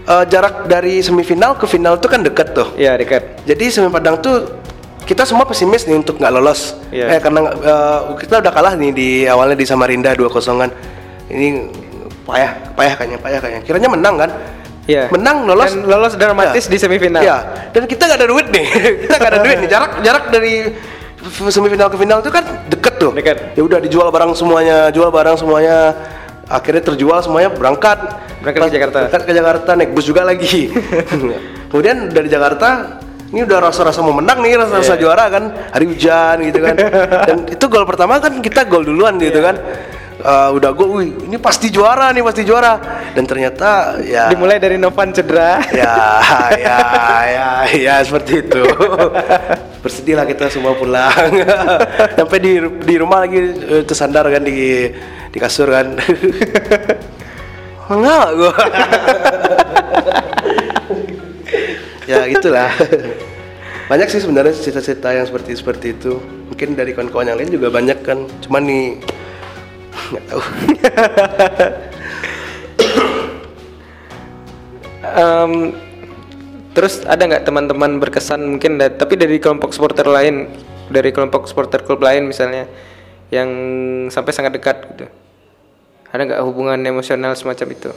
eh, 0.08 0.26
jarak 0.28 0.68
dari 0.68 1.00
semifinal 1.00 1.56
ke 1.56 1.66
final 1.66 2.00
tuh 2.00 2.10
kan 2.12 2.20
deket 2.24 2.52
tuh. 2.56 2.72
Iya 2.76 2.96
dekat. 3.00 3.44
Jadi 3.48 3.66
Semen 3.72 3.92
Padang 3.92 4.20
tuh 4.20 4.64
kita 5.04 5.28
semua 5.28 5.44
pesimis 5.44 5.84
nih 5.84 6.00
untuk 6.00 6.20
nggak 6.20 6.32
lolos. 6.32 6.80
Iya. 6.92 7.18
Eh 7.18 7.20
karena 7.20 7.52
eh, 7.52 8.00
kita 8.20 8.40
udah 8.40 8.52
kalah 8.52 8.74
nih 8.80 8.92
di 8.92 9.10
awalnya 9.28 9.56
di 9.60 9.66
Samarinda 9.68 10.16
2 10.16 10.28
kosongan. 10.32 10.72
Ini 11.28 11.68
payah, 12.28 12.52
payah 12.76 12.94
kayaknya, 13.00 13.20
payah 13.20 13.40
kayaknya. 13.40 13.62
Kiranya 13.68 13.90
menang 13.92 14.16
kan? 14.20 14.30
Iya. 14.84 15.08
Menang 15.12 15.48
lolos. 15.48 15.72
Dan 15.72 15.88
lolos 15.88 16.14
dramatis 16.20 16.68
Iya. 16.68 16.72
di 16.72 16.78
semifinal. 16.80 17.22
Iya. 17.24 17.38
Dan 17.72 17.84
kita 17.88 18.04
nggak 18.08 18.20
ada 18.20 18.28
duit 18.28 18.48
nih. 18.52 18.66
kita 19.08 19.16
nggak 19.16 19.32
ada 19.32 19.40
duit 19.44 19.58
nih. 19.64 19.70
Jarak 19.72 19.92
jarak 20.04 20.24
dari 20.32 20.54
semifinal 21.52 21.88
ke 21.88 21.96
final 21.96 22.20
itu 22.20 22.32
kan 22.32 22.44
deket 22.68 22.94
tuh. 23.00 23.12
Deket. 23.16 23.56
Ya 23.56 23.62
udah 23.64 23.80
dijual 23.80 24.08
barang 24.12 24.36
semuanya, 24.36 24.92
jual 24.92 25.08
barang 25.08 25.40
semuanya. 25.40 25.96
Akhirnya 26.44 26.84
terjual 26.84 27.24
semuanya 27.24 27.50
berangkat. 27.50 27.98
Berangkat 28.44 28.68
ke 28.68 28.76
Jakarta. 28.76 28.98
Berangkat 29.08 29.24
ke 29.24 29.34
Jakarta 29.34 29.70
naik 29.80 29.92
bus 29.96 30.06
juga 30.06 30.28
lagi. 30.28 30.70
Kemudian 31.72 32.12
dari 32.12 32.28
Jakarta 32.28 33.00
ini 33.34 33.42
udah 33.42 33.60
rasa-rasa 33.66 34.04
mau 34.06 34.14
menang 34.14 34.46
nih, 34.46 34.62
rasa-rasa 34.62 34.94
Iya. 34.94 35.02
juara 35.02 35.26
kan, 35.32 35.44
hari 35.74 35.86
hujan 35.90 36.38
gitu 36.46 36.60
kan. 36.62 36.76
Dan 37.34 37.38
itu 37.50 37.66
gol 37.66 37.88
pertama 37.88 38.22
kan 38.22 38.38
kita 38.44 38.68
gol 38.70 38.86
duluan 38.86 39.18
gitu 39.18 39.42
Iya. 39.42 39.48
kan. 39.50 39.56
Eh, 40.24 40.50
udah 40.56 40.72
gol, 40.72 41.04
wih 41.04 41.12
ini 41.28 41.36
pasti 41.36 41.68
juara 41.68 42.08
nih, 42.16 42.24
pasti 42.24 42.48
juara. 42.48 42.80
Dan 43.12 43.28
ternyata 43.28 44.00
ya 44.00 44.32
Dimulai 44.32 44.56
dari 44.56 44.80
Novan 44.80 45.12
cedera. 45.12 45.60
ya 45.68 46.24
ya 46.64 46.80
ya 47.28 47.50
ya 47.68 47.96
seperti 48.00 48.48
itu. 48.48 48.64
Bersedih 49.84 50.16
lah 50.16 50.24
kita 50.24 50.48
semua 50.48 50.80
pulang. 50.80 51.12
Sampai 52.16 52.40
di 52.40 52.56
di 52.88 52.96
rumah 52.96 53.28
lagi 53.28 53.52
eh, 53.68 53.84
tersandar 53.84 54.24
kan 54.32 54.48
di 54.48 54.96
di 55.28 55.38
kasur 55.44 55.68
kan. 55.68 55.92
Enggak 57.92 58.28
gua. 58.40 58.56
Ya 62.08 62.24
gitulah. 62.32 62.72
Banyak 63.92 64.08
sih 64.08 64.24
sebenarnya 64.24 64.56
cerita-cerita 64.56 65.12
yang 65.12 65.28
seperti 65.28 65.52
seperti 65.60 65.88
itu. 66.00 66.16
Mungkin 66.48 66.80
dari 66.80 66.96
kawan-kawan 66.96 67.28
yang 67.28 67.38
lain 67.44 67.52
juga 67.52 67.68
banyak 67.68 68.00
kan. 68.08 68.24
Cuman 68.40 68.64
nih 68.64 68.86
nggak 70.12 70.26
tahu 70.28 70.42
Em, 75.04 75.76
terus 76.72 77.04
ada 77.04 77.20
nggak 77.28 77.44
teman-teman 77.44 78.00
berkesan 78.00 78.40
mungkin 78.56 78.80
da- 78.80 78.94
tapi 78.94 79.20
dari 79.20 79.38
kelompok 79.38 79.76
supporter 79.76 80.08
lain, 80.08 80.48
dari 80.88 81.12
kelompok 81.12 81.46
supporter 81.46 81.84
klub 81.84 82.00
lain 82.00 82.24
misalnya 82.24 82.66
yang 83.28 83.50
sampai 84.08 84.32
sangat 84.32 84.56
dekat 84.56 84.78
gitu. 84.96 85.06
Ada 86.08 86.22
nggak 86.24 86.42
hubungan 86.48 86.80
emosional 86.88 87.36
semacam 87.36 87.68
itu? 87.74 87.92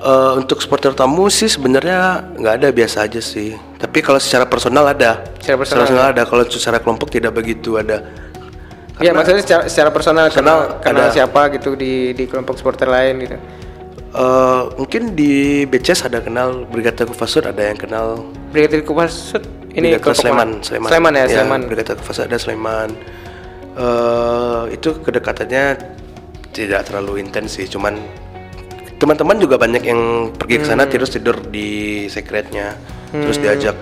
Eh, 0.00 0.32
untuk 0.38 0.64
supporter 0.64 0.96
tamu 0.96 1.28
sih 1.28 1.50
sebenarnya 1.50 2.30
nggak 2.40 2.54
ada 2.62 2.68
biasa 2.72 3.04
aja 3.04 3.20
sih. 3.20 3.52
Tapi 3.76 4.00
kalau 4.00 4.16
secara 4.16 4.46
personal 4.48 4.86
ada. 4.86 5.20
Secara 5.42 5.58
personal 5.60 6.14
ada. 6.14 6.22
Kalau 6.24 6.44
secara 6.48 6.78
kelompok 6.80 7.10
tidak 7.12 7.36
begitu 7.36 7.76
ada. 7.76 8.00
Iya 9.00 9.16
maksudnya 9.16 9.40
secara, 9.40 9.62
secara 9.64 9.90
personal 9.90 10.28
kenal 10.28 10.76
Karena 10.76 10.84
kenal 10.84 11.04
ada- 11.08 11.14
siapa 11.16 11.40
gitu 11.56 11.72
di 11.72 12.12
di 12.12 12.24
kelompok 12.28 12.60
supporter 12.60 12.84
lain 12.86 13.16
gitu. 13.24 13.36
Eh, 14.10 14.62
mungkin 14.76 15.14
di 15.14 15.64
BCS 15.64 16.10
ada 16.10 16.18
kenal 16.18 16.66
Brigata 16.66 17.06
Kufasud 17.06 17.46
ada 17.46 17.62
yang 17.62 17.78
kenal 17.78 18.26
Brigadir 18.50 18.82
Kupasut 18.82 19.46
ini 19.70 19.94
Brigata 19.94 20.18
Sleman? 20.18 20.60
Sleman. 20.66 20.88
Sleman 20.90 21.12
ya, 21.14 21.24
Sleman. 21.30 21.60
Brigata 21.70 21.94
Kufasud 21.94 22.26
ada 22.26 22.36
Sleman. 22.36 22.90
Eh, 23.78 24.62
itu 24.74 24.98
kedekatannya 24.98 25.78
tidak 26.50 26.90
terlalu 26.90 27.22
intens 27.22 27.54
sih, 27.54 27.70
cuman 27.70 27.94
teman-teman 28.98 29.38
juga 29.38 29.56
banyak 29.56 29.86
yang 29.86 30.34
pergi 30.34 30.60
ke 30.60 30.66
sana 30.66 30.90
terus 30.90 31.14
tidur 31.14 31.38
di 31.38 32.04
secretnya, 32.10 32.74
terus 33.14 33.38
diajak 33.38 33.78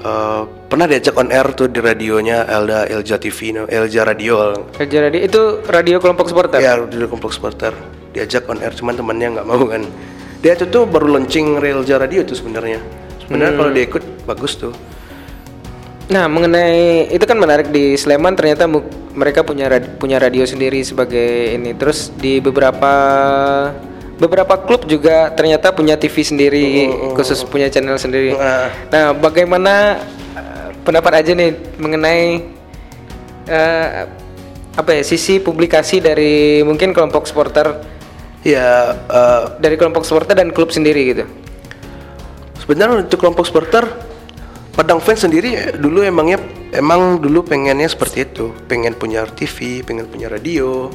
eh, 0.00 0.42
pernah 0.66 0.86
diajak 0.88 1.14
on 1.16 1.28
air 1.28 1.46
tuh 1.52 1.68
di 1.68 1.78
radionya 1.78 2.44
Elda 2.44 2.88
Elja 2.88 3.16
TV, 3.16 3.38
no? 3.54 3.62
Elja 3.68 4.02
Radio. 4.02 4.66
Kerja 4.72 4.98
radio 5.06 5.20
itu 5.20 5.40
radio 5.68 5.96
kelompok 6.00 6.26
supporter. 6.28 6.58
Ya, 6.58 6.80
di 6.80 6.96
kelompok 6.96 7.30
supporter 7.30 7.72
diajak 8.10 8.48
on 8.50 8.58
air 8.58 8.74
cuman 8.74 8.94
temannya 8.98 9.38
nggak 9.38 9.46
mau 9.46 9.62
kan. 9.68 9.86
Dia 10.40 10.56
itu 10.56 10.64
tuh 10.72 10.88
baru 10.88 11.20
launching 11.20 11.60
Relja 11.60 12.00
Radio 12.00 12.24
itu 12.24 12.32
sebenarnya. 12.32 12.80
Sebenarnya 13.20 13.52
kalau 13.60 13.70
dia 13.76 13.84
ikut 13.84 14.04
bagus 14.24 14.56
tuh. 14.56 14.72
Nah, 16.10 16.26
mengenai 16.26 17.06
itu 17.12 17.22
kan 17.22 17.38
menarik 17.38 17.70
di 17.70 17.94
Sleman 17.94 18.34
ternyata 18.34 18.66
mereka 19.14 19.46
punya 19.46 19.70
rad- 19.70 20.00
punya 20.00 20.18
radio 20.18 20.42
sendiri 20.42 20.82
sebagai 20.82 21.54
ini. 21.54 21.76
Terus 21.76 22.10
di 22.18 22.42
beberapa 22.42 22.90
beberapa 24.20 24.54
klub 24.60 24.84
juga 24.84 25.32
ternyata 25.32 25.72
punya 25.72 25.96
TV 25.96 26.20
sendiri 26.20 26.92
khusus 27.16 27.40
punya 27.48 27.72
channel 27.72 27.96
sendiri. 27.96 28.36
Nah. 28.36 28.68
Nah, 28.92 29.06
bagaimana 29.16 30.04
eh, 30.36 30.68
pendapat 30.84 31.24
aja 31.24 31.32
nih 31.32 31.56
mengenai 31.80 32.44
eh, 33.48 33.88
apa 34.76 34.90
ya 34.94 35.02
sisi 35.02 35.40
publikasi 35.40 35.98
dari 36.04 36.60
mungkin 36.62 36.92
kelompok 36.92 37.26
supporter 37.26 37.98
Ya, 38.40 38.96
eh, 38.96 39.42
dari 39.60 39.76
kelompok 39.76 40.00
supporter 40.08 40.32
dan 40.32 40.48
klub 40.48 40.72
sendiri 40.72 41.12
gitu. 41.12 41.24
sebenarnya 42.56 43.04
untuk 43.04 43.20
kelompok 43.20 43.44
supporter 43.44 43.84
Padang 44.70 45.02
fans 45.02 45.26
sendiri 45.26 45.76
dulu 45.76 46.00
emangnya 46.00 46.38
emang 46.70 47.18
dulu 47.18 47.42
pengennya 47.42 47.90
seperti 47.90 48.22
itu, 48.22 48.54
pengen 48.70 48.94
punya 48.94 49.26
TV, 49.26 49.82
pengen 49.82 50.06
punya 50.06 50.30
radio, 50.30 50.88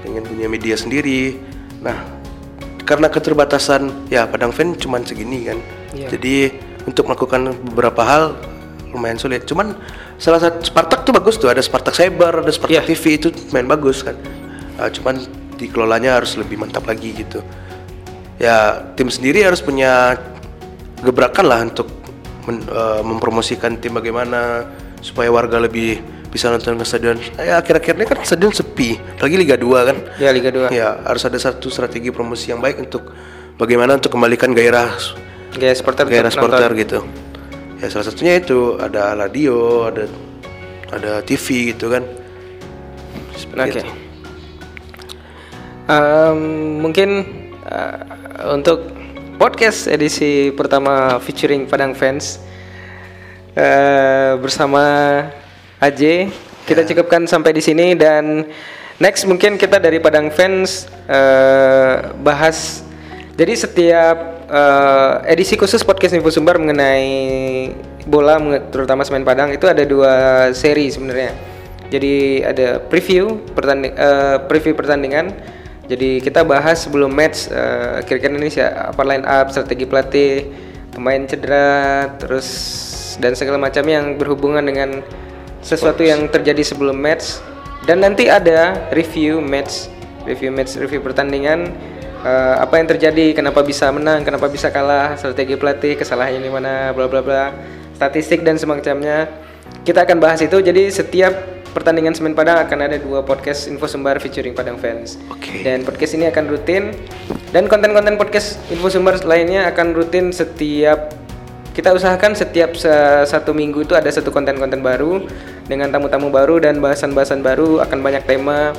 pengen 0.00 0.24
punya 0.24 0.48
media 0.48 0.74
sendiri. 0.80 1.36
Nah, 1.84 2.21
karena 2.82 3.06
keterbatasan 3.08 4.10
ya 4.10 4.26
Padang 4.26 4.50
fan 4.50 4.74
cuman 4.74 5.02
segini 5.06 5.46
kan. 5.46 5.58
Iya. 5.94 6.08
Jadi 6.12 6.34
untuk 6.86 7.06
melakukan 7.06 7.54
beberapa 7.72 8.02
hal 8.02 8.22
lumayan 8.90 9.16
sulit. 9.16 9.46
Cuman 9.46 9.72
salah 10.18 10.42
satu 10.42 10.60
Spartak 10.66 11.06
tuh 11.06 11.14
bagus 11.14 11.38
tuh, 11.38 11.48
ada 11.48 11.62
Spartak 11.62 11.94
Cyber, 11.94 12.42
ada 12.42 12.52
Spartak 12.52 12.82
Iya. 12.82 12.88
TV 12.88 13.04
itu 13.16 13.28
main 13.54 13.64
bagus 13.64 14.02
kan. 14.04 14.18
Ah, 14.76 14.90
cuman 14.90 15.20
dikelolanya 15.56 16.18
harus 16.18 16.34
lebih 16.34 16.58
mantap 16.58 16.84
lagi 16.84 17.14
gitu. 17.14 17.40
Ya 18.42 18.82
tim 18.98 19.06
sendiri 19.08 19.46
harus 19.46 19.62
punya 19.62 20.18
gebrakan 21.02 21.46
lah 21.46 21.60
untuk 21.62 21.86
men- 22.46 22.66
eh, 22.66 23.02
mempromosikan 23.06 23.78
tim 23.78 23.94
bagaimana 23.94 24.66
supaya 24.98 25.30
warga 25.30 25.62
lebih 25.62 26.02
bisa 26.32 26.48
nonton 26.48 26.80
ke 26.80 26.84
stadion. 26.88 27.20
Ya 27.36 27.60
akhir-akhir 27.60 27.92
ini 28.00 28.04
kan 28.08 28.18
stadion 28.24 28.56
sepi, 28.56 28.96
lagi 29.20 29.36
Liga 29.36 29.60
2 29.60 29.88
kan. 29.92 29.96
Ya 30.16 30.32
Liga 30.32 30.48
2. 30.48 30.72
Ya 30.72 30.96
harus 31.04 31.22
ada 31.28 31.36
satu 31.36 31.68
strategi 31.68 32.08
promosi 32.08 32.48
yang 32.48 32.64
baik 32.64 32.80
untuk 32.80 33.12
bagaimana 33.60 34.00
untuk 34.00 34.16
kembalikan 34.16 34.56
gairah 34.56 34.96
Gaya 35.52 35.76
supporter 35.76 36.08
gairah 36.08 36.32
supporter 36.32 36.72
gitu. 36.72 37.04
Ya 37.76 37.92
salah 37.92 38.08
satunya 38.08 38.40
itu 38.40 38.80
ada 38.80 39.12
radio, 39.12 39.84
ada 39.92 40.08
ada 40.88 41.20
TV 41.20 41.76
gitu 41.76 41.92
kan. 41.92 42.08
Seperti 43.36 43.60
Oke. 43.60 43.72
itu. 43.76 43.84
Em, 45.92 46.40
mungkin 46.80 47.10
eh, 47.68 48.00
untuk 48.48 48.88
podcast 49.36 49.90
edisi 49.92 50.48
pertama 50.56 51.20
featuring 51.20 51.68
Padang 51.68 51.92
Fans 51.92 52.40
eh, 53.52 54.40
bersama 54.40 54.80
AJ 55.82 56.30
kita 56.62 56.86
cukupkan 56.86 57.26
sampai 57.26 57.50
di 57.50 57.58
sini 57.58 57.98
dan 57.98 58.46
next 59.02 59.26
mungkin 59.26 59.58
kita 59.58 59.82
dari 59.82 59.98
Padang 59.98 60.30
Fans 60.30 60.86
eh, 61.10 62.14
bahas 62.22 62.86
jadi 63.32 63.58
setiap 63.58 64.16
eh, 64.46 65.32
edisi 65.32 65.58
khusus 65.58 65.82
podcast 65.82 66.14
Info 66.14 66.30
Sumbar 66.30 66.60
mengenai 66.62 67.10
bola 68.06 68.38
terutama 68.70 69.02
semen 69.02 69.26
Padang 69.26 69.50
itu 69.50 69.66
ada 69.66 69.82
dua 69.82 70.12
seri 70.54 70.92
sebenarnya. 70.92 71.32
Jadi 71.88 72.40
ada 72.44 72.80
preview 72.80 73.40
pertanding 73.56 73.92
eh, 73.96 74.36
preview 74.46 74.76
pertandingan. 74.76 75.32
Jadi 75.88 76.22
kita 76.22 76.46
bahas 76.46 76.84
sebelum 76.84 77.10
match 77.10 77.48
eh, 77.48 78.04
kira-kira 78.06 78.36
ini 78.36 78.52
apa 78.62 79.02
line 79.02 79.24
up, 79.24 79.48
strategi 79.48 79.84
pelatih, 79.88 80.46
pemain 80.92 81.24
cedera, 81.24 82.12
terus 82.20 82.48
dan 83.16 83.32
segala 83.32 83.56
macam 83.60 83.84
yang 83.88 84.16
berhubungan 84.20 84.64
dengan 84.64 85.00
sesuatu 85.62 86.02
yang 86.02 86.26
terjadi 86.28 86.60
sebelum 86.66 86.98
match. 86.98 87.40
Dan 87.82 87.98
nanti 88.02 88.30
ada 88.30 88.90
review 88.94 89.42
match, 89.42 89.90
review 90.22 90.54
match, 90.54 90.78
review 90.78 91.02
pertandingan 91.02 91.70
eh, 92.22 92.54
apa 92.58 92.78
yang 92.78 92.86
terjadi, 92.86 93.34
kenapa 93.34 93.62
bisa 93.66 93.90
menang, 93.90 94.22
kenapa 94.22 94.46
bisa 94.46 94.70
kalah, 94.70 95.18
strategi 95.18 95.58
pelatih, 95.58 95.98
kesalahannya 95.98 96.42
di 96.42 96.50
mana, 96.50 96.94
bla 96.94 97.10
bla 97.10 97.22
bla, 97.22 97.50
statistik 97.98 98.46
dan 98.46 98.54
semacamnya. 98.54 99.26
Kita 99.82 100.06
akan 100.06 100.22
bahas 100.22 100.38
itu. 100.38 100.62
Jadi 100.62 100.94
setiap 100.94 101.34
pertandingan 101.74 102.14
Semen 102.14 102.36
Padang 102.36 102.62
akan 102.62 102.78
ada 102.86 103.00
dua 103.00 103.24
podcast 103.24 103.66
info 103.66 103.90
sumber 103.90 104.20
featuring 104.22 104.54
Padang 104.54 104.78
fans. 104.78 105.18
Oke. 105.32 105.66
Dan 105.66 105.82
podcast 105.82 106.14
ini 106.14 106.30
akan 106.30 106.44
rutin 106.52 106.94
dan 107.50 107.66
konten-konten 107.66 108.14
podcast 108.14 108.60
info 108.70 108.92
sumber 108.92 109.18
lainnya 109.26 109.66
akan 109.72 109.96
rutin 109.96 110.30
setiap 110.30 111.21
kita 111.72 111.92
usahakan 111.96 112.36
setiap 112.36 112.76
se- 112.76 113.24
satu 113.28 113.56
minggu 113.56 113.84
itu 113.88 113.96
ada 113.96 114.08
satu 114.12 114.28
konten-konten 114.28 114.84
baru 114.84 115.24
dengan 115.64 115.88
tamu-tamu 115.88 116.28
baru 116.28 116.60
dan 116.60 116.78
bahasan-bahasan 116.84 117.40
baru 117.40 117.80
akan 117.80 117.98
banyak 118.04 118.24
tema 118.28 118.76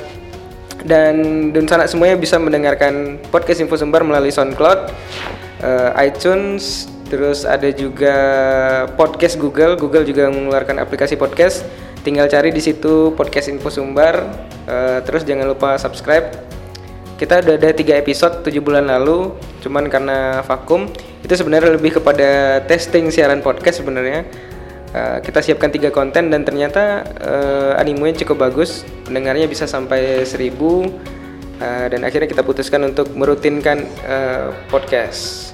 dan 0.84 1.50
dan 1.50 1.64
sana 1.64 1.88
semuanya 1.88 2.14
bisa 2.14 2.36
mendengarkan 2.36 3.16
podcast 3.32 3.64
info 3.64 3.74
sumber 3.80 4.04
melalui 4.04 4.28
SoundCloud, 4.30 4.92
eh, 5.64 5.90
iTunes, 6.06 6.86
terus 7.08 7.48
ada 7.48 7.72
juga 7.72 8.14
podcast 8.92 9.40
Google. 9.40 9.80
Google 9.80 10.04
juga 10.04 10.28
mengeluarkan 10.28 10.76
aplikasi 10.84 11.16
podcast. 11.16 11.64
Tinggal 12.04 12.28
cari 12.28 12.52
di 12.52 12.60
situ 12.60 13.16
podcast 13.16 13.48
info 13.48 13.72
sumber. 13.72 14.22
eh, 14.64 15.00
terus 15.04 15.24
jangan 15.28 15.44
lupa 15.44 15.76
subscribe. 15.76 16.32
Kita 17.14 17.38
udah 17.46 17.54
ada 17.54 17.70
tiga 17.70 17.94
episode 17.94 18.42
7 18.42 18.58
bulan 18.58 18.90
lalu, 18.90 19.30
cuman 19.62 19.86
karena 19.86 20.42
vakum 20.42 20.90
itu 21.22 21.30
sebenarnya 21.30 21.78
lebih 21.78 22.02
kepada 22.02 22.58
testing 22.66 23.08
siaran 23.14 23.38
podcast 23.38 23.80
sebenarnya. 23.80 24.26
Uh, 24.94 25.18
kita 25.22 25.42
siapkan 25.42 25.74
tiga 25.74 25.90
konten 25.90 26.30
dan 26.30 26.46
ternyata 26.46 27.02
uh, 27.18 27.72
animenya 27.82 28.22
cukup 28.22 28.46
bagus 28.46 28.86
pendengarnya 29.02 29.50
bisa 29.50 29.66
sampai 29.66 30.22
1000 30.22 30.54
uh, 30.54 30.86
dan 31.90 32.00
akhirnya 32.06 32.30
kita 32.30 32.46
putuskan 32.46 32.86
untuk 32.86 33.10
merutinkan 33.14 33.86
uh, 34.06 34.54
podcast. 34.70 35.50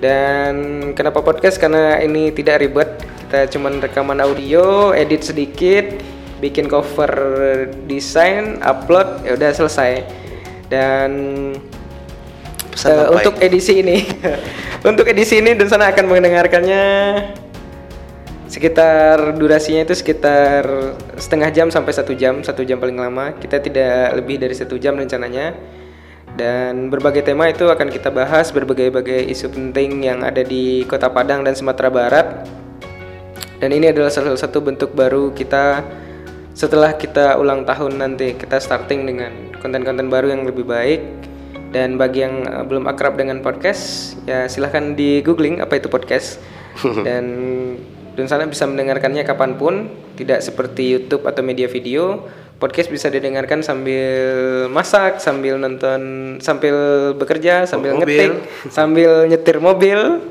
Dan 0.00 0.54
kenapa 0.96 1.20
podcast? 1.20 1.60
Karena 1.60 2.00
ini 2.00 2.32
tidak 2.32 2.64
ribet 2.64 2.88
kita 3.28 3.44
cuman 3.52 3.84
rekaman 3.84 4.24
audio 4.24 4.96
edit 4.96 5.20
sedikit 5.20 5.84
bikin 6.40 6.64
cover 6.64 7.12
desain 7.84 8.56
upload 8.64 9.20
ya 9.20 9.36
udah 9.36 9.52
selesai 9.52 10.00
dan 10.72 11.10
Pesan 12.72 12.94
apa 12.94 13.18
untuk 13.18 13.34
ini? 13.40 13.44
edisi 13.48 13.72
ini 13.82 13.98
untuk 14.88 15.04
edisi 15.10 15.42
ini 15.42 15.56
dan 15.58 15.66
sana 15.66 15.90
akan 15.90 16.04
mendengarkannya 16.06 16.84
sekitar 18.48 19.36
durasinya 19.36 19.84
itu 19.84 19.94
sekitar 19.94 20.64
setengah 21.20 21.52
jam 21.52 21.68
sampai 21.68 21.92
satu 21.92 22.16
jam 22.16 22.40
satu 22.40 22.64
jam 22.64 22.80
paling 22.80 22.96
lama. 22.96 23.36
Kita 23.36 23.60
tidak 23.60 24.16
lebih 24.16 24.40
dari 24.40 24.56
satu 24.56 24.80
jam 24.80 24.96
rencananya. 24.96 25.54
Dan 26.38 26.86
berbagai 26.86 27.26
tema 27.26 27.50
itu 27.50 27.66
akan 27.66 27.90
kita 27.90 28.14
bahas 28.14 28.54
berbagai-bagai 28.54 29.26
isu 29.26 29.50
penting 29.50 30.06
yang 30.06 30.22
ada 30.22 30.46
di 30.46 30.86
kota 30.86 31.10
Padang 31.10 31.42
dan 31.42 31.58
Sumatera 31.58 31.90
Barat. 31.90 32.26
Dan 33.58 33.74
ini 33.74 33.90
adalah 33.90 34.06
salah 34.06 34.38
satu 34.38 34.62
bentuk 34.62 34.94
baru 34.94 35.34
kita 35.34 35.82
setelah 36.58 36.90
kita 36.98 37.38
ulang 37.38 37.62
tahun 37.62 38.02
nanti 38.02 38.34
kita 38.34 38.58
starting 38.58 39.06
dengan 39.06 39.30
konten-konten 39.62 40.10
baru 40.10 40.34
yang 40.34 40.42
lebih 40.42 40.66
baik. 40.66 41.30
Dan 41.70 42.00
bagi 42.00 42.24
yang 42.26 42.48
uh, 42.48 42.64
belum 42.66 42.90
akrab 42.90 43.14
dengan 43.14 43.44
podcast 43.44 44.16
ya 44.26 44.50
silahkan 44.50 44.98
di 44.98 45.22
googling 45.22 45.62
apa 45.62 45.78
itu 45.78 45.86
podcast. 45.86 46.42
Dan 47.06 47.26
dan 48.18 48.26
sana 48.26 48.50
bisa 48.50 48.66
mendengarkannya 48.66 49.22
kapan 49.22 49.54
pun. 49.54 49.86
Tidak 50.18 50.42
seperti 50.42 50.98
YouTube 50.98 51.30
atau 51.30 51.46
media 51.46 51.70
video. 51.70 52.26
Podcast 52.58 52.90
bisa 52.90 53.06
didengarkan 53.06 53.62
sambil 53.62 54.10
masak 54.66 55.22
sambil 55.22 55.62
nonton 55.62 56.34
sambil 56.42 56.74
bekerja 57.14 57.70
sambil 57.70 57.94
Mobil. 57.94 58.02
ngetik 58.02 58.32
sambil 58.76 59.30
nyetir 59.30 59.62
mobil. 59.62 60.26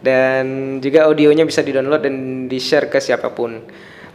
Dan 0.00 0.78
juga 0.80 1.04
audionya 1.04 1.44
bisa 1.44 1.60
di-download 1.60 2.00
dan 2.00 2.16
di-share 2.48 2.88
ke 2.88 2.96
siapa 3.04 3.28
pun. 3.36 3.60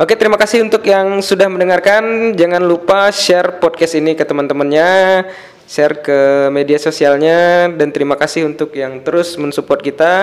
Oke, 0.02 0.18
terima 0.18 0.41
kasih 0.41 0.66
untuk 0.66 0.82
yang 0.89 1.22
sudah 1.22 1.46
mendengarkan. 1.46 2.34
Jangan 2.34 2.66
lupa 2.66 3.14
share 3.14 3.62
podcast 3.62 3.94
ini 3.94 4.18
ke 4.18 4.26
teman-temannya, 4.26 5.22
share 5.70 6.02
ke 6.02 6.50
media 6.50 6.82
sosialnya 6.82 7.70
dan 7.70 7.94
terima 7.94 8.18
kasih 8.18 8.50
untuk 8.50 8.74
yang 8.74 9.06
terus 9.06 9.38
mensupport 9.38 9.80
kita. 9.86 10.14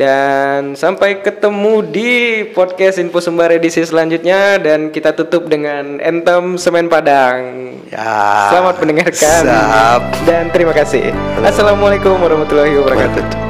Dan 0.00 0.80
sampai 0.80 1.20
ketemu 1.20 1.84
di 1.84 2.12
podcast 2.56 2.96
Info 2.96 3.20
Sumber 3.20 3.52
edisi 3.52 3.84
selanjutnya 3.84 4.56
dan 4.56 4.88
kita 4.88 5.12
tutup 5.12 5.44
dengan 5.44 6.00
Anthem 6.00 6.56
Semen 6.56 6.88
Padang. 6.88 7.76
Ya. 7.92 8.48
Selamat 8.48 8.80
mendengarkan 8.80 9.40
Siap. 9.44 10.02
dan 10.24 10.48
terima 10.56 10.72
kasih. 10.72 11.12
Assalamualaikum 11.44 12.16
warahmatullahi. 12.16 12.80
Wabarakatuh. 12.80 13.49